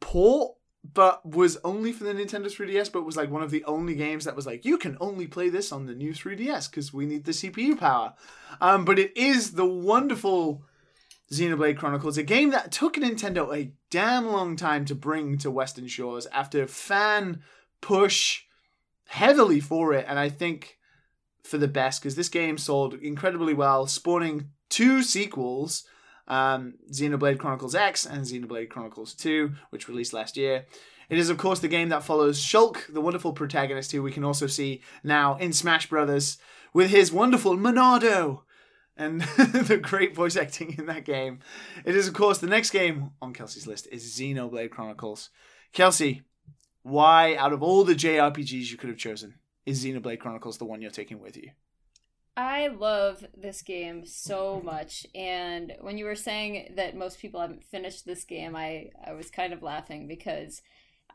[0.01, 0.55] port
[0.95, 4.25] but was only for the Nintendo 3DS, but was like one of the only games
[4.25, 7.25] that was like, you can only play this on the new 3DS because we need
[7.25, 8.15] the CPU power.
[8.61, 10.63] Um, but it is the wonderful
[11.31, 15.87] Xenoblade Chronicles, a game that took Nintendo a damn long time to bring to Western
[15.87, 17.43] shores after fan
[17.81, 18.45] push
[19.07, 20.78] heavily for it, and I think
[21.49, 25.85] for the best because this game sold incredibly well, spawning two sequels
[26.29, 30.67] um, Xenoblade Chronicles X and Xenoblade Chronicles 2, which released last year.
[31.09, 34.25] It is, of course, the game that follows Shulk, the wonderful protagonist who we can
[34.25, 36.37] also see now in Smash Brothers
[36.75, 38.43] with his wonderful Monado
[38.95, 41.39] and the great voice acting in that game.
[41.87, 45.31] It is, of course, the next game on Kelsey's list is Xenoblade Chronicles.
[45.73, 46.23] Kelsey,
[46.83, 49.35] why, out of all the JRPGs you could have chosen,
[49.69, 51.51] is Xenoblade Chronicles the one you're taking with you?
[52.37, 57.65] I love this game so much, and when you were saying that most people haven't
[57.65, 60.63] finished this game, I, I was kind of laughing because,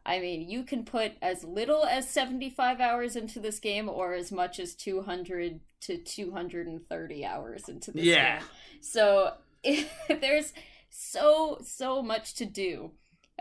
[0.05, 4.33] I mean, you can put as little as 75 hours into this game or as
[4.33, 8.39] much as 200 to 230 hours into this Yeah.
[8.39, 8.47] game.
[8.81, 9.35] So
[10.09, 10.51] there's
[10.89, 12.91] so, so much to do,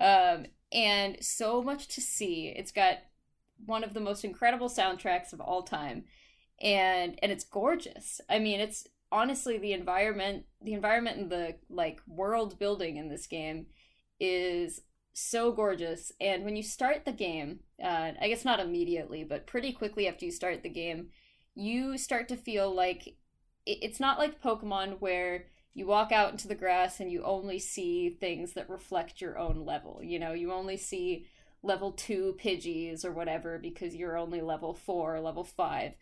[0.01, 2.55] um, and so much to see.
[2.57, 2.99] It's got
[3.65, 6.05] one of the most incredible soundtracks of all time
[6.61, 8.21] and and it's gorgeous.
[8.31, 13.27] I mean, it's honestly the environment, the environment and the like world building in this
[13.27, 13.67] game
[14.21, 14.81] is
[15.13, 16.13] so gorgeous.
[16.21, 20.25] And when you start the game, uh, I guess not immediately, but pretty quickly after
[20.25, 21.09] you start the game,
[21.55, 23.17] you start to feel like
[23.67, 28.11] it's not like Pokemon where you walk out into the grass and you only see
[28.11, 30.01] things that reflect your own level.
[30.03, 31.27] You know, you only see
[31.63, 35.95] level two Pidgeys or whatever because you're only level four or level five.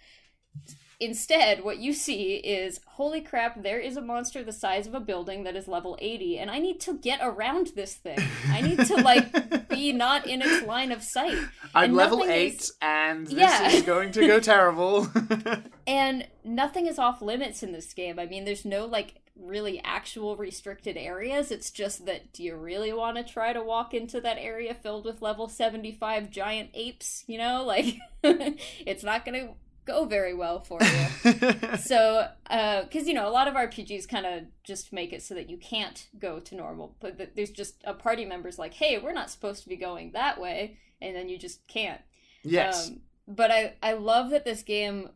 [0.98, 5.00] Instead, what you see is holy crap, there is a monster the size of a
[5.00, 8.18] building that is level 80, and I need to get around this thing.
[8.48, 11.38] I need to, like, be not in its line of sight.
[11.74, 13.68] I'm And level 8, is- and this Yeah.
[13.70, 15.08] is going to go terrible.
[15.86, 18.18] And nothing is off limits in this game.
[18.18, 21.50] I mean, there's no, like, really actual restricted areas.
[21.50, 25.04] It's just that do you really want to try to walk into that area filled
[25.04, 27.24] with level 75 giant apes?
[27.26, 29.54] You know, like, it's not going to
[29.86, 31.76] go very well for you.
[31.78, 35.48] so because you know a lot of rpgs kind of just make it so that
[35.48, 39.30] you can't go to normal but there's just a party member's like hey we're not
[39.30, 42.02] supposed to be going that way and then you just can't
[42.42, 42.88] yes.
[42.88, 45.08] um, but i i love that this game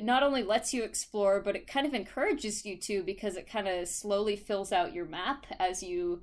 [0.00, 3.66] not only lets you explore but it kind of encourages you to because it kind
[3.68, 6.22] of slowly fills out your map as you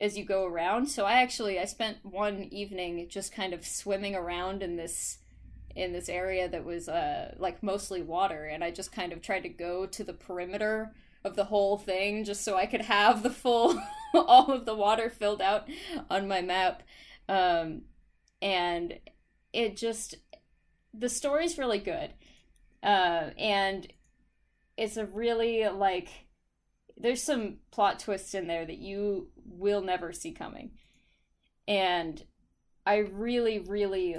[0.00, 0.86] as you go around.
[0.86, 5.18] So i actually i spent one evening just kind of swimming around in this
[5.76, 9.42] in this area that was uh like mostly water and I just kind of tried
[9.42, 10.92] to go to the perimeter
[11.24, 13.80] of the whole thing just so I could have the full
[14.14, 15.68] all of the water filled out
[16.10, 16.82] on my map.
[17.28, 17.82] Um
[18.42, 18.98] and
[19.52, 20.16] it just
[20.92, 22.10] the story's really good
[22.82, 23.92] uh and
[24.76, 26.08] it's a really like
[26.96, 30.70] there's some plot twists in there that you will never see coming
[31.66, 32.22] and
[32.86, 34.18] I really really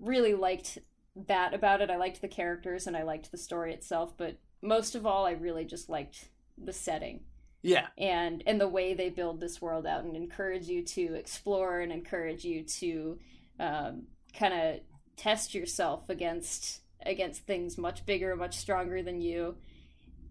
[0.00, 0.78] really liked
[1.14, 1.90] that about it.
[1.90, 5.32] I liked the characters and I liked the story itself, but most of all, I
[5.32, 7.20] really just liked the setting
[7.62, 7.86] yeah.
[7.98, 11.92] and and the way they build this world out and encourage you to explore and
[11.92, 13.18] encourage you to
[13.58, 14.04] um,
[14.38, 14.80] kind of
[15.16, 19.56] test yourself against against things much bigger, much stronger than you.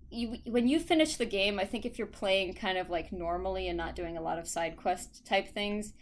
[0.10, 3.68] You, when you finish the game, I think if you're playing kind of like normally
[3.68, 5.94] and not doing a lot of side quest type things,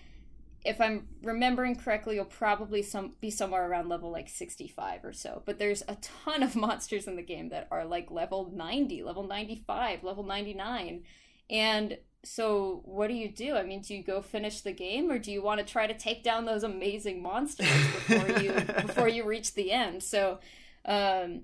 [0.64, 5.42] if I'm remembering correctly, you'll probably some be somewhere around level like 65 or so.
[5.46, 9.24] But there's a ton of monsters in the game that are like level 90, level
[9.24, 11.04] 95, level 99.
[11.50, 13.56] And so what do you do?
[13.56, 15.98] I mean, do you go finish the game or do you want to try to
[15.98, 17.68] take down those amazing monsters
[18.08, 20.04] before you before you reach the end?
[20.04, 20.40] So
[20.86, 21.44] um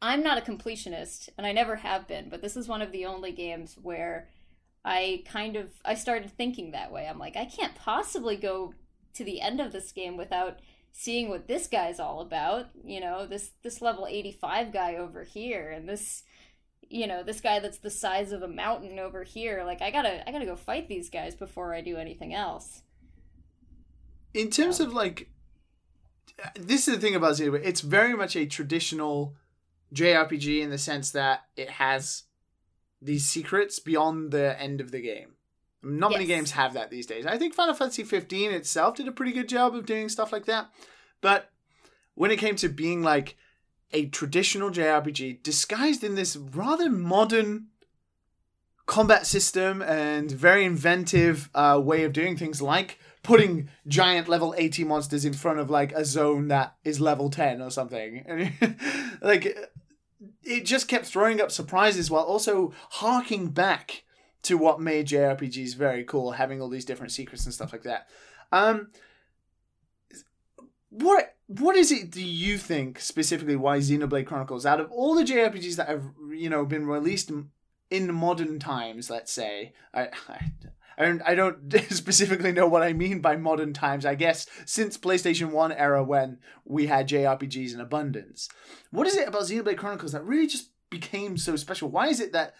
[0.00, 3.06] I'm not a completionist and I never have been, but this is one of the
[3.06, 4.28] only games where
[4.84, 7.06] I kind of I started thinking that way.
[7.06, 8.74] I'm like, I can't possibly go
[9.14, 10.58] to the end of this game without
[10.92, 12.66] seeing what this guy's all about.
[12.84, 16.24] You know, this this level 85 guy over here and this
[16.90, 19.62] you know, this guy that's the size of a mountain over here.
[19.64, 22.34] Like I got to I got to go fight these guys before I do anything
[22.34, 22.82] else.
[24.34, 25.30] In terms of like,
[26.54, 27.64] this is the thing about Xenoblade.
[27.64, 29.34] It's very much a traditional
[29.94, 32.24] JRPG in the sense that it has
[33.00, 35.34] these secrets beyond the end of the game.
[35.82, 37.26] Not many games have that these days.
[37.26, 40.46] I think Final Fantasy 15 itself did a pretty good job of doing stuff like
[40.46, 40.70] that.
[41.20, 41.50] But
[42.14, 43.36] when it came to being like
[43.92, 47.66] a traditional JRPG disguised in this rather modern
[48.86, 54.84] combat system and very inventive uh, way of doing things like putting giant level 80
[54.84, 58.52] monsters in front of like a zone that is level 10 or something.
[59.20, 59.56] Like
[60.42, 64.02] it just kept throwing up surprises while also harking back
[64.42, 68.08] to what made JRPGs very cool, having all these different secrets and stuff like that.
[68.50, 68.88] Um
[70.90, 75.22] what what is it do you think specifically why Xenoblade Chronicles out of all the
[75.22, 77.30] JRPGs that have you know been released
[77.92, 80.50] in modern times, let's say, I, I
[80.96, 84.06] I don't, I don't specifically know what I mean by modern times.
[84.06, 88.48] I guess since PlayStation 1 era when we had JRPGs in abundance.
[88.90, 91.88] What is it about Xenoblade Chronicles that really just became so special?
[91.88, 92.54] Why is it that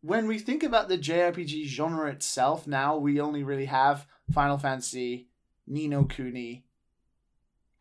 [0.00, 5.28] when we think about the JRPG genre itself now, we only really have Final Fantasy,
[5.66, 6.64] Ni no Kuni,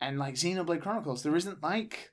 [0.01, 1.23] and like Xenoblade Chronicles?
[1.23, 2.11] There isn't like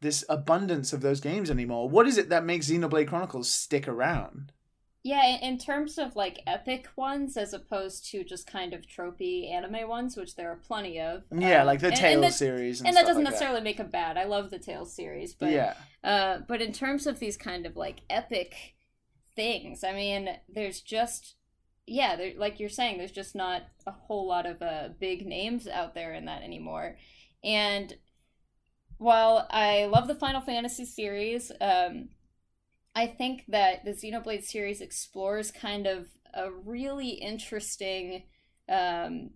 [0.00, 1.88] this abundance of those games anymore.
[1.88, 4.52] What is it that makes Xenoblade Chronicles stick around?
[5.02, 9.50] Yeah, in- in terms of like epic ones as opposed to just kind of tropey
[9.50, 11.24] anime ones, which there are plenty of.
[11.32, 13.62] Yeah, um, like the and- Tales and that- series, and, and that doesn't like necessarily
[13.62, 14.18] make them bad.
[14.18, 15.74] I love the Tales series, but yeah,
[16.04, 18.74] uh, but in terms of these kind of like epic
[19.34, 21.36] things, I mean, there's just
[21.86, 25.66] yeah, there, like you're saying, there's just not a whole lot of uh, big names
[25.66, 26.98] out there in that anymore.
[27.42, 27.94] And
[28.98, 32.10] while I love the Final Fantasy series, um,
[32.94, 38.24] I think that the Xenoblade series explores kind of a really interesting
[38.68, 39.30] um,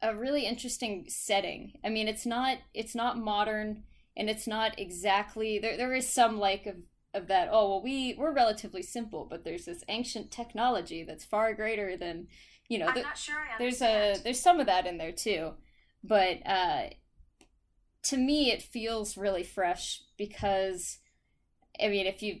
[0.00, 1.78] a really interesting setting.
[1.84, 3.84] I mean, it's not it's not modern
[4.16, 6.76] and it's not exactly there there is some like of
[7.14, 11.52] of that oh well we we're relatively simple but there's this ancient technology that's far
[11.54, 12.26] greater than
[12.68, 15.12] you know I'm th- not sure I there's a there's some of that in there
[15.12, 15.52] too
[16.02, 16.84] but uh
[18.04, 20.98] to me it feels really fresh because
[21.80, 22.40] i mean if you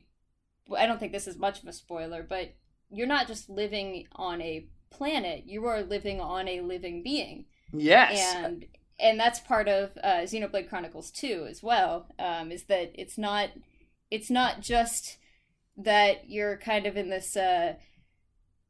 [0.76, 2.54] i don't think this is much of a spoiler but
[2.90, 8.34] you're not just living on a planet you are living on a living being yes,
[8.36, 8.66] and
[9.02, 12.06] and that's part of uh, Xenoblade Chronicles 2 as well.
[12.18, 13.50] Um, is that it's not
[14.10, 15.18] it's not just
[15.76, 17.74] that you're kind of in this uh,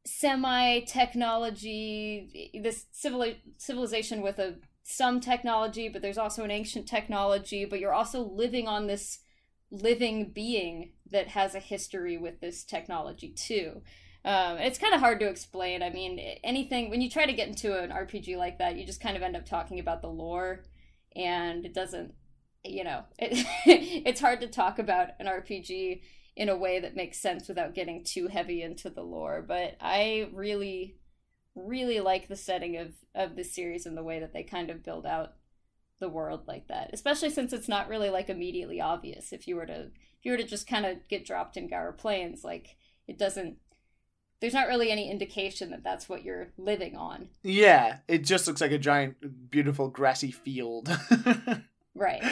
[0.05, 7.63] semi technology, this civili- civilization with a some technology, but there's also an ancient technology,
[7.63, 9.19] but you're also living on this
[9.73, 13.81] living being that has a history with this technology too.
[14.23, 15.83] Um, it's kind of hard to explain.
[15.83, 19.01] I mean, anything when you try to get into an RPG like that, you just
[19.01, 20.63] kind of end up talking about the lore,
[21.15, 22.13] and it doesn't,
[22.63, 26.01] you know, it, it's hard to talk about an RPG
[26.35, 29.43] in a way that makes sense without getting too heavy into the lore.
[29.45, 30.95] But I really,
[31.55, 34.83] really like the setting of of the series and the way that they kind of
[34.83, 35.33] build out
[35.99, 39.31] the world like that, especially since it's not really like immediately obvious.
[39.31, 41.91] If you were to if you were to just kind of get dropped in Gaur
[41.93, 43.57] Plains, like it doesn't
[44.39, 47.29] there's not really any indication that that's what you're living on.
[47.43, 50.89] yeah, it just looks like a giant, beautiful grassy field.
[51.95, 52.23] Right.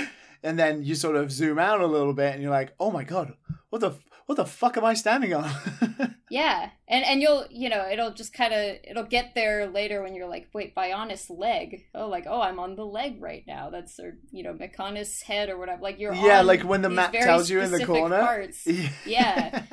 [0.41, 3.03] and then you sort of zoom out a little bit, and you're like, "Oh my
[3.03, 3.35] god,
[3.69, 3.91] what the
[4.31, 5.51] what the fuck am I standing on?"
[6.31, 6.69] Yeah.
[6.87, 10.29] And and you'll, you know, it'll just kind of it'll get there later when you're
[10.29, 14.17] like, "Wait, Bionis leg." Oh, like, "Oh, I'm on the leg right now." That's or,
[14.31, 15.81] you know, Mechonis head or whatever.
[15.81, 18.21] Like you're yeah, like when the map tells you in the corner.
[18.21, 18.65] Parts.
[19.05, 19.63] Yeah.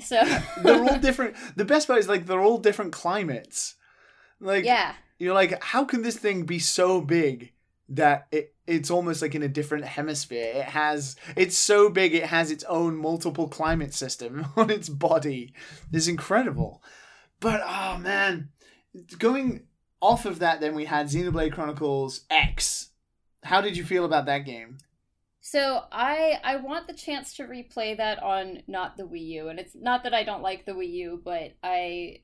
[0.00, 0.22] So
[0.62, 1.34] they're all different.
[1.56, 3.74] The best part is like they're all different climates.
[4.38, 4.94] Like Yeah.
[5.18, 7.52] you're like, how can this thing be so big
[7.88, 10.52] that it it's almost like in a different hemisphere?
[10.54, 15.52] It has it's so big it has its own multiple climate system on its body.
[15.92, 16.82] It's incredible.
[17.40, 18.50] But oh man,
[19.18, 19.64] going
[20.00, 22.90] off of that, then we had Xenoblade Chronicles X.
[23.42, 24.78] How did you feel about that game?
[25.40, 29.58] So I I want the chance to replay that on not the Wii U, and
[29.58, 32.20] it's not that I don't like the Wii U, but I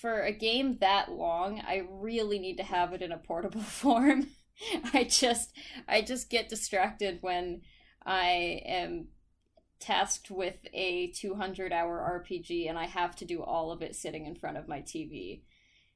[0.00, 4.28] for a game that long, I really need to have it in a portable form.
[4.94, 5.52] I just
[5.86, 7.62] I just get distracted when
[8.04, 9.08] I am
[9.80, 14.26] tasked with a 200 hour RPG and I have to do all of it sitting
[14.26, 15.42] in front of my TV.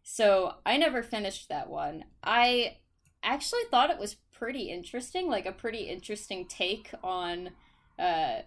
[0.05, 2.05] So I never finished that one.
[2.23, 2.79] I
[3.23, 7.51] actually thought it was pretty interesting, like a pretty interesting take on
[7.99, 8.41] uh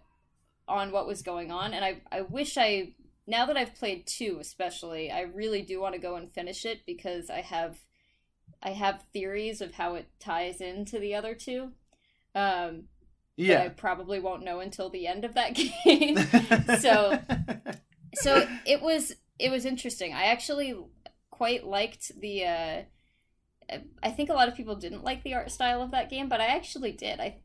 [0.68, 2.94] on what was going on and I I wish I
[3.28, 6.82] now that I've played 2 especially, I really do want to go and finish it
[6.86, 7.78] because I have
[8.66, 11.72] I have theories of how it ties into the other two.
[12.34, 12.86] Um
[13.38, 15.54] that I probably won't know until the end of that
[15.86, 16.18] game.
[16.80, 17.20] so
[18.16, 20.14] so it was it was interesting.
[20.14, 20.76] I actually
[21.30, 22.82] quite liked the uh
[24.04, 26.42] I think a lot of people didn't like the art style of that game, but
[26.42, 27.20] I actually did.
[27.20, 27.38] I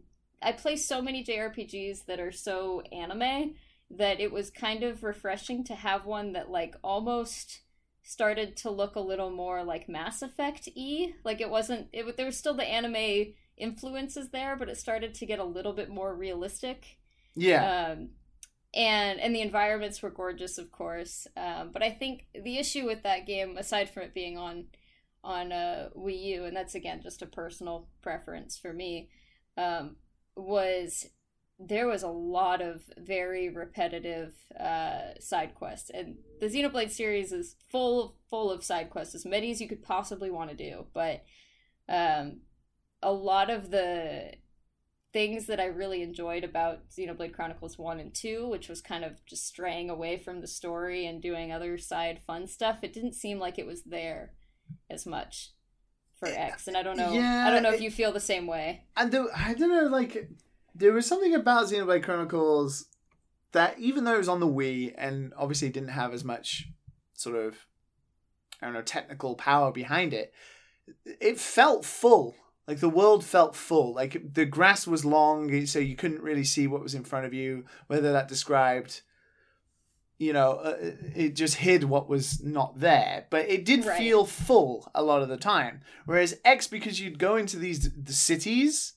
[0.43, 3.55] I play so many JRPGs that are so anime
[3.91, 7.61] that it was kind of refreshing to have one that like almost
[8.11, 11.15] started to look a little more like Mass Effect e.
[11.23, 11.87] Like it wasn't.
[11.93, 15.73] It there was still the anime influences there, but it started to get a little
[15.73, 16.99] bit more realistic.
[17.37, 17.93] Yeah.
[17.93, 18.09] Um,
[18.75, 21.29] and and the environments were gorgeous, of course.
[21.37, 24.65] Um, but I think the issue with that game, aside from it being on
[25.23, 29.09] on uh, Wii U, and that's again just a personal preference for me,
[29.57, 29.97] um,
[30.35, 31.07] was
[31.63, 37.57] there was a lot of very repetitive uh, side quests, and the Xenoblade series is
[37.71, 40.87] full full of side quests, as many as you could possibly want to do.
[40.95, 41.23] But
[41.89, 42.41] um,
[43.03, 44.33] a lot of the
[45.13, 49.25] things that I really enjoyed about Xenoblade Chronicles 1 and 2, which was kind of
[49.27, 53.41] just straying away from the story and doing other side fun stuff, it didn't seem
[53.41, 54.35] like it was there
[54.89, 55.51] as much
[56.17, 56.69] for X.
[56.69, 58.85] And I don't know Yeah, I don't know if it- you feel the same way.
[58.97, 60.29] And there, I don't know, like
[60.81, 62.87] there was something about Xenoblade Chronicles
[63.53, 66.69] that even though it was on the Wii and obviously didn't have as much
[67.15, 67.67] sort of
[68.61, 70.33] I don't know technical power behind it,
[71.05, 72.35] it felt full.
[72.67, 73.95] Like the world felt full.
[73.95, 77.35] Like the grass was long, so you couldn't really see what was in front of
[77.35, 77.65] you.
[77.89, 79.01] Whether that described,
[80.19, 80.77] you know, uh,
[81.17, 83.27] it just hid what was not there.
[83.31, 83.99] But it did Right.
[83.99, 85.81] feel full a lot of the time.
[86.07, 88.93] Whereas X, because you'd go into these the cities,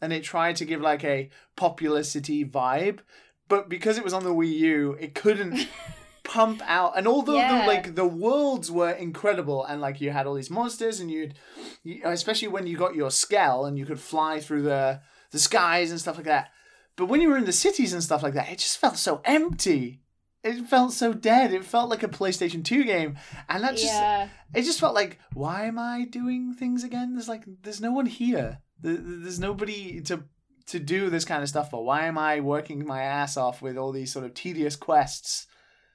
[0.00, 3.00] and it tried to give like a popular city vibe,
[3.48, 5.68] but because it was on the Wii U, it couldn't
[6.24, 6.96] pump out.
[6.96, 7.62] And although Yeah.
[7.62, 11.34] the like the worlds were incredible, and like you had all these monsters, and you'd,
[11.82, 15.00] you, especially when you got your scale and you could fly through the
[15.32, 16.50] the skies and stuff like that.
[16.96, 19.20] But when you were in the cities and stuff like that, it just felt so
[19.24, 20.00] empty.
[20.42, 21.52] It felt so dead.
[21.52, 23.16] It felt like a PlayStation 2 game.
[23.48, 24.28] And that just yeah.
[24.54, 28.06] it just felt like why am i doing things again there's like there's no one
[28.06, 30.22] here there's nobody to
[30.66, 33.76] to do this kind of stuff for why am i working my ass off with
[33.76, 35.46] all these sort of tedious quests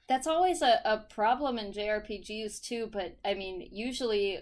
[0.08, 4.38] That's always a, a problem in JRPGs too, but I mean, usually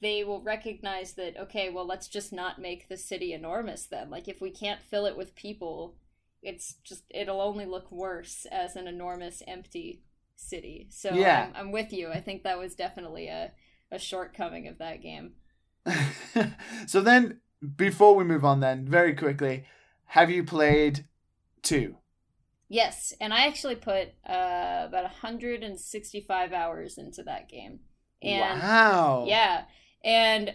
[0.00, 4.10] they will recognize that, okay, well, let's just not make the city enormous then.
[4.10, 5.94] Like, if we can't fill it with people,
[6.42, 10.02] it's just, it'll only look worse as an enormous, empty
[10.34, 10.88] city.
[10.90, 11.46] So Yeah.
[11.54, 12.10] I'm, I'm with you.
[12.10, 13.52] I think that was definitely a,
[13.90, 15.34] a shortcoming of that game.
[16.86, 17.40] so then
[17.76, 19.64] before we move on then very quickly
[20.06, 21.06] have you played
[21.62, 21.96] two
[22.68, 27.80] Yes, and I actually put uh, about 165 hours into that game.
[28.22, 29.64] And wow Yeah,
[30.04, 30.54] and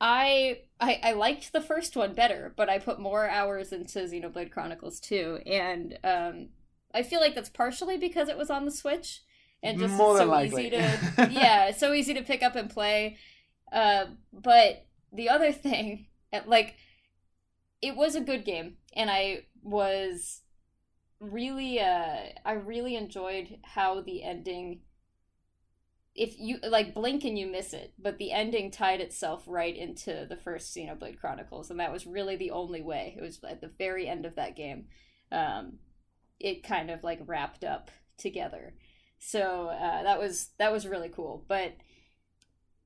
[0.00, 4.50] I, I I liked the first one better, but I put more hours into Xenoblade
[4.50, 6.48] Chronicles 2, and um,
[6.92, 9.22] I feel like that's partially because it was on the Switch,
[9.62, 10.66] and just More than so likely.
[10.66, 10.98] easy to
[11.30, 13.16] yeah, so easy to pick up and play.
[13.72, 16.06] Uh, but the other thing,
[16.46, 16.76] like,
[17.82, 20.40] it was a good game, and I was
[21.20, 24.80] really uh I really enjoyed how the ending
[26.14, 30.26] if you like blink and you miss it, but the ending tied itself right into
[30.28, 33.14] the first Xenoblade Chronicles, and that was really the only way.
[33.16, 34.86] It was at the very end of that game.
[35.30, 35.74] Um,
[36.40, 38.74] it kind of like wrapped up together.
[39.20, 41.44] So uh, that was that was really cool.
[41.48, 41.74] But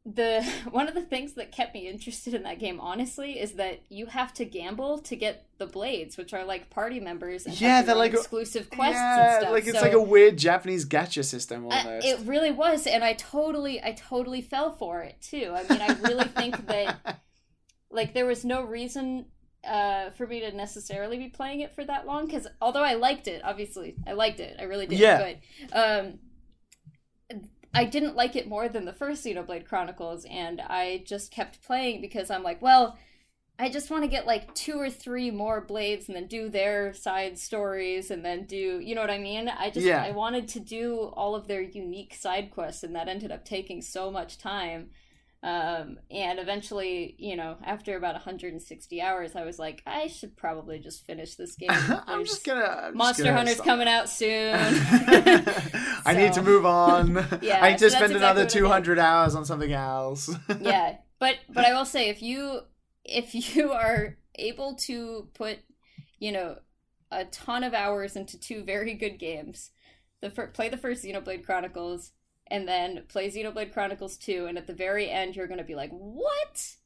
[0.04, 3.82] the one of the things that kept me interested in that game, honestly, is that
[3.88, 7.46] you have to gamble to get the blades, which are like party members.
[7.46, 9.52] And Yeah, they're like exclusive quests yeah and stuff.
[9.52, 13.12] like it's So- like a weird japanese gacha system almost it really was, and I
[13.14, 15.52] totally, I totally fell for it too.
[15.54, 17.20] I mean, I really think that
[17.90, 19.26] like there was no reason
[19.64, 23.28] uh, for me to necessarily be playing it for that long because although I liked
[23.28, 24.98] it, obviously I liked it, I really did.
[24.98, 25.34] Yeah.
[25.70, 25.76] But
[26.06, 26.18] um,
[27.74, 32.00] I didn't like it more than the first Xenoblade Chronicles, and I just kept playing
[32.00, 32.98] because I'm like, well.
[33.58, 36.92] I just want to get like two or three more blades and then do their
[36.94, 39.46] side stories and then do, you know what I mean?
[39.48, 40.02] I just, Yeah.
[40.02, 43.80] I wanted to do all of their unique side quests, and that ended up taking
[43.82, 44.90] so much time.
[45.44, 50.78] Um, and eventually, you know, after about 160 hours, I was like, I should probably
[50.78, 51.70] just finish this game.
[52.06, 54.54] i'm just gonna I'm just Monster gonna Hunter's coming out soon.
[54.54, 57.26] I need to move on.
[57.42, 58.50] Yeah, I need to that's spend another did.
[58.50, 60.30] 200 hours on something else.
[60.60, 62.60] yeah, but but I will say if you
[63.04, 65.58] if you are able to put
[66.20, 66.58] you know
[67.10, 69.70] a ton of hours into two very good games,
[70.20, 72.12] the fir- play the first Xenoblade Chronicles
[72.52, 75.74] and then play Xenoblade Chronicles 2 and at the very end you're going to be
[75.74, 76.76] like, "What?"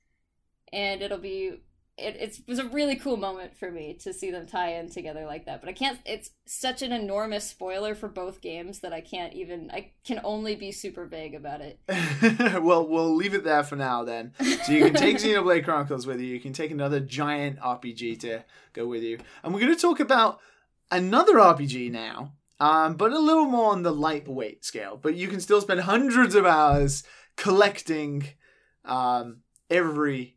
[0.73, 1.61] And it'll be
[1.99, 5.25] it, it was a really cool moment for me to see them tie in together
[5.25, 5.61] like that.
[5.61, 5.99] But I can't.
[6.05, 9.71] It's such an enormous spoiler for both games that I can't even.
[9.71, 11.81] I can only be super vague about it.
[12.63, 14.35] well, we'll leave it there for now then.
[14.65, 16.27] So you can take Xenoblade Chronicles with you.
[16.27, 18.45] You can take another giant RPG to
[18.75, 19.19] go with you.
[19.43, 20.41] And we're going to talk about
[20.91, 22.33] another RPG now.
[22.61, 24.99] Um, but a little more on the lightweight scale.
[25.01, 27.03] But you can still spend hundreds of hours
[27.37, 28.29] collecting
[28.85, 29.39] um,
[29.71, 30.37] every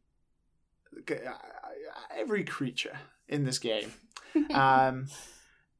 [2.17, 2.97] every creature
[3.27, 3.91] in this game.
[4.53, 5.07] Um,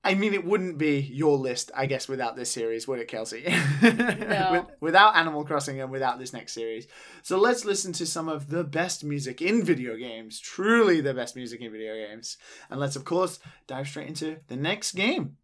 [0.04, 3.44] I mean, it wouldn't be your list, I guess, without this series, would it, Kelsey?
[3.82, 6.88] With- without Animal Crossing and without this next series.
[7.22, 11.36] So let's listen to some of the best music in video games, truly the best
[11.36, 12.38] music in video games.
[12.72, 15.38] And let's, of course, dive straight into the next game.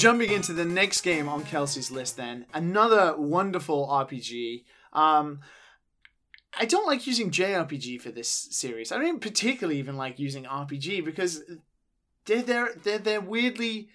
[0.00, 4.64] Jumping into the next game on Kelsey's list, then another wonderful RPG.
[4.94, 5.40] Um,
[6.58, 8.90] I don't like using JRPG for this series.
[8.90, 11.42] I don't particularly even like using RPG because
[12.24, 13.90] they're they're they're, they're weirdly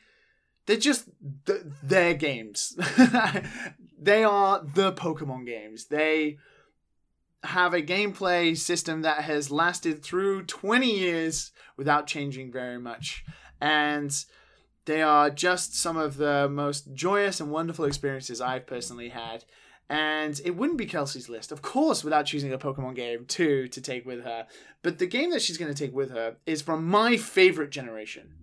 [0.68, 1.10] they're just
[1.46, 2.78] th- their games.
[4.00, 5.86] they are the Pokemon games.
[5.86, 6.38] They
[7.44, 13.24] have a gameplay system that has lasted through 20 years without changing very much.
[13.62, 14.12] And
[14.86, 19.44] they are just some of the most joyous and wonderful experiences I've personally had.
[19.88, 23.82] And it wouldn't be Kelsey's list, of course, without choosing a Pokemon game too to
[23.82, 24.48] take with her.
[24.82, 28.34] But the game that she's going to take with her is from my favorite generation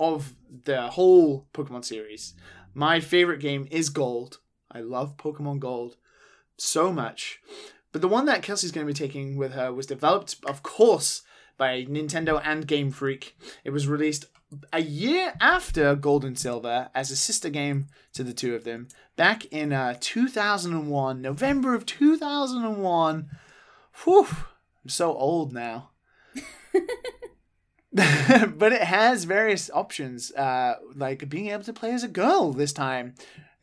[0.00, 0.34] of
[0.64, 2.34] the whole Pokemon series.
[2.72, 4.38] My favorite game is Gold.
[4.70, 5.96] I love Pokemon Gold
[6.56, 7.40] so much.
[7.92, 11.22] But the one that Kelsey's going to be taking with her was developed, of course,
[11.58, 13.36] by Nintendo and Game Freak.
[13.64, 14.26] It was released
[14.72, 18.88] a year after Gold and Silver as a sister game to the two of them
[19.16, 23.30] back in uh, 2001, November of 2001.
[24.04, 24.26] Whew,
[24.84, 25.90] I'm so old now.
[27.92, 32.72] but it has various options, uh, like being able to play as a girl this
[32.72, 33.14] time.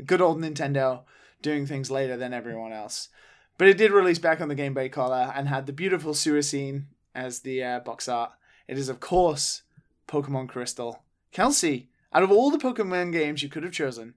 [0.03, 1.03] Good old Nintendo
[1.41, 3.09] doing things later than everyone else.
[3.57, 6.85] But it did release back on the Game Boy Color and had the beautiful Suicune
[7.15, 8.31] as the uh, box art.
[8.67, 9.63] It is, of course,
[10.07, 11.03] Pokemon Crystal.
[11.31, 14.13] Kelsey, out of all the Pokemon games you could have chosen,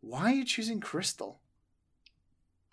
[0.00, 1.40] why are you choosing Crystal?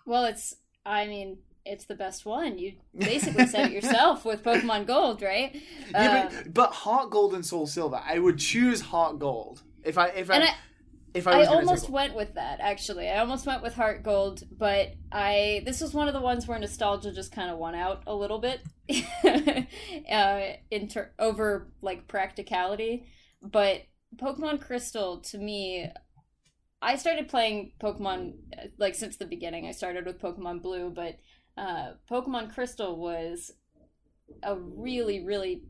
[0.05, 0.55] Well, it's
[0.85, 2.57] I mean, it's the best one.
[2.57, 5.61] You basically said it yourself with Pokemon Gold, right?
[5.91, 10.07] yeah, but, but Heart Gold and Soul Silver, I would choose Heart Gold if I
[10.09, 10.55] if I, I,
[11.13, 13.09] if I I almost went with that actually.
[13.09, 16.57] I almost went with Heart Gold, but I this was one of the ones where
[16.57, 18.61] nostalgia just kind of won out a little bit,
[20.11, 20.41] uh,
[20.71, 23.05] in ter- over like practicality.
[23.41, 23.83] But
[24.17, 25.87] Pokemon Crystal to me,
[26.81, 29.67] I started playing Pokemon uh, like since the beginning.
[29.67, 31.17] I started with Pokemon Blue, but
[31.57, 33.51] uh, Pokemon Crystal was
[34.41, 35.61] a really really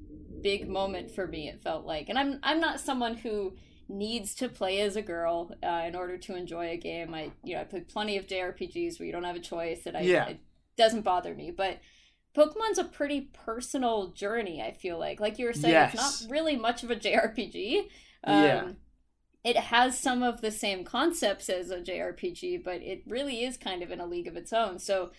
[0.41, 1.49] big moment for me.
[1.49, 3.55] It felt like, and I'm I'm not someone who
[3.87, 7.13] needs to play as a girl uh, in order to enjoy a game.
[7.13, 9.95] I you know I played plenty of JRPGs where you don't have a choice, and
[9.97, 10.27] I Yeah.
[10.27, 10.39] it
[10.77, 11.51] doesn't bother me.
[11.51, 11.79] But
[12.35, 14.61] Pokemon's a pretty personal journey.
[14.61, 17.89] I feel like, like you were saying, it's not really much of a JRPG.
[18.23, 18.71] Um, Yeah.
[19.43, 23.83] It has some of the same concepts as a JRPG, but it really is kind
[23.83, 24.79] of in a league of its own.
[24.79, 25.11] So,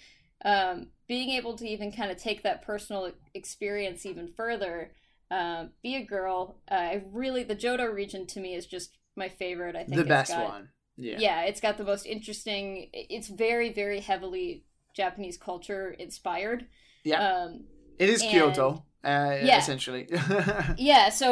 [0.44, 4.92] um, being able to even kind of take that personal experience even further,
[5.34, 6.56] uh, be a girl.
[6.70, 9.76] Uh, I really the Johto region to me is just my favorite.
[9.76, 10.68] I think the best got- one.
[10.96, 11.16] Yeah.
[11.18, 11.40] yeah.
[11.42, 12.88] it's got the most interesting.
[12.92, 16.66] It's very very heavily Japanese culture inspired.
[17.04, 17.20] Yeah.
[17.28, 17.64] Um,
[17.98, 19.58] It is and- Kyoto, uh, Yeah.
[19.58, 20.08] essentially.
[20.78, 21.28] yeah, so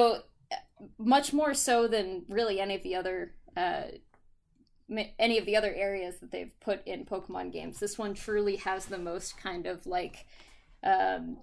[0.50, 0.56] uh,
[0.98, 3.82] much more so than really any of the other uh,
[5.18, 7.78] any of the other areas that they've put in Pokemon games.
[7.78, 10.26] This one truly has the most kind of like
[10.82, 11.38] um,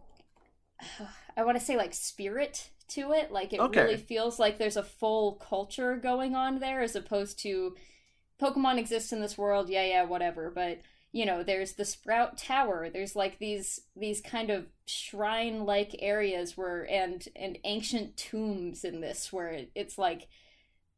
[1.40, 3.32] I want to say like spirit to it.
[3.32, 3.82] Like it Okay.
[3.82, 7.76] really feels like there's a full culture going on there as opposed to
[8.42, 9.70] Pokemon exists in this world.
[9.70, 10.52] Yeah, yeah, whatever.
[10.54, 10.80] But
[11.12, 16.56] you know there's the sprout tower there's like these these kind of shrine like areas
[16.56, 20.28] where and and ancient tombs in this where it, it's like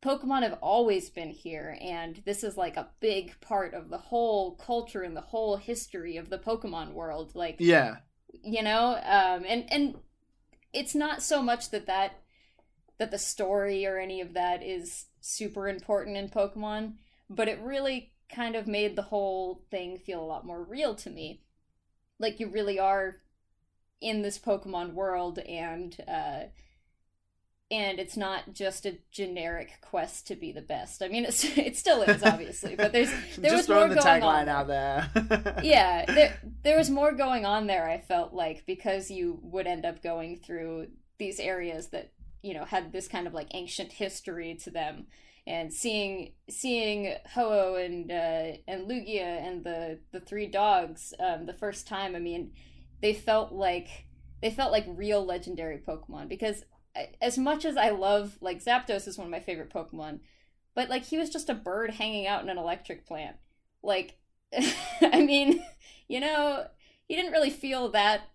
[0.03, 4.55] pokemon have always been here and this is like a big part of the whole
[4.55, 7.97] culture and the whole history of the pokemon world like Yeah.
[8.43, 9.95] you know um and and
[10.73, 12.19] it's not so much that that
[12.97, 16.93] that the story or any of that is super important in pokemon
[17.29, 21.09] but it really kind of made the whole thing feel a lot more real to
[21.09, 21.41] me.
[22.19, 23.17] Like you really are
[23.99, 26.43] in this pokemon world and uh
[27.71, 31.75] and it's not just a generic quest to be the best i mean it's, it
[31.77, 34.67] still is obviously but there's there Just was more throwing the going on tagline out
[34.67, 35.59] there.
[35.63, 39.85] yeah there, there was more going on there i felt like because you would end
[39.85, 40.87] up going through
[41.17, 42.11] these areas that
[42.43, 45.07] you know had this kind of like ancient history to them
[45.47, 51.53] and seeing seeing Ho-Oh and uh, and lugia and the the three dogs um, the
[51.53, 52.51] first time i mean
[53.01, 54.05] they felt like
[54.41, 56.63] they felt like real legendary pokemon because
[57.21, 60.19] as much as i love like zapdos is one of my favorite pokemon
[60.73, 63.37] but like he was just a bird hanging out in an electric plant.
[63.83, 64.17] Like
[65.01, 65.63] i mean
[66.07, 66.65] you know
[67.07, 68.29] he didn't really feel that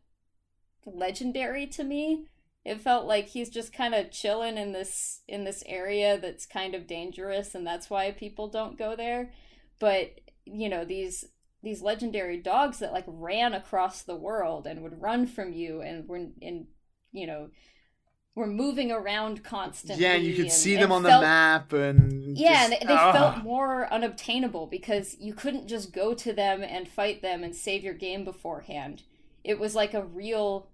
[0.85, 2.27] legendary to me.
[2.65, 6.75] It felt like he's just kind of chilling in this in this area that's kind
[6.75, 9.33] of dangerous and that's why people don't go there.
[9.79, 11.25] But you know these
[11.63, 16.09] these legendary dogs that like ran across the world and would run from you and
[16.09, 16.67] were in
[17.13, 17.49] you know
[18.37, 22.53] were moving around constantly yeah, you could and- see them on the map and yeah,
[22.53, 23.13] just- and they, they ah.
[23.13, 27.83] felt more unobtainable because you couldn't just go to them and fight them and save
[27.83, 29.03] your game beforehand.
[29.43, 30.69] It was like a real,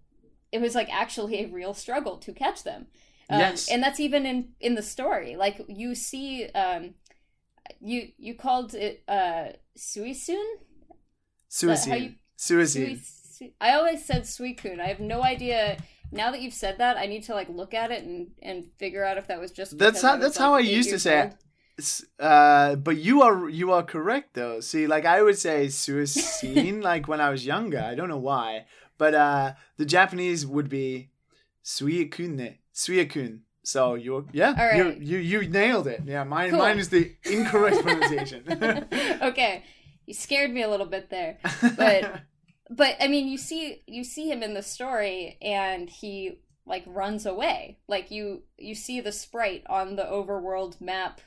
[0.51, 2.89] it was like actually a real struggle to catch them.
[3.31, 3.71] Um, Yes.
[3.71, 5.37] and that's even in in the story.
[5.37, 6.95] Like you see, um,
[7.81, 10.29] you you called it uh Suisun.
[10.29, 13.01] You- Suicide.
[13.61, 14.81] I always said Suicune.
[14.81, 15.79] I have no idea.
[16.13, 19.05] Now that you've said that, I need to like look at it and and figure
[19.05, 19.79] out if that was just.
[19.79, 21.25] That's how- was, that's how I used to say it.
[21.25, 21.35] old.
[21.79, 24.61] S- Uh, but you are you are correct though.
[24.61, 27.81] See, like I would say suicide like when I was younger.
[27.81, 28.67] I don't know why,
[28.99, 31.09] but uh, the Japanese would be
[31.65, 33.41] suiakune, suikun.
[33.65, 35.01] So you're yeah, All you right.
[35.01, 36.03] you you nailed it.
[36.05, 36.59] Yeah, mine Cool.
[36.59, 38.43] mine is the incorrect pronunciation.
[39.23, 39.63] okay,
[40.07, 41.39] you scared me a little bit there,
[41.77, 42.21] but
[42.77, 47.27] but I mean, you see you see him in the story, and he like runs
[47.27, 47.79] away.
[47.89, 51.21] Like you you see the sprite on the overworld map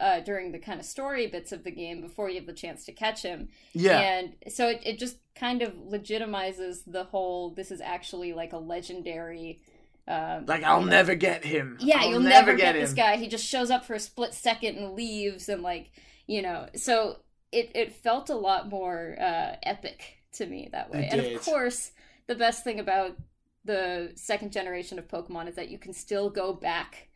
[0.00, 2.84] uh, during the kind of story bits of the game before you have the chance
[2.86, 3.48] to catch him.
[3.74, 8.52] yeah, And so it, it just kind of legitimizes the whole this is actually like
[8.52, 9.60] a legendary
[10.08, 11.76] um, like I'll you know, never get him.
[11.80, 12.80] yeah, I'll you'll never, get, him.
[12.80, 13.18] this guy.
[13.18, 15.90] He just shows up for a split second and leaves, and like
[16.26, 17.18] you know, so
[17.52, 21.00] it it felt a lot more uh, epic to me that way.
[21.06, 21.36] It and did.
[21.36, 21.92] of course,
[22.26, 23.16] the best thing about
[23.64, 27.08] the second generation of Pokemon is that you can still go back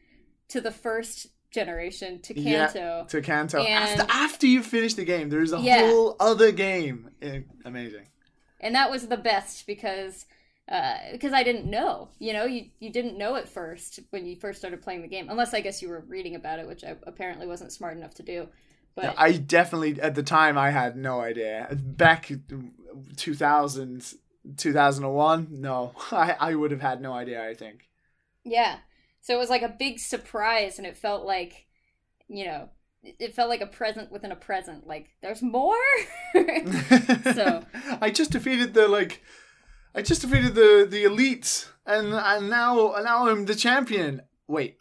[0.49, 2.67] to the first generation to Yeah.
[2.67, 3.07] Kanto.
[3.09, 5.29] to Kanto And- after after you finish the game.
[5.29, 5.87] There is a Yeah.
[5.87, 7.11] whole other game.
[7.21, 8.07] Eh, Amazing.
[8.61, 10.27] and that was the best because
[10.69, 12.09] uh, because I didn't know.
[12.19, 15.29] You know, you you didn't know at first when you first started playing the game,
[15.29, 18.23] unless I guess you were reading about it, which I apparently wasn't smart enough to
[18.23, 18.49] do.
[18.95, 21.69] But I definitely at the time I had no idea.
[21.73, 22.31] Back
[23.17, 24.15] 2000
[24.57, 25.93] 2001, no.
[26.11, 27.89] I I would have had no idea, I think.
[28.45, 28.79] yeah,
[29.21, 31.67] so it was like a big surprise, and it felt like,
[32.29, 32.69] you know,
[33.05, 34.87] it it felt like a present within a present.
[34.87, 35.77] Like there's more.
[37.35, 37.65] So-
[38.01, 39.23] I just defeated the like
[39.95, 44.23] I just defeated the the elites and and now and now I'm the champion.
[44.49, 44.77] Wait.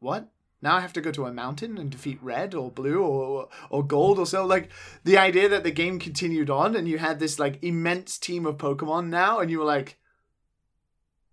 [0.00, 0.28] What?
[0.60, 3.86] Now I have to go to a mountain and defeat red or blue or or
[3.86, 4.44] gold or so.
[4.44, 4.70] Like
[5.04, 8.58] the idea that the game continued on and you had this like immense team of
[8.58, 9.98] Pokemon now, and you were like,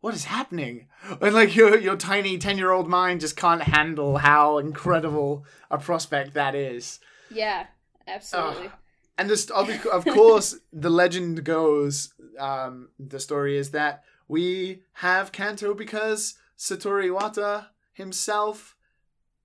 [0.02, 0.88] "What is happening?"
[1.22, 5.80] And like your your tiny ten year old mind just can't handle how incredible a
[5.80, 7.00] prospect that is.
[7.32, 7.66] yeah,
[8.08, 8.70] absolutely.
[9.18, 15.32] And this, of, of course, the legend goes, um, the story is that we have
[15.32, 18.75] Kanto because Satoru Iwata himself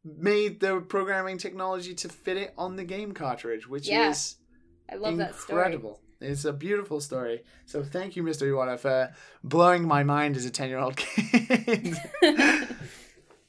[0.05, 4.36] made the programming technology to fit it on the game cartridge, which Yeah, is
[4.90, 5.59] I love that story.
[5.59, 6.01] incredible.
[6.20, 7.44] It's a beautiful story.
[7.64, 8.47] So thank you, Mr.
[8.47, 9.12] Iwata, for
[9.43, 11.97] blowing my mind as a 10-year-old kid.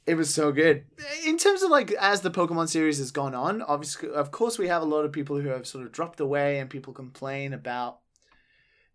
[0.05, 0.85] it was so good.
[1.25, 4.67] In terms of like as the Pokemon series has gone on, obviously of course we
[4.67, 7.99] have a lot of people who have sort of dropped away and people complain about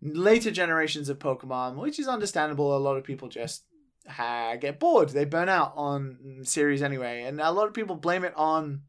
[0.01, 2.77] later generations of Pokemon, which is understandable.
[2.77, 3.65] A lot of people just
[4.09, 5.11] ha- get bored.
[5.11, 8.83] They burn out on series anyway, and a lot of people blame it on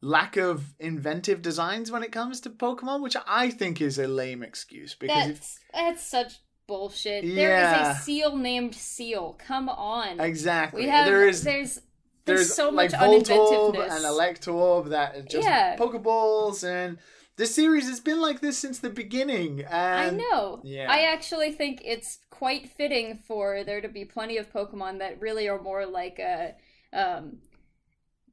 [0.00, 4.42] lack of inventive designs when it comes to Pokemon, which I think is a lame
[4.42, 6.32] excuse because if, That's that's such
[6.66, 7.24] bullshit.
[7.34, 9.38] There is a seal named Seal.
[9.46, 10.20] Come on.
[10.20, 11.80] exactly we have there is there's
[12.24, 13.90] there's, there's so like much Voltorb uninventiveness.
[13.96, 15.76] and Electorb that just Yeah.
[15.76, 16.98] Pokeballs and
[17.36, 19.64] this series has been like this since the beginning.
[19.70, 20.60] I know.
[20.64, 20.86] yeah.
[20.90, 25.48] I actually think it's quite fitting for there to be plenty of Pokemon that really
[25.48, 26.54] are more like a
[26.92, 27.38] um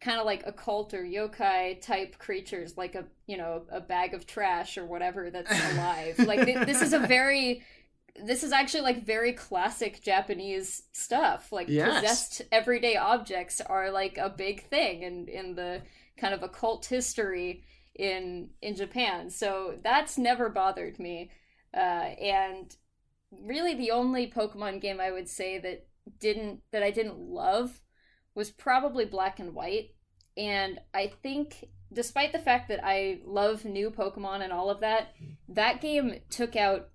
[0.01, 4.25] kind of like occult or yokai type creatures like a you know a bag of
[4.25, 7.61] trash or whatever that's alive like th- this is a very
[8.25, 11.99] this is actually like very classic japanese stuff like Yes.
[12.01, 15.81] possessed everyday objects are like a big thing in in the
[16.17, 17.63] kind of occult history
[17.99, 19.29] in in japan.
[19.29, 21.31] So that's never bothered me.
[21.73, 22.75] Uh and
[23.31, 25.85] really the only pokemon game i would say that
[26.19, 27.79] didn't that i didn't love
[28.33, 29.91] was probably black and white.
[30.37, 35.13] And i think despite the fact that i love new pokemon and all of that
[35.49, 36.89] that game took out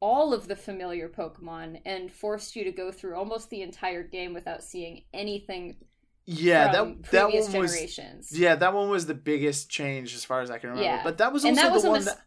[0.00, 4.34] all of the familiar pokemon and forced you to go through almost the entire game
[4.34, 5.76] without seeing anything
[6.24, 10.50] yeah, that that one was yeah, that one was the biggest change as far as
[10.50, 10.88] I can remember.
[10.88, 11.02] Yeah.
[11.02, 12.20] But that was also that was the one mis- that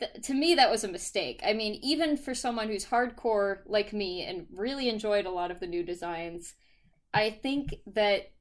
[0.00, 3.92] Th- to me that was a mistake i mean even for someone who's hardcore like
[3.92, 6.54] me and really enjoyed a lot of the new designs
[7.12, 8.32] i think that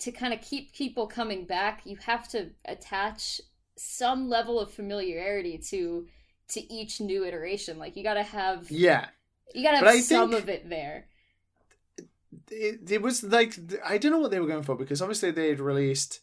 [0.00, 3.40] to kind of keep people coming back you have to attach
[3.76, 6.08] some level of familiarity to
[6.48, 9.06] to each new iteration like you gotta have yeah.
[9.54, 11.06] you gotta have some think- of it there
[12.50, 13.54] it, it was like
[13.84, 16.20] I don't know what they were going for because obviously they had released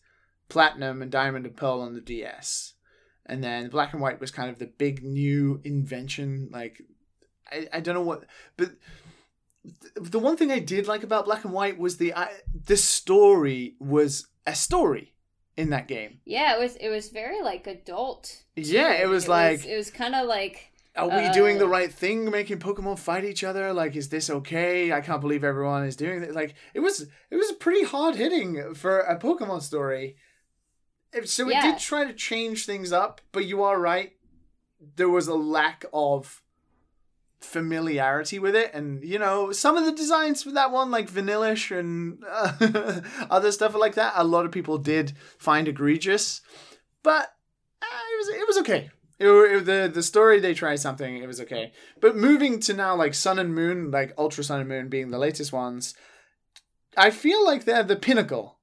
[0.49, 2.73] Platinum and Diamond and Pearl on the DS,
[3.25, 6.49] and then Black and White was kind of the big new invention.
[6.51, 6.81] Like
[7.51, 8.25] I, I don't know what,
[8.55, 8.71] but
[9.63, 12.29] th- the one thing I did like about Black and White was the I,
[12.65, 15.13] the story was a story
[15.57, 16.19] in that game.
[16.23, 20.13] yeah it was it was very like adult Yeah, it was like it was kind
[20.15, 23.71] of like Are we doing Uh, the right thing, making Pokemon fight each other?
[23.73, 24.91] Like, is this okay?
[24.91, 26.33] I can't believe everyone is doing it.
[26.33, 30.15] Like, it was it was pretty hard hitting for a Pokemon story.
[31.25, 31.61] So it Yeah.
[31.71, 34.13] did try to change things up, but you are right.
[34.95, 36.41] There was a lack of
[37.39, 41.77] familiarity with it, and you know, some of the designs for that one, like Vanillish
[41.77, 46.41] and uh, other stuff like that, a lot of people did find egregious,
[47.03, 47.31] but
[47.81, 48.89] uh, it was it was okay.
[49.19, 51.71] It, it, the the story they tried something it was okay.
[51.99, 55.17] But moving to now like sun and moon like ultra sun and moon being the
[55.17, 55.95] latest ones
[56.97, 58.57] i feel like they're the pinnacle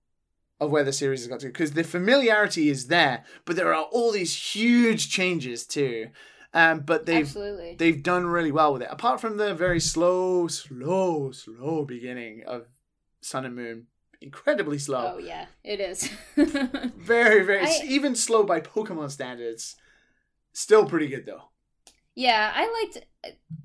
[0.61, 3.85] of where the series has got to because the familiarity is there but there are
[3.85, 6.09] all these huge changes too.
[6.53, 7.77] Um but they've absolutely.
[7.79, 8.89] they've done really well with it.
[8.91, 12.67] Apart from the very slow slow slow beginning of
[13.21, 13.87] sun and moon
[14.21, 15.15] incredibly slow.
[15.17, 15.47] Oh yeah.
[15.65, 16.09] It is.
[16.37, 19.77] Very very I- even slow by pokemon standards
[20.55, 21.45] still pretty good though
[22.15, 23.07] Yeah, I liked.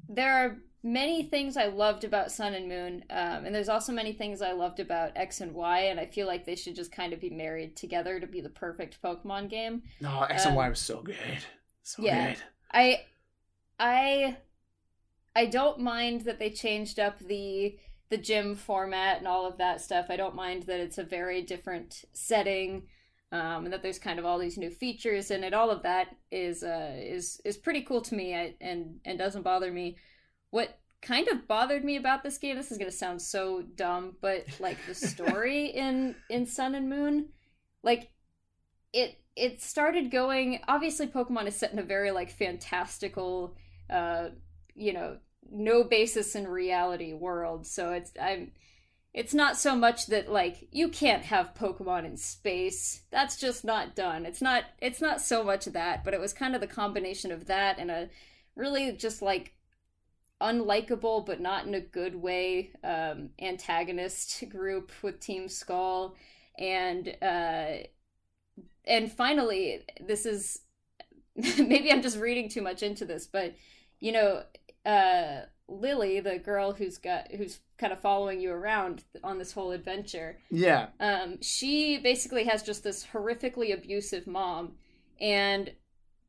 [0.07, 4.13] There are many things I loved about Sun and Moon, um, and there's also many
[4.13, 7.13] things I loved about X and Y, and I feel like they should just kind
[7.13, 9.83] of be married together to be the perfect Pokemon game.
[10.01, 11.45] No, X and Um, Y was so good.
[11.83, 12.33] So yeah.
[12.33, 12.43] good.
[12.71, 13.05] I,
[13.79, 14.37] I,
[15.35, 17.77] I don't mind that they changed up the
[18.09, 20.07] the gym format and all of that stuff.
[20.09, 22.87] I don't mind that it's a very different setting.
[23.31, 25.53] Um, and that there's kind of all these new features in it.
[25.53, 29.43] All of that is uh, is is pretty cool to me, I, and and doesn't
[29.43, 29.97] bother me.
[30.49, 32.55] What kind of bothered me about this game?
[32.55, 37.29] This is gonna sound so dumb, but like the story in in Sun and Moon,
[37.83, 38.09] like
[38.93, 40.61] it it started going.
[40.67, 43.55] Obviously, Pokemon is set in a very like fantastical,
[43.89, 44.29] uh,
[44.75, 45.17] you know,
[45.51, 47.65] no basis in reality world.
[47.65, 48.51] So it's I'm
[49.13, 53.01] it's not so much that like you can't have pokemon in space.
[53.11, 54.25] That's just not done.
[54.25, 57.45] It's not it's not so much that but it was kind of the combination of
[57.47, 58.09] that and a
[58.55, 59.53] really just like
[60.41, 66.15] unlikable but not in a good way um antagonist group with team skull.
[66.57, 67.87] And uh
[68.85, 70.61] and finally this is
[71.35, 73.53] maybe i'm just reading too much into this but
[73.99, 74.43] you know
[74.85, 79.71] uh Lillie the girl who's got who's kind of following you around on this whole
[79.71, 80.87] adventure Yeah.
[80.99, 84.73] um, she basically has just this horrifically abusive mom
[85.21, 85.71] and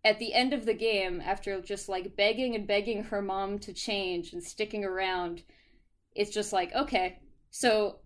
[0.05, 3.73] at the end of the game after just like begging and begging her mom to
[3.73, 5.43] change and sticking around
[6.15, 7.19] it's just like okay
[7.51, 7.97] so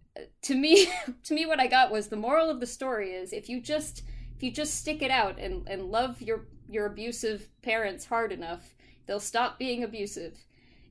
[0.42, 0.86] to me
[1.24, 4.02] to me what i got was the moral of the story is if you just
[4.36, 8.74] if you just stick it out and, and love your your abusive parents hard enough
[9.06, 10.44] they'll stop being abusive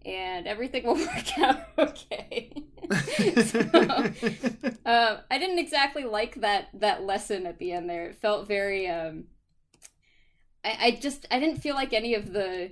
[0.06, 2.52] and everything will work out okay
[4.86, 8.08] um, I didn't exactly like that that lesson at the end there.
[8.08, 9.26] It felt very um
[10.64, 12.72] I, I just I didn't feel like any of the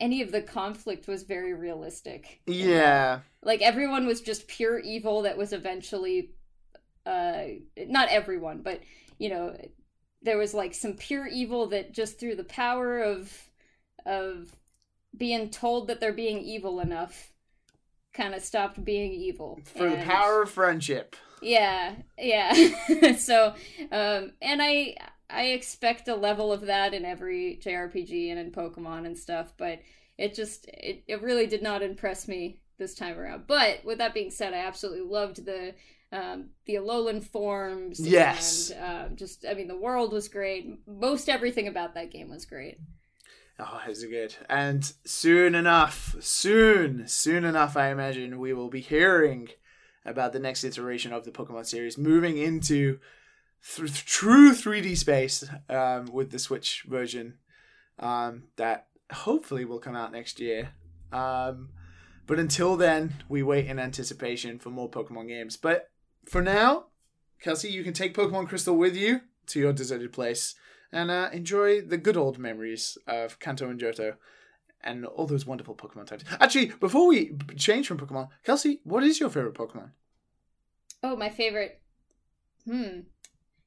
[0.00, 2.40] any of the conflict was very realistic.
[2.46, 3.20] yeah.
[3.42, 6.30] Like everyone was just pure evil that was eventually
[7.06, 7.44] uh
[7.76, 8.80] not everyone, but
[9.18, 9.56] you know,
[10.22, 13.30] there was like some pure evil that just through the power of
[14.06, 14.50] of
[15.16, 17.32] being told that they're being evil enough
[18.12, 19.60] kind of stopped being evil.
[19.64, 21.16] For the power of friendship.
[21.40, 22.52] yeah, yeah.
[23.16, 23.54] so,
[23.90, 24.96] um, and I
[25.30, 29.80] I expect a level of that in every JRPG and in Pokemon and stuff, but
[30.18, 33.46] it just it, it really did not impress me this time around.
[33.46, 35.74] But with that being said, I absolutely loved the
[36.12, 37.98] um, the Alolan forms.
[37.98, 38.70] Yes.
[38.70, 40.86] and um, just I mean the world was great.
[40.86, 42.78] Most everything about that game was great.
[43.64, 44.34] Oh, is good.
[44.48, 49.50] And soon enough, soon, soon enough, I imagine we will be hearing
[50.04, 52.98] about the next iteration of the Pokemon series, moving into
[53.76, 57.38] th- true 3D space um, with the Switch version
[58.00, 60.70] um, that hopefully will come out next year.
[61.12, 61.68] Um,
[62.26, 65.56] but until then, we wait in anticipation for more Pokemon games.
[65.56, 65.88] But
[66.24, 66.86] for now,
[67.40, 70.56] Kelsey, you can take Pokemon Crystal with you to your deserted place
[70.92, 74.16] and uh, enjoy the good old memories of Kanto and Johto
[74.84, 76.24] and all those wonderful Pokemon types.
[76.40, 79.90] Actually, before we change from Pokemon, Kelsey, what is your favorite Pokemon?
[81.02, 81.80] Oh, my favorite.
[82.64, 83.00] Hmm.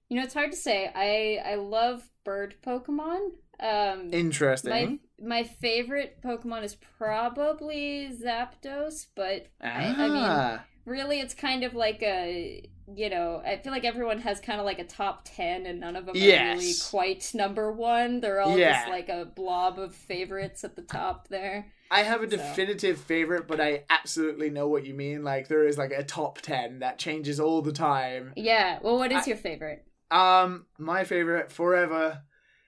[0.09, 0.91] You know, it's hard to say.
[0.93, 3.31] I I love bird Pokemon.
[3.59, 4.69] Um, Interesting.
[4.69, 11.63] my my favorite Pokemon is probably Zapdos, but I, I mean, ah, really, it's kind
[11.63, 13.41] of like a you know.
[13.45, 16.15] I feel like everyone has kind of like a top ten, and none of them
[16.15, 18.21] are really quite number one.
[18.21, 18.73] They're all Yeah.
[18.73, 21.67] just like a blob of favorites at the top there.
[21.91, 22.37] I have a so.
[22.37, 25.23] definitive favorite, but I absolutely know what you mean.
[25.23, 28.33] Like there is like a top ten that changes all the time.
[28.35, 28.79] Yeah.
[28.81, 29.83] Well, what is I- your favorite?
[30.11, 32.21] Um, my favorite forever,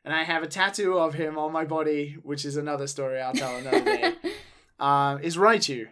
[0.03, 3.33] and I have a tattoo of him on my body, which is another story I'll
[3.33, 4.13] tell another day.
[4.79, 5.87] um, is Raichu.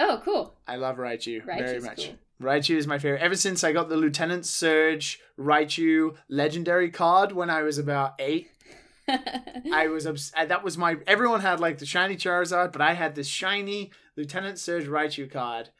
[0.00, 0.54] Oh, cool.
[0.66, 2.06] I love Raichu very much.
[2.06, 2.14] cool.
[2.48, 3.20] Raichu is my favorite.
[3.20, 8.48] Ever since I got the Lieutenant Surge Raichu legendary card when I was about eight,
[9.72, 10.96] I was obs- uh, that was my.
[11.06, 15.70] Everyone had like the shiny Charizard, but I had this shiny Lieutenant Surge Raichu card.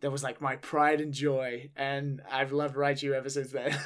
[0.00, 3.78] That was like my pride and joy, and I've loved Raichu ever since then.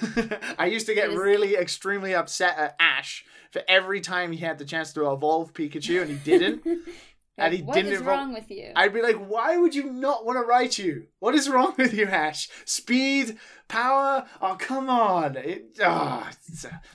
[0.58, 4.58] I used to get is- really extremely upset at Ash for every time he had
[4.58, 6.62] the chance to evolve Pikachu and he didn't.
[7.38, 8.72] And he What didn't is evolve- wrong with you?
[8.74, 11.06] I'd be like, why would you not want to Raichu?
[11.18, 12.48] What is wrong with you, Ash?
[12.64, 13.36] Speed,
[13.68, 14.26] power?
[14.40, 15.36] Oh, come on.
[15.36, 16.28] It, oh,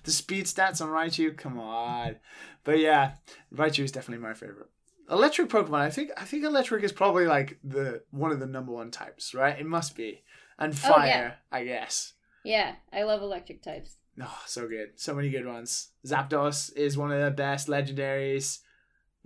[0.04, 1.38] the speed stats on Raichu?
[1.38, 2.16] Come on.
[2.64, 3.14] But yeah,
[3.54, 4.68] Raichu is definitely my favorite.
[5.10, 8.72] Electric Pokemon, I think I think electric is probably like the one of the number
[8.72, 9.60] one types, right?
[9.60, 10.24] It must be.
[10.58, 11.32] And Oh, fire, yeah.
[11.52, 12.14] I guess.
[12.44, 13.98] Yeah, I love electric types.
[14.22, 14.92] Oh, so good.
[14.96, 15.90] So many good ones.
[16.08, 18.60] Zapdos is one of the best legendaries.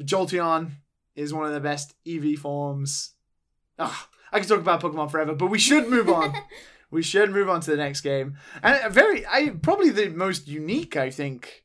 [0.01, 0.71] Jolteon
[1.15, 3.13] is one of the best Eevee forms.
[3.79, 6.33] Ah, I could talk about Pokemon forever, but we should move on.
[6.91, 8.37] we should move on to the next game.
[8.61, 11.63] And a very, I probably the most unique, I think,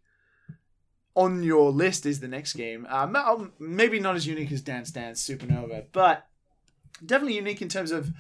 [1.15, 2.87] on your list is the next game.
[2.89, 6.27] Uh, um, maybe not as unique as Dance Dance Supernova, but
[7.05, 8.11] definitely unique in terms of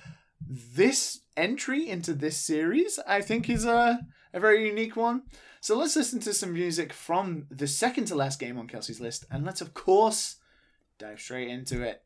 [0.46, 2.98] this entry into this series.
[3.06, 4.00] I think is a
[4.32, 5.22] a very unique one.
[5.60, 9.26] So let's listen to some music from the second to last game on Kelsey's list,
[9.30, 10.36] and let's of course
[11.00, 12.02] dive straight into it.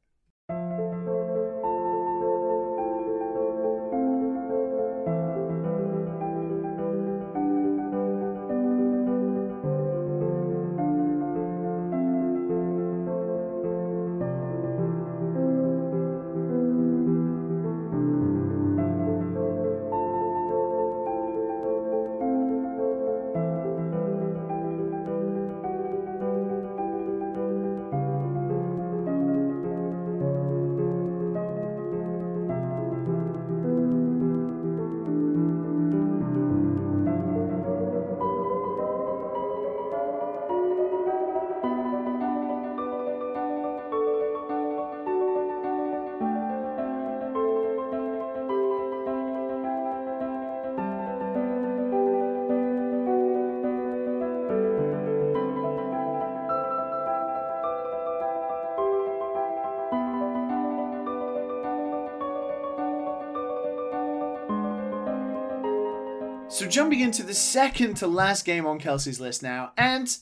[66.65, 70.16] So jumping into the second to last game on Kelsey's list now, and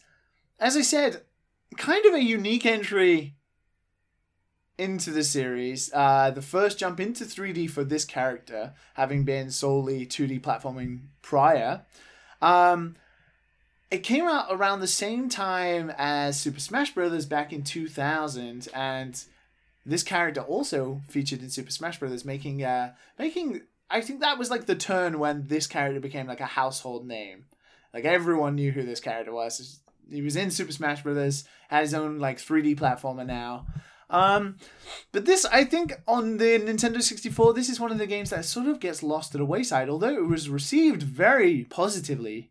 [0.58, 1.22] as I said,
[1.76, 3.36] kind of a unique entry
[4.76, 10.04] into the series, uh, the first jump into 3D for this character, having been solely
[10.04, 11.82] 2D platforming prior.
[12.40, 12.96] Um,
[13.92, 17.24] it came out around the same time as Super Smash Bros.
[17.24, 19.24] back in 2000, and
[19.86, 22.24] this character also featured in Super Smash Bros.
[22.24, 23.60] making uh making
[23.92, 27.44] I think that was like the turn when this character became like a household name.
[27.92, 29.80] Like everyone knew who this character was.
[30.10, 31.44] He was in Super Smash Bros.
[31.68, 33.66] had his own like 3D platformer now.
[34.08, 34.56] Um,
[35.10, 38.44] but this, I think, on the Nintendo 64, this is one of the games that
[38.44, 39.88] sort of gets lost to the wayside.
[39.88, 42.50] Although it was received very positively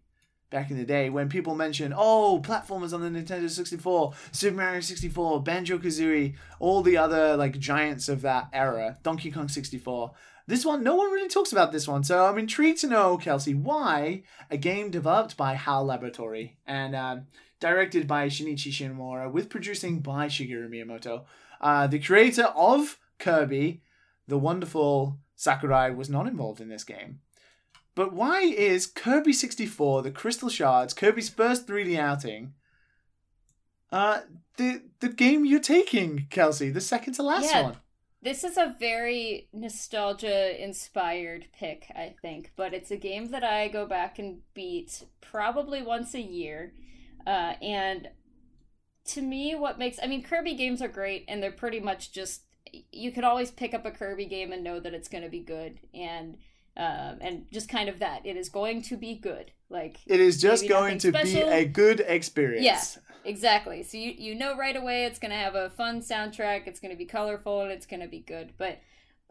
[0.50, 4.82] back in the day when people mention, oh, platformers on the Nintendo 64, Super Mario
[4.82, 10.12] 64, Banjo Kazooie, all the other like giants of that era, Donkey Kong 64.
[10.52, 13.54] This one, no one really talks about this one, so I'm intrigued to know, Kelsey,
[13.54, 17.28] why a game developed by HAL Laboratory and um,
[17.62, 21.24] directed by Shinichi Shimomura, with producing by Shigeru Miyamoto,
[21.62, 23.82] uh, the creator of Kirby,
[24.28, 27.22] the wonderful Sakurai, was not involved in this game.
[27.96, 32.56] But why is Kirby 64, the Crystal Shards, Kirby's first 3D outing,
[33.90, 34.20] uh,
[34.58, 37.62] the the game you're taking, Kelsey, the second to last Yeah.
[37.64, 37.78] one?
[38.24, 43.68] This is a very nostalgia inspired pick, I think, but it's a game that I
[43.68, 46.74] go back and beat probably once a year.
[47.26, 48.10] Uh, and
[49.06, 52.44] to me, what makes I mean, Kirby games are great, and they're pretty much just
[52.92, 55.40] you can always pick up a Kirby game and know that it's going to be
[55.40, 56.38] good, and
[56.78, 59.52] um, and just kind of that it is going to be good.
[59.70, 62.66] Like It is just going to nothing be a good experience.
[62.66, 63.02] Yeah.
[63.24, 63.84] Exactly.
[63.84, 66.66] So you you know right away it's gonna have a fun soundtrack.
[66.66, 68.54] It's gonna be colorful and it's gonna be good.
[68.58, 68.80] But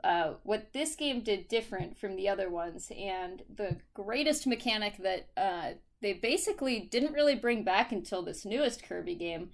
[0.03, 5.29] uh, what this game did different from the other ones, and the greatest mechanic that
[5.37, 9.51] uh, they basically didn't really bring back until this newest Kirby game,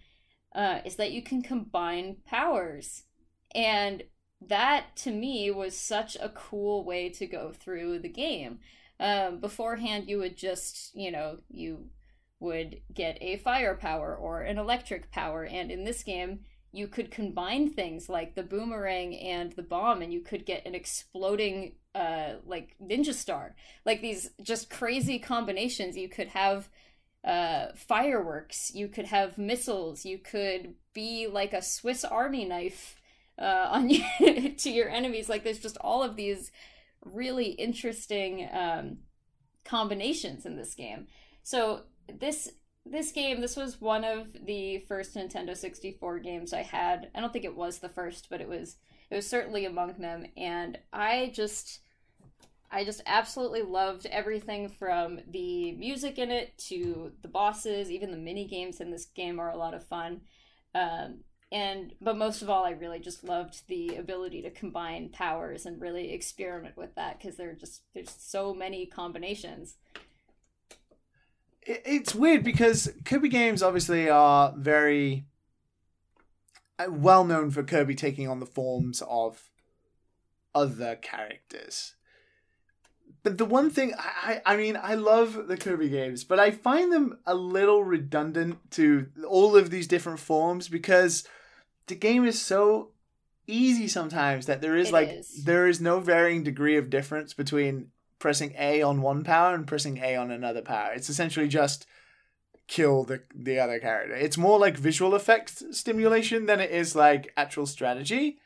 [0.54, 3.04] uh, is that you can combine powers,
[3.54, 4.04] and
[4.48, 8.60] that to me was such a cool way to go through the game.
[8.98, 11.86] Um, beforehand, you would just you know you
[12.40, 15.44] would get a fire power or an electric power.
[15.44, 16.40] And in this game,
[16.72, 20.74] you could combine things like the boomerang and the bomb, and you could get an
[20.74, 23.54] exploding, uh, like ninja star.
[23.84, 25.96] Like these just crazy combinations.
[25.96, 26.68] You could have
[27.24, 32.96] uh, fireworks, you could have missiles, you could be like a Swiss Army knife
[33.38, 34.02] uh, on you,
[34.50, 35.28] to your enemies.
[35.28, 36.50] Like there's just all of these
[37.04, 38.98] really interesting um,
[39.64, 41.06] combinations in this game.
[41.42, 41.82] So
[42.12, 42.50] this
[42.88, 47.10] this game this was one of the first Nintendo 64 games I had.
[47.14, 48.76] I don't think it was the first, but it was
[49.10, 51.80] it was certainly among them and I just
[52.70, 58.16] I just absolutely loved everything from the music in it to the bosses, even the
[58.16, 60.22] mini games in this game are a lot of fun.
[60.74, 61.20] Um,
[61.52, 65.80] and but most of all I really just loved the ability to combine powers and
[65.80, 69.76] really experiment with that because there are just there's so many combinations.
[71.62, 75.26] It's weird because Kirby games obviously are very
[76.78, 79.50] uh, well known for Kirby taking on the forms of
[80.54, 81.94] other characters.
[83.22, 86.50] But the one thing I, I I mean I love the Kirby games, but I
[86.50, 91.24] find them a little redundant to all of these different forms because
[91.86, 92.90] the game is so
[93.46, 95.44] easy sometimes that there is It like is.
[95.44, 97.88] there is no varying degree of difference between
[98.18, 100.92] pressing A on one power and pressing A on another power.
[100.94, 101.86] It's essentially just
[102.66, 104.14] kill the the other character.
[104.14, 108.38] It's more like visual effects stimulation than it is like actual strategy.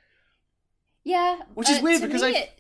[1.04, 2.58] Yeah, Which is uh, weird because I- it-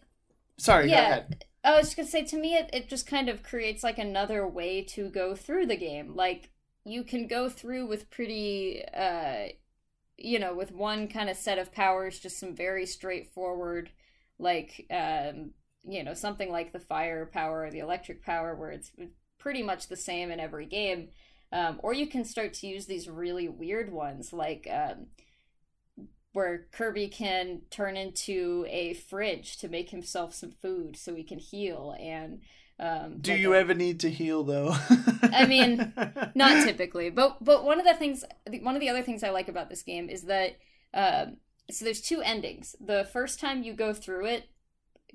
[0.56, 1.00] Sorry, go Yeah.
[1.10, 1.44] ahead.
[1.64, 4.46] I was just gonna say, to me, it, it just kind of creates like another
[4.48, 6.14] way to go through the game.
[6.16, 6.50] Like
[6.84, 9.48] you can go through with pretty, uh,
[10.20, 13.90] you know, with one kind of set of powers, just some very straightforward,
[14.38, 15.50] like, um,
[15.82, 18.92] you know, something like the fire power or the electric power, where it's
[19.38, 21.08] pretty much the same in every game.
[21.52, 25.06] Um, or you can start to use these really weird ones, like um,
[26.32, 31.38] where Kirby can turn into a fridge to make himself some food so he can
[31.38, 32.40] heal and
[32.80, 34.74] um Do you ever need to heal though?
[35.22, 35.92] I mean,
[36.34, 38.24] not typically but but one of the things
[38.62, 40.56] one of the other things i like about this game is that
[40.94, 41.36] um
[41.70, 44.48] so there's two endings the first time you go through it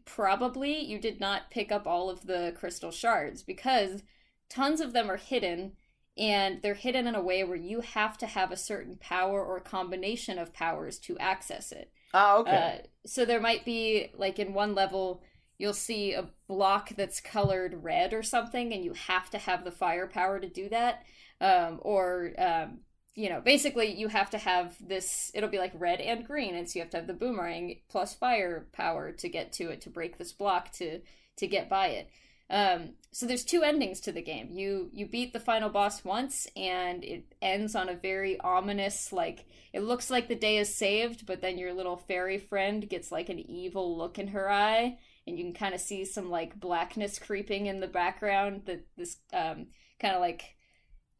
[0.05, 4.03] probably you did not pick up all of the crystal shards because
[4.49, 5.73] tons of them are hidden
[6.17, 9.59] and they're hidden in a way where you have to have a certain power or
[9.59, 12.81] combination of powers to access it Ah, okay.
[12.83, 15.21] uh, so there might be like in one level
[15.57, 19.71] you'll see a block that's colored red or something, and you have to have the
[19.71, 21.03] firepower to do that.
[21.41, 22.79] Um, or um,
[23.15, 25.31] you know, basically you have to have this.
[25.33, 28.13] It'll be like red and green, and so you have to have the boomerang plus
[28.13, 31.01] firepower to get to it to break this block to
[31.37, 32.09] to get by it.
[32.49, 34.49] Um, so there's two endings to the game.
[34.51, 39.45] You you beat the final boss once, and it ends on a very ominous, like
[39.73, 43.29] it looks like the day is saved, but then your little fairy friend gets like
[43.29, 44.97] an evil look in her eye,
[45.27, 48.63] and you can kind of see some like blackness creeping in the background.
[48.65, 49.67] That this um,
[49.99, 50.55] kind of like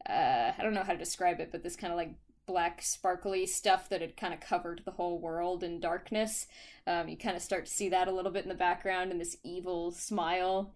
[0.08, 2.14] uh, I don't know how to describe it, but this kind of like
[2.46, 6.46] black sparkly stuff that had kind of covered the whole world in darkness.
[6.86, 9.20] Um, you kind of start to see that a little bit in the background, and
[9.20, 10.72] this evil smile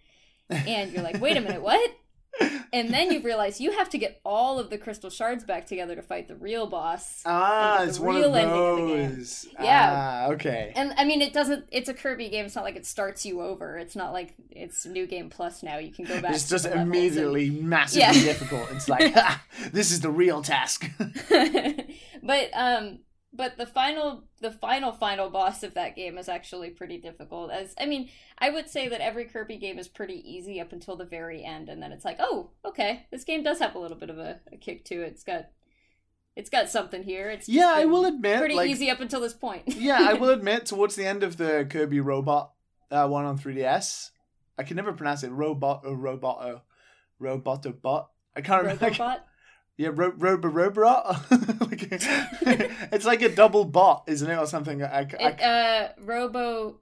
[0.51, 1.91] and you're like, wait a minute, what?
[2.73, 5.97] And then you realize you have to get all of the crystal shards back together
[5.97, 7.21] to fight the real boss.
[7.27, 9.47] Ah, it's one of real of.
[9.61, 9.93] Yeah.
[10.29, 10.73] Ah, okay.
[10.77, 11.67] And I mean, it doesn't.
[11.73, 12.45] It's a Kirby game.
[12.47, 13.77] It's not like it starts you over.
[13.77, 15.79] It's not like it's new game plus now.
[15.79, 16.33] You can go back.
[16.33, 18.13] It's just levels and- immediately massively Yeah.
[18.13, 18.71] difficult.
[18.71, 19.43] It's like, ha,
[19.73, 20.89] this is the real task.
[22.23, 23.01] but um
[23.33, 27.75] but the final the final final boss of that game is actually pretty difficult as
[27.81, 28.09] i mean
[28.39, 31.69] i would say that every kirby game is pretty easy up until the very end
[31.69, 34.41] and then it's like oh okay this game does have a little bit of a,
[34.53, 35.47] a kick to it it's got
[36.37, 39.21] it's got something here it's just yeah, I will admit, pretty like, easy up until
[39.21, 42.53] this point yeah, I will admit, towards the end of the Kirby Robot
[42.91, 44.11] uh, one on 3DS,
[44.59, 45.31] I can never pronounce it.
[45.31, 46.63] Robot or Roboto,
[47.21, 48.07] Robotobot.
[48.37, 48.87] I can't remember.
[48.91, 49.21] Robobot?
[49.81, 51.25] Yeah, ro- robo robot.
[51.31, 54.83] it's like a double bot, isn't it, or something?
[54.83, 56.77] I, I, it, uh robo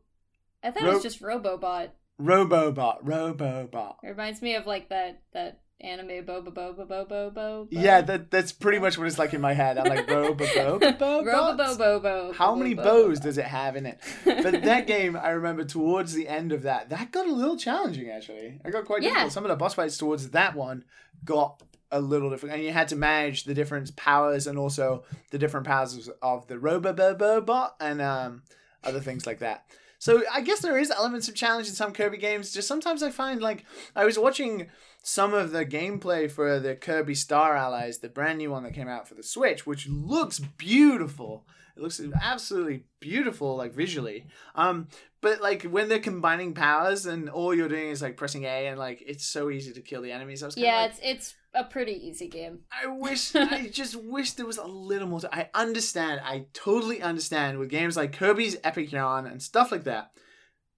[0.65, 3.95] i thought it was just robobot Robobot, Robobot.
[4.03, 8.51] it reminds me of like that that anime boba boba bobo bobo Yeah, that that's
[8.51, 9.79] pretty much what it's like in my head.
[9.79, 10.81] I'm like Robobo.
[10.99, 12.35] Robobobobo.
[12.35, 14.01] How many bows does it have in it?
[14.25, 18.11] But that game, I remember towards the end of that, that got a little challenging
[18.11, 18.61] actually.
[18.65, 19.11] I got quite Yeah.
[19.11, 19.33] difficult.
[19.35, 20.83] Some of the boss fights towards that one
[21.25, 25.39] got a little different, and you had to manage the different powers and also the
[25.39, 28.43] different powers of the Robobobo bot and um,
[28.85, 29.65] other things like that.
[29.99, 32.53] So I guess there is elements of challenge in some Kirby games.
[32.53, 33.65] Just sometimes I find like
[33.97, 34.69] I was watching
[35.03, 38.89] some of the gameplay for the Kirby Star Allies, the brand new one that came
[38.89, 41.47] out for the Switch, which looks beautiful.
[41.77, 44.27] It looks absolutely beautiful, like visually.
[44.55, 44.89] Um,
[45.21, 48.79] but like when they're combining powers and all you're doing is like pressing A and
[48.79, 50.43] like it's so easy to kill the enemies.
[50.43, 52.61] I was Yeah, like, it's it's a pretty easy game.
[52.71, 55.21] I wish, I just wish there was a little more.
[55.21, 59.85] To, I understand, I totally understand with games like Kirby's Epic Yarn and stuff like
[59.85, 60.13] that,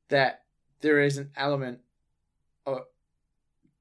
[0.08, 0.44] that
[0.80, 1.80] there is an element
[2.66, 2.78] of,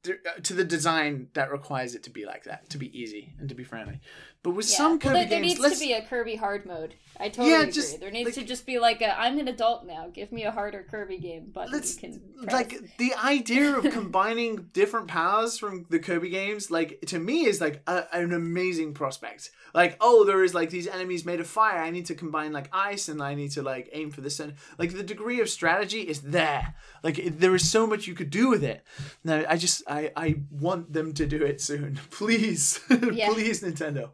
[0.07, 0.11] uh,
[0.43, 3.55] to the design that requires it to be like that, to be easy and to
[3.55, 3.99] be friendly.
[4.41, 4.77] But with Yeah.
[4.77, 6.95] some well, Kirby there, there games, needs let's to be a Kirby hard mode.
[7.19, 7.71] I totally Yeah, agree.
[7.73, 10.07] just, there needs like- to just be like a I'm an adult now.
[10.13, 12.53] Give me a harder Kirby game button let's you can press.
[12.53, 17.59] like the idea of combining different powers from the Kirby games, like to me, is
[17.59, 19.51] like a, an amazing prospect.
[19.73, 21.79] Like, oh, there is like these enemies made of fire.
[21.79, 24.53] I need to combine like ice, and I need to like aim for the sun.
[24.77, 26.75] Like the degree of strategy is there.
[27.03, 28.85] Like it, there is so much you could do with it.
[29.25, 32.79] Now, I just I I want them to do it soon, please,
[33.11, 33.27] Yeah.
[33.33, 34.11] please, Nintendo.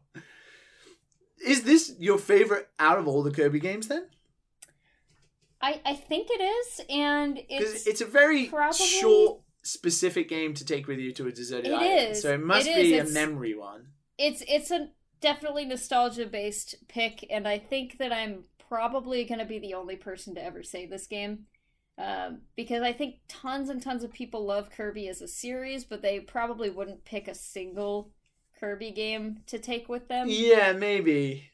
[1.44, 4.08] Is this your favorite out of all the Kirby games then?
[5.62, 10.66] I I think it is, and it's it's, a very probably- short, specific game to
[10.66, 12.12] take with you to a deserted It island.
[12.12, 12.22] is.
[12.22, 13.10] So it must It be is.
[13.10, 13.88] a memory one.
[14.18, 14.90] it's it's a
[15.22, 20.36] definitely nostalgia based pick, and I think that I'm probably gonna be the only person
[20.36, 21.48] to ever say this game.
[21.98, 26.02] Um, because I think tons and tons of people love Kirby as a series, but
[26.02, 28.12] they probably wouldn't pick a single
[28.60, 30.28] Kirby game to take with them.
[30.30, 31.52] Yeah, maybe.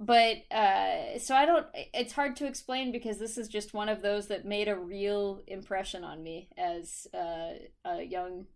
[0.00, 4.00] but uh so i don't it's hard to explain because this is just one of
[4.00, 7.54] those that made a real impression on me as uh,
[7.84, 8.46] a young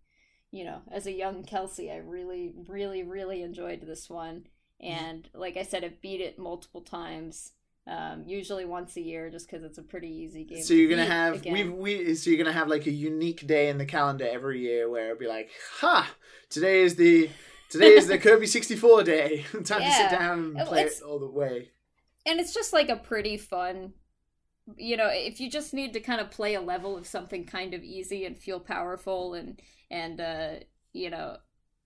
[0.51, 4.43] you know as a young kelsey i really really really enjoyed this one
[4.79, 7.51] and like i said i've beat it multiple times
[7.87, 11.03] um usually once a year just because it's a pretty easy game So you're gonna
[11.03, 11.51] have again.
[11.51, 14.89] we we so you're gonna have like a unique day in the calendar every year
[14.89, 15.49] where it'll be like,
[15.81, 16.09] ha,
[16.49, 17.29] today is the
[17.73, 19.45] today is the Kirby 64 day.
[19.65, 21.71] Time to sit down and Oh, play it's- it all the way.
[22.25, 23.93] and it's just like a pretty fun
[24.77, 27.73] you know if you just need to kind of play a level of something kind
[27.73, 29.59] of easy and feel powerful and
[29.91, 30.51] and uh
[30.93, 31.35] you know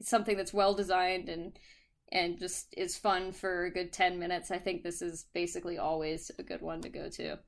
[0.01, 1.57] something that's well designed and
[2.11, 6.29] and just is fun for a good 10 minutes i think this is basically always
[6.37, 7.39] a good one to go to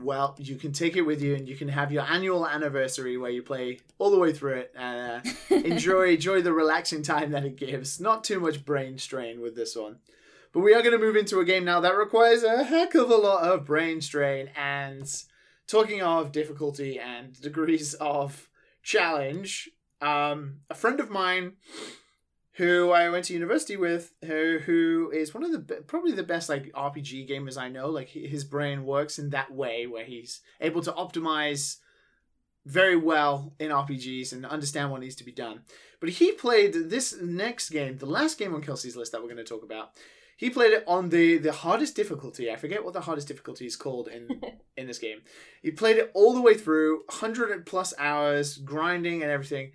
[0.00, 3.30] Well, you can take it with you, and you can have your annual anniversary where
[3.30, 7.44] you play all the way through it and uh, enjoy enjoy the relaxing time that
[7.44, 7.98] it gives.
[7.98, 9.96] Not too much brain strain with this one.
[10.52, 13.10] But we are going to move into a game now that requires a heck of
[13.10, 14.50] a lot of brain strain.
[14.56, 15.10] And
[15.66, 18.48] talking of difficulty and degrees of
[18.82, 19.68] challenge,
[20.00, 21.54] um, a friend of mine
[22.58, 26.48] who I went to university with, who who is one of the probably the best
[26.48, 27.88] like RPG gamers I know.
[27.88, 31.76] Like his brain works in that way where he's able to optimize
[32.66, 35.60] very well in RPGs and understand what needs to be done.
[36.00, 39.38] But he played this next game, the last game on Kelsey's list that we're going
[39.38, 39.92] to talk about.
[40.36, 42.50] He played it on the the hardest difficulty.
[42.50, 44.28] I forget what the hardest difficulty is called in
[44.76, 45.20] in this game.
[45.62, 49.70] He played it all the way through, hundred plus hours, grinding and everything,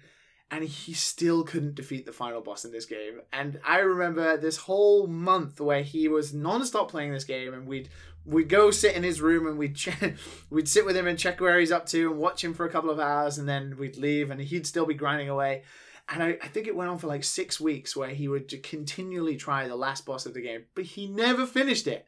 [0.54, 3.22] and he still couldn't defeat the final boss in this game.
[3.34, 7.90] And I remember this whole month where he was non-stop playing this game, and we'd
[8.24, 9.80] we'd go sit in his room and we'd
[10.52, 12.70] we'd sit with him and check where he's up to and watch him for a
[12.70, 15.64] couple of hours, and then we'd leave, and he'd still be grinding away.
[16.08, 19.38] And I, I think it went on for like six weeks where he would continually
[19.38, 22.06] try the last boss of the game, but he never finished it.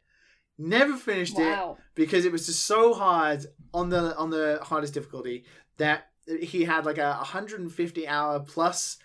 [0.60, 1.60] Never finished it
[1.96, 5.46] because it was just so hard on the on the hardest difficulty
[5.78, 6.10] that
[6.42, 8.98] he had like a 150 hour plus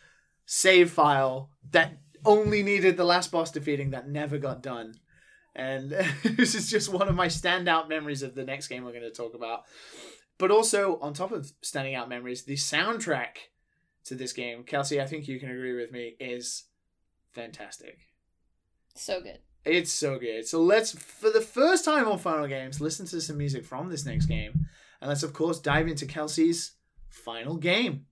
[0.46, 4.94] save file that only needed the last boss defeating that never got done.
[5.54, 5.90] And
[6.24, 9.10] this is just one of my standout memories of the next game we're going to
[9.10, 9.64] talk about.
[10.38, 13.36] But also, on top of standing out memories, the soundtrack
[14.04, 16.64] to this game, Kelsey, I think you can agree with me, is
[17.32, 17.98] fantastic.
[18.94, 19.40] So good.
[19.64, 20.46] It's so good.
[20.46, 24.06] So let's, for the first time on Final Games, listen to some music from this
[24.06, 24.66] next game.
[25.00, 26.72] And let's, of course, dive into Kelsey's
[27.10, 28.06] final game.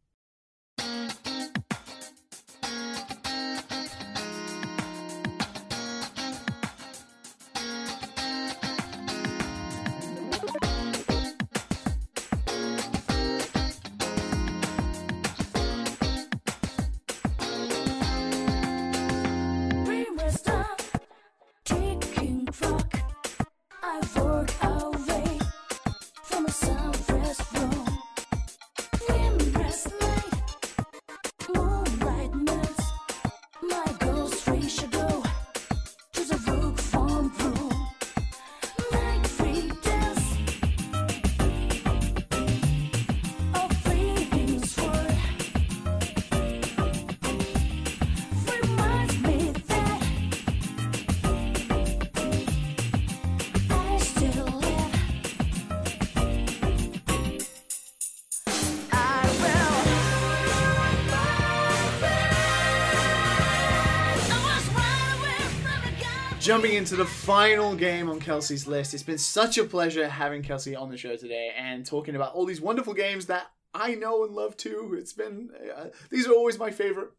[66.59, 70.75] Jumping into the final game on Kelsey's list, it's been such a pleasure having Kelsey
[70.75, 74.35] on the show today and talking about all these wonderful games that I know and
[74.35, 74.97] love too.
[74.99, 77.11] It's been uh, these are always my favorite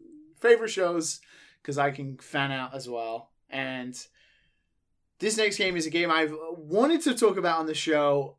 [0.42, 1.22] favorite shows
[1.62, 3.30] because I can fan out as well.
[3.50, 3.98] And
[5.20, 8.36] this next game is a game I've wanted to talk about on the show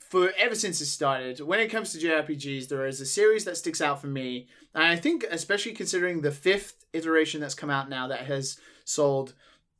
[0.00, 1.38] for ever since it started.
[1.38, 4.82] When it comes to JRPGs, there is a series that sticks out for me, and
[4.82, 9.34] I think especially considering the fifth iteration that's come out now that has sold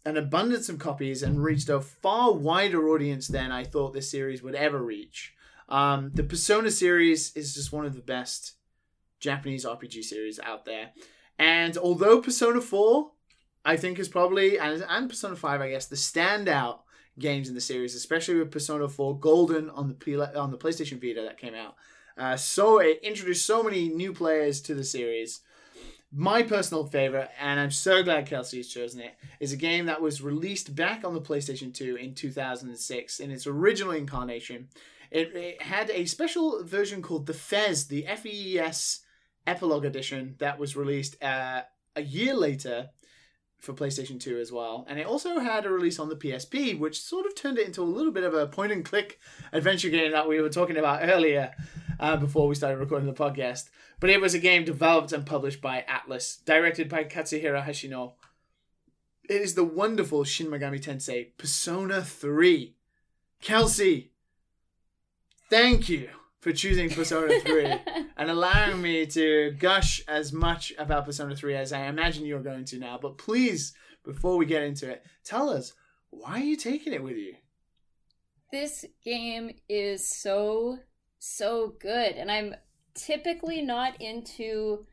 [0.05, 4.43] an abundance of copies and reached a far wider audience than I thought this series
[4.43, 5.35] would ever reach.
[5.69, 8.53] Um, the Persona series is just one of the best
[9.19, 10.91] Japanese RPG series out there.
[11.39, 13.11] And although Persona 4,
[13.65, 16.81] I think, is probably, and, and Persona 5, I guess, the standout
[17.19, 21.01] games in the series, especially with Persona 4 Golden on the, P- on the PlayStation
[21.01, 21.77] Vita that came out.
[22.17, 25.41] Uh, so it introduced so many new players to the series
[26.15, 30.01] my personal favorite, and I'm so glad Kelsey has chosen it, is a game that
[30.01, 34.69] was released back on the PlayStation 2 in 2006 in its original incarnation.
[35.11, 39.01] It, it had a special version called the FES, the F E E S
[39.47, 41.63] Epilogue Edition, that was released uh,
[41.97, 42.91] a year later
[43.65, 44.87] for PlayStation 2 as well.
[44.89, 47.83] And it also had a release on the PSP, which sort of turned it into
[47.83, 49.19] a little bit of a point and click
[49.53, 51.53] adventure game that we were talking about earlier
[51.99, 53.71] uh, before we started recording the podcast.
[54.01, 58.13] But it was a game developed and published by Atlus, directed by Katsuhiro Hashino.
[59.29, 62.75] It is the wonderful Shin Megami Tensei Persona 3.
[63.41, 64.13] Kelsey,
[65.49, 66.09] thank you
[66.45, 67.75] for choosing Persona 3
[68.17, 72.67] and allowing me to gush as much about Persona 3 as I imagine you're going
[72.67, 72.99] to now.
[73.03, 73.75] But please,
[74.05, 75.73] before we get into it, tell us
[76.11, 77.35] why are you taking it with you?
[78.55, 80.79] this game is so
[81.19, 82.55] so good and i'm
[82.95, 84.87] typically not into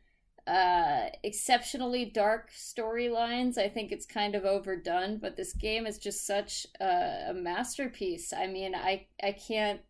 [0.48, 6.26] uh exceptionally dark storylines i think it's kind of overdone but this game is just
[6.26, 9.80] such a, a masterpiece i mean i i can't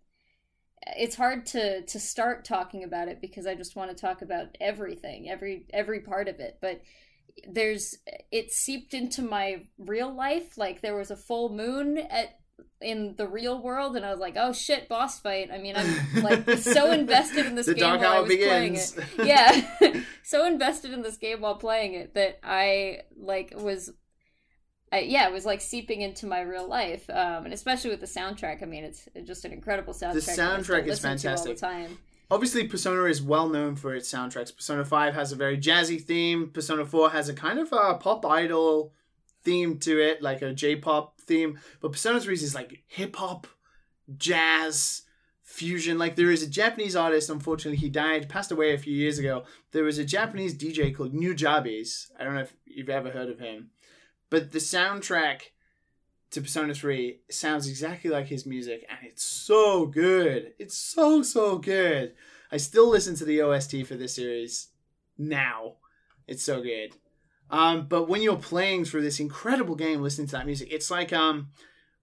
[0.97, 4.47] it's hard to to start talking about it because i just want to talk about
[4.61, 6.81] everything every every part of it but
[7.49, 7.99] there's
[8.31, 12.39] it seeped into my real life like there was a full moon at
[12.83, 16.23] in the real world, and I was like, "Oh shit, boss fight!" I mean, I'm
[16.23, 18.95] like so invested in this game while I was playing it.
[19.23, 19.63] Yeah,
[20.23, 23.93] so invested in this game while playing it that I like was.
[24.93, 28.07] I, yeah, it was like seeping into my real life, um, and especially with the
[28.07, 28.63] soundtrack.
[28.63, 30.13] I mean, it's just an incredible soundtrack.
[30.13, 31.57] The soundtrack is listen all the fantastic.
[31.57, 31.99] time.
[32.31, 34.55] Obviously, Persona is well known for its soundtracks.
[34.55, 36.51] Persona 5 has a very jazzy theme.
[36.51, 38.93] Persona 4 has a kind of a pop idol
[39.45, 41.59] theme to it, like a J pop theme.
[41.81, 43.47] But Persona 3 is like hip hop,
[44.17, 45.03] jazz,
[45.43, 45.99] fusion.
[45.99, 49.45] Like, there is a Japanese artist, unfortunately, he died, passed away a few years ago.
[49.73, 52.11] There was a Japanese DJ called Nujabes.
[52.19, 53.72] I don't know if you've ever heard of him.
[54.33, 55.51] But the soundtrack
[56.31, 60.55] to Persona 3 sounds exactly like his music, and it's so good.
[60.59, 62.15] It's so, so good.
[62.51, 64.69] I still listen to the OST for this series
[65.19, 65.75] now.
[66.27, 66.97] It's so good.
[67.51, 71.13] Um, but when you're playing through this incredible game, listening to that music, it's like
[71.13, 71.51] um,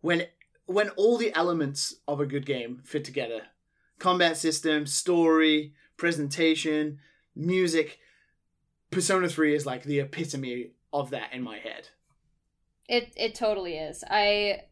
[0.01, 0.27] when
[0.67, 3.41] when all the elements of a good game fit together:
[3.97, 6.99] combat system, story, presentation,
[7.35, 7.97] music.
[8.91, 11.89] Persona 3 is like the epitome of that in my head.
[12.89, 14.03] It it totally is.
[14.09, 14.63] I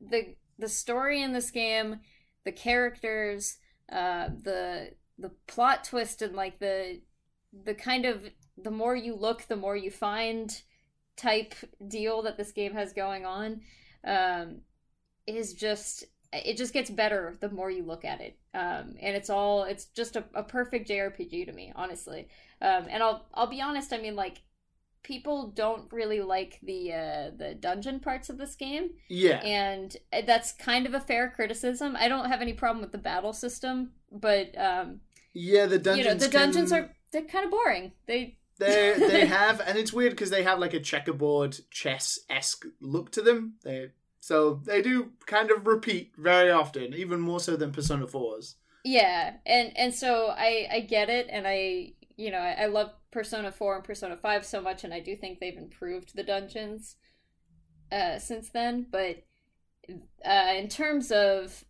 [0.00, 2.00] the the story in this game,
[2.44, 3.58] the characters,
[3.90, 7.00] uh, the the plot twist, and like the
[7.64, 8.24] the kind of
[8.58, 10.62] the more you look, the more you find
[11.16, 11.54] type
[11.88, 13.60] deal that this game has going on,
[14.04, 14.62] um,
[15.26, 18.38] is just it just gets better the more you look at it.
[18.54, 22.28] Um, and it's all it's just a, a perfect JRPG to me, honestly.
[22.62, 23.92] Um, and I'll I'll be honest.
[23.92, 24.42] I mean, like
[25.02, 29.38] people don't really like the uh, the dungeon parts of this game, Yeah.
[29.42, 29.96] and
[30.26, 31.96] that's kind of a fair criticism.
[31.98, 35.00] I don't have any problem with the battle system, but um,
[35.32, 35.98] Yeah, the dungeons.
[36.06, 37.92] you know the dungeons can- are they're kind of boring.
[38.06, 42.66] They they they have, and it's weird because they have like a checkerboard chess esque
[42.80, 43.54] look to them.
[43.64, 48.54] They so they do kind of repeat very often, even more so than Persona 4s.
[48.84, 52.90] Yeah, and and so I I get it, and I you know I, I love
[53.10, 56.96] Persona Four and Persona Five so much, and I do think they've improved the dungeons
[57.90, 58.86] uh, since then.
[58.90, 59.24] But
[60.24, 61.64] uh, in terms of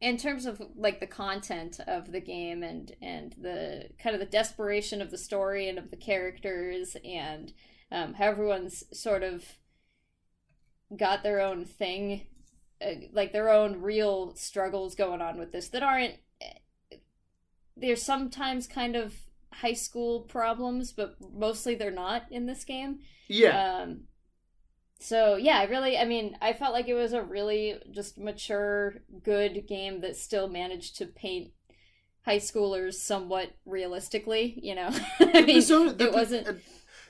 [0.00, 4.26] in terms of like the content of the game and and the kind of the
[4.26, 7.52] desperation of the story and of the characters and
[7.90, 9.44] um, how everyone's sort of
[10.96, 12.26] got their own thing
[12.84, 16.16] uh, like their own real struggles going on with this that aren't
[17.76, 19.14] they're sometimes kind of
[19.60, 22.98] high school problems but mostly they're not in this game.
[23.28, 24.00] Yeah, um
[24.98, 28.94] so yeah i really i mean i felt like it was a really just mature
[29.22, 31.50] good game that still managed to paint
[32.24, 34.88] high schoolers somewhat realistically you know?
[35.20, 36.52] I mean Persona- the- it wasn't uh,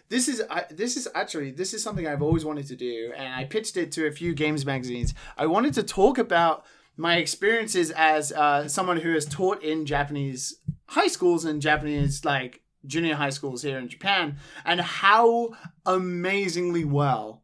[0.09, 3.33] This is I, this is actually this is something I've always wanted to do, and
[3.35, 5.15] I pitched it to a few games magazines.
[5.37, 6.65] I wanted to talk about
[6.97, 12.63] my experiences as uh, someone who has taught in Japanese high schools and Japanese like
[12.87, 15.51] junior high schools here in Japan, and how
[15.85, 17.43] amazingly well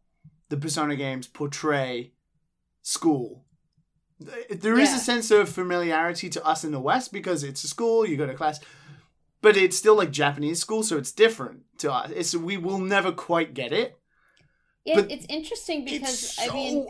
[0.48, 2.12] the Persona games portray
[2.82, 3.44] school.
[4.50, 4.96] There is Yeah.
[4.96, 8.26] a sense of familiarity to us in the West because it's a school, you go
[8.26, 8.60] to class,
[9.40, 12.10] but it's still like Japanese school, so it's different to us.
[12.14, 13.98] It's we will never quite get it.
[14.84, 16.86] it, but it's interesting because it's so i mean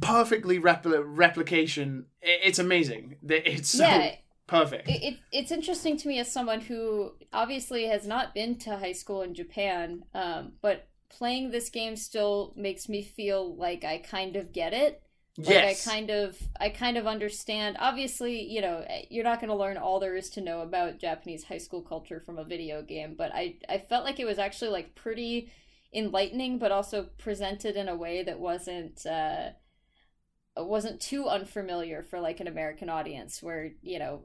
[0.00, 2.06] perfectly repli- replication.
[2.20, 3.16] It's amazing.
[3.28, 4.16] It's so Yeah.
[4.46, 4.88] Perfect.
[4.88, 8.92] it, it, it's interesting to me as someone who obviously has not been to high
[8.92, 14.36] school in Japan, um, but playing this game still makes me feel like I kind
[14.36, 15.02] of get it.
[15.38, 17.76] Like yes, I kind of I kind of understand.
[17.78, 21.44] Obviously, you know, you're not going to learn all there is to know about Japanese
[21.44, 24.70] high school culture from a video game, but I I felt like it was actually
[24.70, 25.50] like pretty
[25.94, 29.50] enlightening but also presented in a way that wasn't uh
[30.56, 34.22] wasn't too unfamiliar for like an American audience where, you know,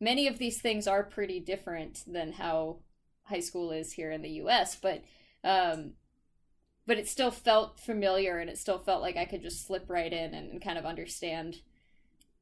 [0.00, 2.78] many of these things are pretty different than how
[3.24, 5.02] high school is here in the US, but
[5.42, 5.94] um
[6.86, 10.12] but it still felt familiar and it still felt like I could just slip right
[10.12, 11.56] in and, kind of understand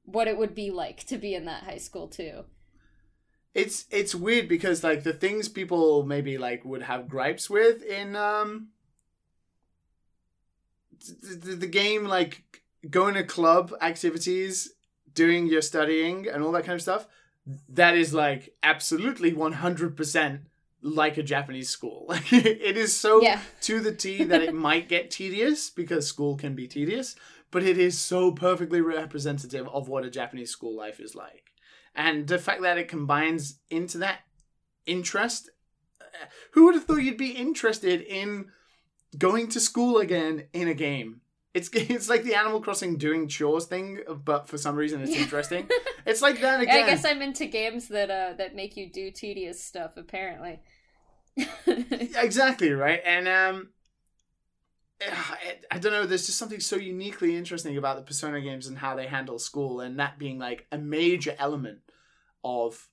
[0.05, 2.45] what it would be like to be in that high school too.
[3.55, 8.17] it's it's weird because like the things people maybe like would have gripes with in
[8.17, 8.69] um
[11.23, 14.73] the, the game like going to club activities
[15.15, 17.07] doing your studying and all that kind of stuff
[17.69, 20.41] that is like absolutely 100%
[20.81, 22.07] like a japanese school.
[22.09, 23.41] Like it is so Yeah.
[23.63, 27.15] to the t that it might get tedious because school can be tedious
[27.51, 31.53] but it is so perfectly representative of what a japanese school life is like.
[31.95, 34.21] And the fact that it combines into that
[34.87, 35.51] interest
[36.01, 38.47] uh, who would have thought you'd be interested in
[39.19, 41.21] going to school again in a game
[41.55, 45.69] It's it's like the Animal Crossing doing chores thing, but for some reason it's interesting.
[46.07, 46.85] it's like that again.
[46.85, 49.97] I guess I'm into games that uh that make you do tedious stuff.
[49.97, 50.61] Apparently.
[51.67, 53.71] exactly right and um
[55.01, 58.77] I, I don't know there's just something so uniquely interesting about the persona games and
[58.77, 61.79] how they handle school and that being like a major element
[62.45, 62.89] of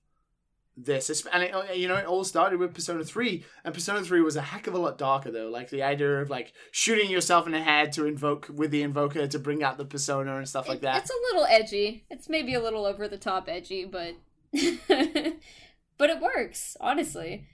[0.82, 4.36] this and it, you know it all started with persona 3 and persona 3 was
[4.36, 7.52] a heck of a lot darker though like the idea of like shooting yourself in
[7.52, 10.82] the head to invoke with the invoker to bring out the persona and stuff like
[10.82, 12.06] that It's a little edgy.
[12.10, 14.16] It's maybe a little over the top edgy, but
[15.98, 17.48] but it works, honestly.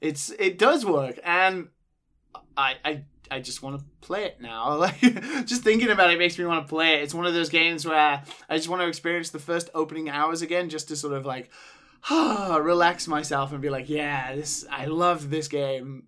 [0.00, 1.68] it's it does work and
[2.56, 4.76] i i i just want to play it now.
[4.82, 5.00] Like
[5.46, 7.02] just thinking about it makes me want to play it.
[7.02, 10.42] It's one of those games where i just want to experience the first opening hours
[10.42, 11.50] again just to sort of like
[12.10, 16.04] relax myself and be like yeah this i loved this game.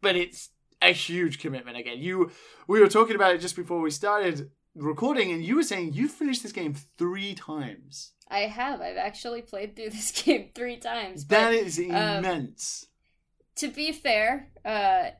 [0.00, 0.50] But it's
[0.80, 1.98] a huge commitment again.
[1.98, 2.30] You
[2.66, 6.08] we were talking about it just before we started recording and you were saying you
[6.08, 8.12] finished this game three times.
[8.30, 8.80] I have.
[8.80, 11.24] I've actually played through this game three times.
[11.24, 12.86] But that is um, immense.
[13.56, 15.10] to be fair, uh,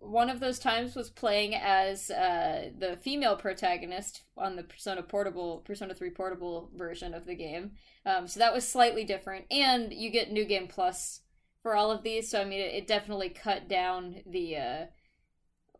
[0.00, 5.58] one of those times was playing as uh, the female protagonist on the Persona Portable,
[5.58, 7.72] Persona 3 Portable version of the game.
[8.06, 9.46] Um, so that was slightly different.
[9.50, 11.20] And you get New Game Plus
[11.62, 12.30] for all of these.
[12.30, 14.56] So, I mean, it, it definitely cut down the.
[14.56, 14.84] Uh,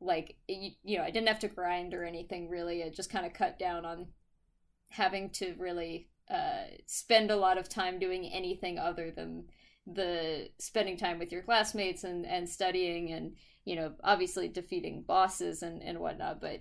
[0.01, 3.27] like you, you know i didn't have to grind or anything really it just kind
[3.27, 4.07] of cut down on
[4.91, 9.45] having to really uh, spend a lot of time doing anything other than
[9.87, 13.35] the spending time with your classmates and, and studying and
[13.69, 16.61] you know obviously defeating bosses and, and whatnot but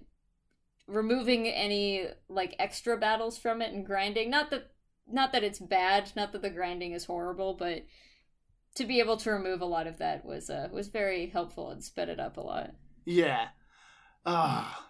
[0.88, 4.72] removing any like extra battles from it and grinding not that
[5.10, 7.86] not that it's bad not that the grinding is horrible but
[8.76, 11.82] to be able to remove a lot of that was uh, was very helpful and
[11.84, 12.72] sped it up a lot
[13.06, 13.48] Yeah.
[14.26, 14.87] Ah.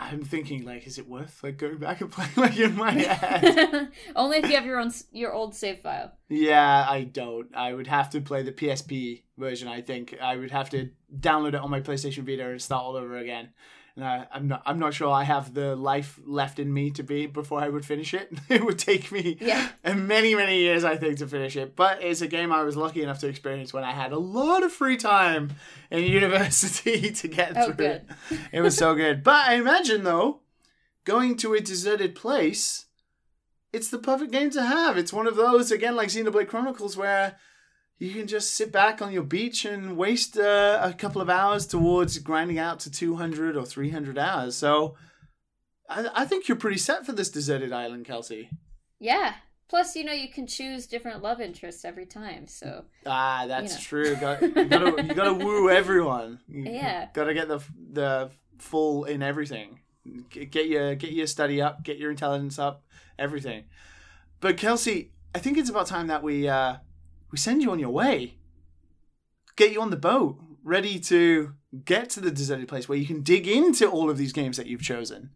[0.00, 3.90] I'm thinking like, is it worth like going back and playing like in my head?
[4.16, 7.54] only if you have your own your old save file yeah, I don't.
[7.56, 9.66] I would have to play the PSP version.
[9.66, 12.96] I think I would have to download it on my PlayStation Vita and start all
[12.96, 13.50] over again.
[13.98, 14.62] And I, I'm not.
[14.64, 17.84] I'm not sure I have the life left in me to be before I would
[17.84, 18.30] finish it.
[18.48, 19.68] it would take me Yeah.
[19.84, 21.74] many many years I think to finish it.
[21.74, 24.62] But it's a game I was lucky enough to experience when I had a lot
[24.62, 25.50] of free time
[25.90, 28.02] in university to get Oh, through good.
[28.30, 28.38] it.
[28.52, 29.24] It was so good.
[29.24, 30.42] But I imagine though,
[31.04, 32.86] going to a deserted place,
[33.72, 34.96] it's the perfect game to have.
[34.96, 37.36] It's one of those again like Xenoblade Chronicles where
[37.98, 41.66] you can just sit back on your beach and waste uh, a couple of hours
[41.66, 44.56] towards grinding out to 200 or 300 hours.
[44.56, 44.96] So
[45.88, 48.50] I, I think you're pretty set for this deserted island, Kelsey.
[49.00, 49.34] Yeah.
[49.68, 52.46] Plus, you know, you can choose different love interests every time.
[52.46, 53.80] So Ah, that's know.
[53.80, 54.16] true.
[54.16, 56.40] Got, you, gotta, you gotta woo everyone.
[56.48, 57.08] You Yeah.
[57.12, 57.60] Gotta get the
[57.92, 59.80] the full in everything.
[60.30, 61.82] Get your get your study up.
[61.84, 62.82] Get your intelligence up.
[63.18, 63.64] Everything.
[64.40, 66.76] But Kelsey, I think it's about time that we uh,
[67.30, 68.34] we send you on your way.
[69.56, 73.22] Get you on the boat, ready to get to the deserted place where you can
[73.22, 75.30] dig into all of these games that you've chosen.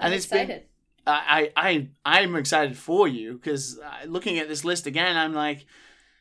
[0.00, 0.48] I'm it's excited.
[0.48, 5.16] been I I I- I'm excited for you because uh, looking at this list again,
[5.16, 5.64] I'm like,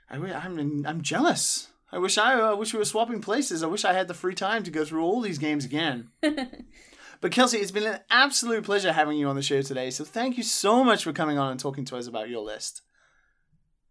[0.09, 1.67] I, I'm I'm jealous.
[1.91, 3.63] I wish I, I wish we were swapping places.
[3.63, 6.09] I wish I had the free time to go through all these games again.
[6.21, 9.89] but Kelsey, it's been an absolute pleasure having you on the show today.
[9.89, 12.81] So thank you so much for coming on and talking to us about your list.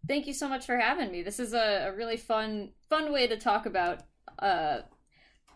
[0.09, 1.23] Thank you so much for having me.
[1.23, 4.01] This is a, a really fun fun way to talk about
[4.39, 4.79] uh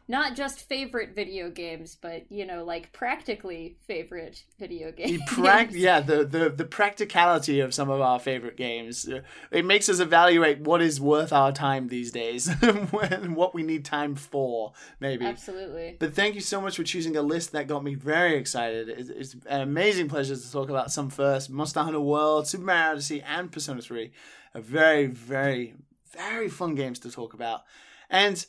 [0.08, 5.22] not just favorite video games, but you know, like practically favorite video The games.
[5.28, 9.08] prac- yeah, the, the the practicality of some of our favorite games.
[9.08, 9.20] Uh,
[9.52, 13.84] It makes us evaluate what is worth our time these days, and what we need
[13.84, 15.26] time for, maybe.
[15.26, 15.96] Absolutely.
[16.00, 18.88] But thank you so much for choosing a list that got me very excited.
[18.88, 22.92] It's, it's an amazing pleasure to talk about some first Monster Hunter World, Super Mario
[22.92, 24.10] Odyssey, and Persona 3.
[24.54, 25.74] Are very, very,
[26.12, 27.62] very fun games to talk about.
[28.08, 28.44] And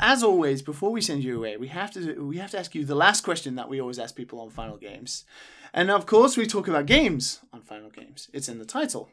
[0.00, 2.84] as always, before we send you away, we have to we have to ask you
[2.84, 5.24] the last question that we always ask people on Final Games.
[5.72, 8.28] And of course, we talk about games on Final Games.
[8.32, 9.08] It's in the title.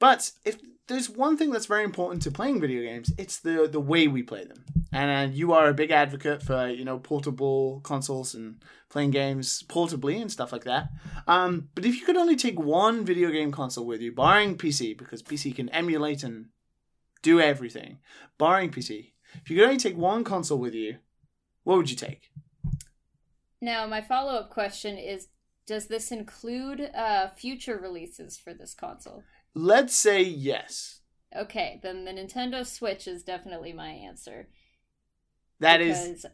[0.00, 0.56] But if
[0.88, 4.24] there's one thing that's very important to playing video games, it's the the way we
[4.24, 4.64] play them.
[4.92, 8.56] And uh, you are a big advocate for you know portable consoles and
[8.88, 10.88] playing games portably and stuff like that.
[11.28, 14.98] Um, but if you could only take one video game console with you, barring PC,
[14.98, 16.46] because PC can emulate and
[17.22, 17.98] do everything,
[18.36, 20.96] barring PC, if you could only take one console with you,
[21.62, 22.30] what would you take?
[23.60, 25.28] Now, my follow up question is
[25.66, 29.22] Does this include uh, future releases for this console?
[29.54, 31.00] Let's say yes.
[31.36, 34.48] Okay, then the Nintendo Switch is definitely my answer.
[35.60, 36.26] That is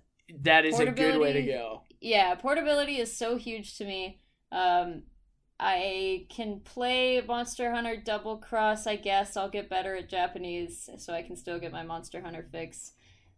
[0.43, 1.83] that is a good way to go.
[2.01, 4.20] yeah, portability is so huge to me.
[4.53, 5.03] Um,
[5.59, 8.86] I can play Monster Hunter Double Cross.
[8.86, 12.43] I guess I'll get better at Japanese, so I can still get my Monster Hunter
[12.43, 12.93] fix.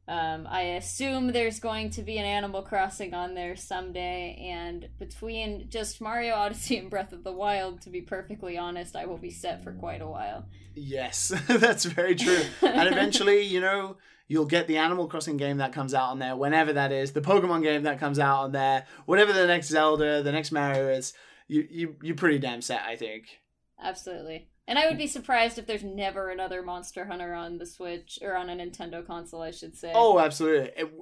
[0.09, 5.69] Um, I assume there's going to be an Animal Crossing on there someday, and between
[5.69, 9.31] just Mario Odyssey and Breath of the Wild, to be perfectly honest, I will be
[9.31, 10.47] set for quite a while.
[10.75, 12.41] Yes, that's very true.
[12.63, 16.35] and eventually, you know, you'll get the Animal Crossing game that comes out on there,
[16.35, 20.23] whenever that is, the Pokemon game that comes out on there, whatever the next Zelda,
[20.23, 21.13] the next Mario is.
[21.49, 23.41] You you you're pretty damn set, I think.
[23.83, 24.49] Absolutely.
[24.69, 28.37] And I would be surprised if there's never another Monster Hunter on the Switch or
[28.37, 29.93] on a Nintendo console, I should say.
[29.95, 30.71] Oh, absolutely.
[30.77, 30.93] It,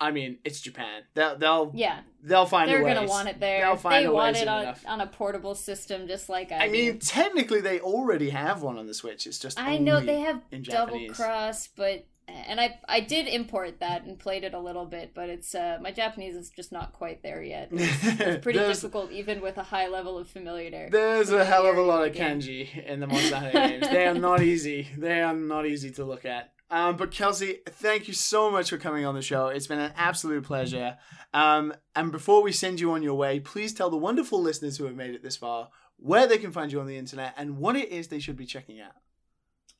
[0.00, 1.04] I mean, it's Japan.
[1.14, 3.60] They'll they'll yeah, they'll find they're a gonna want it there.
[3.60, 4.84] They'll find they a want it on, enough.
[4.88, 6.66] on a portable system, just like I.
[6.66, 9.26] I mean, technically, they already have one on the Switch.
[9.28, 11.06] It's just I know they have Double.
[11.10, 12.04] Cross, but
[12.46, 15.78] and I I did import that and played it a little bit, but it's uh
[15.80, 17.68] my Japanese is just not quite there yet.
[17.72, 20.90] It's pretty difficult, even with a high level of familiarity.
[20.90, 23.88] There's a hell of a lot of kanji in the Monster Hunter games.
[23.88, 24.88] They are not easy.
[24.96, 26.52] They are not easy to look at.
[26.70, 29.48] Um, but Kelsey, thank you so much for coming on the show.
[29.48, 30.96] It's been an absolute pleasure.
[31.34, 34.84] Um, and before we send you on your way, please tell the wonderful listeners who
[34.84, 37.76] have made it this far where they can find you on the internet and what
[37.76, 38.92] it is they should be checking out.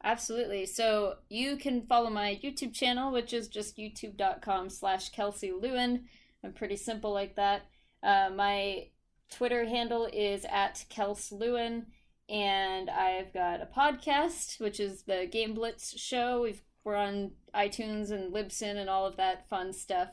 [0.04, 0.66] Absolutely.
[0.66, 6.04] So you can follow my YouTube channel, which is just youtube.com slash Kelsey Lewin.
[6.44, 7.62] I'm pretty simple like that.
[8.02, 8.88] Uh, my
[9.30, 11.86] Twitter handle is at Kels Lewin.
[12.28, 16.42] And I've got a podcast, which is the Game Blitz show.
[16.42, 20.08] We've, we're on iTunes and Libsyn and all of that fun stuff.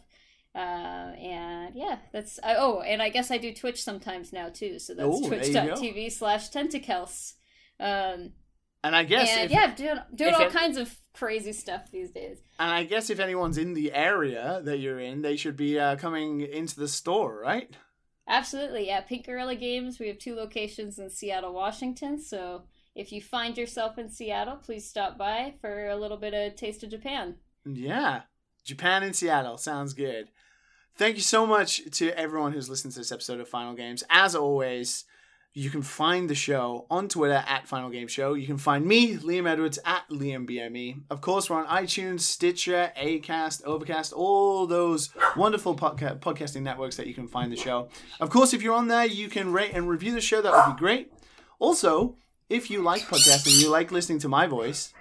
[0.55, 4.79] Uh, and yeah, that's I, oh, and I guess I do Twitch sometimes now too.
[4.79, 5.75] So that's there you go.
[5.75, 7.35] twitch.tv slash tentacles.
[7.79, 8.33] Um,
[8.83, 12.11] And I guess and if, yeah, doing doing all it- kinds of crazy stuff these
[12.11, 12.37] days.
[12.59, 15.97] and I guess if anyone's in the area that you're in, they should be uh,
[15.97, 17.75] coming into the store, right?
[18.27, 19.01] Absolutely, yeah.
[19.01, 19.99] Pink Gorilla Games.
[19.99, 22.21] We have two locations in Seattle, Washington.
[22.21, 22.63] So
[22.95, 26.83] if you find yourself in Seattle, please stop by for a little bit of taste
[26.83, 27.35] of Japan.
[27.65, 28.21] Yeah.
[28.63, 29.57] Japan and Seattle.
[29.57, 30.29] Sounds good.
[30.95, 34.03] Thank you so much to everyone who's listened to this episode of Final Games.
[34.09, 35.05] As always,
[35.59, 38.33] you can find the show on Twitter at Final Games Show.
[38.33, 41.01] You can find me, Liam Edwards, at LiamBME.
[41.09, 47.07] Of course, we're on iTunes, Stitcher, Acast, Overcast, all those wonderful podca- podcasting networks that
[47.07, 47.89] you can find the show.
[48.21, 50.41] Of course, if you're on there, you can rate and review the show.
[50.41, 51.11] That would be great.
[51.59, 52.15] Also,
[52.47, 54.93] if you like podcasting, you like listening to my voice,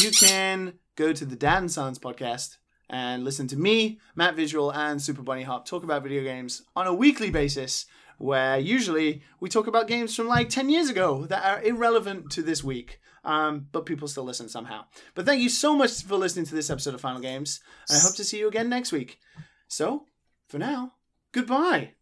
[0.00, 2.56] you can go to the Dad and Sons podcast
[2.88, 6.86] and listen to me, Matt Visual, and Super Bunny Hop talk about video games on
[6.86, 7.84] a weekly basis,
[8.18, 12.42] where usually we talk about games from like 10 years ago that are irrelevant to
[12.42, 13.00] this week.
[13.24, 14.84] Um, but people still listen somehow.
[15.14, 18.00] But thank you so much for listening to this episode of Final Games, and I
[18.00, 19.18] hope to see you again next week.
[19.66, 20.06] So,
[20.48, 20.94] for now,
[21.32, 21.97] goodbye.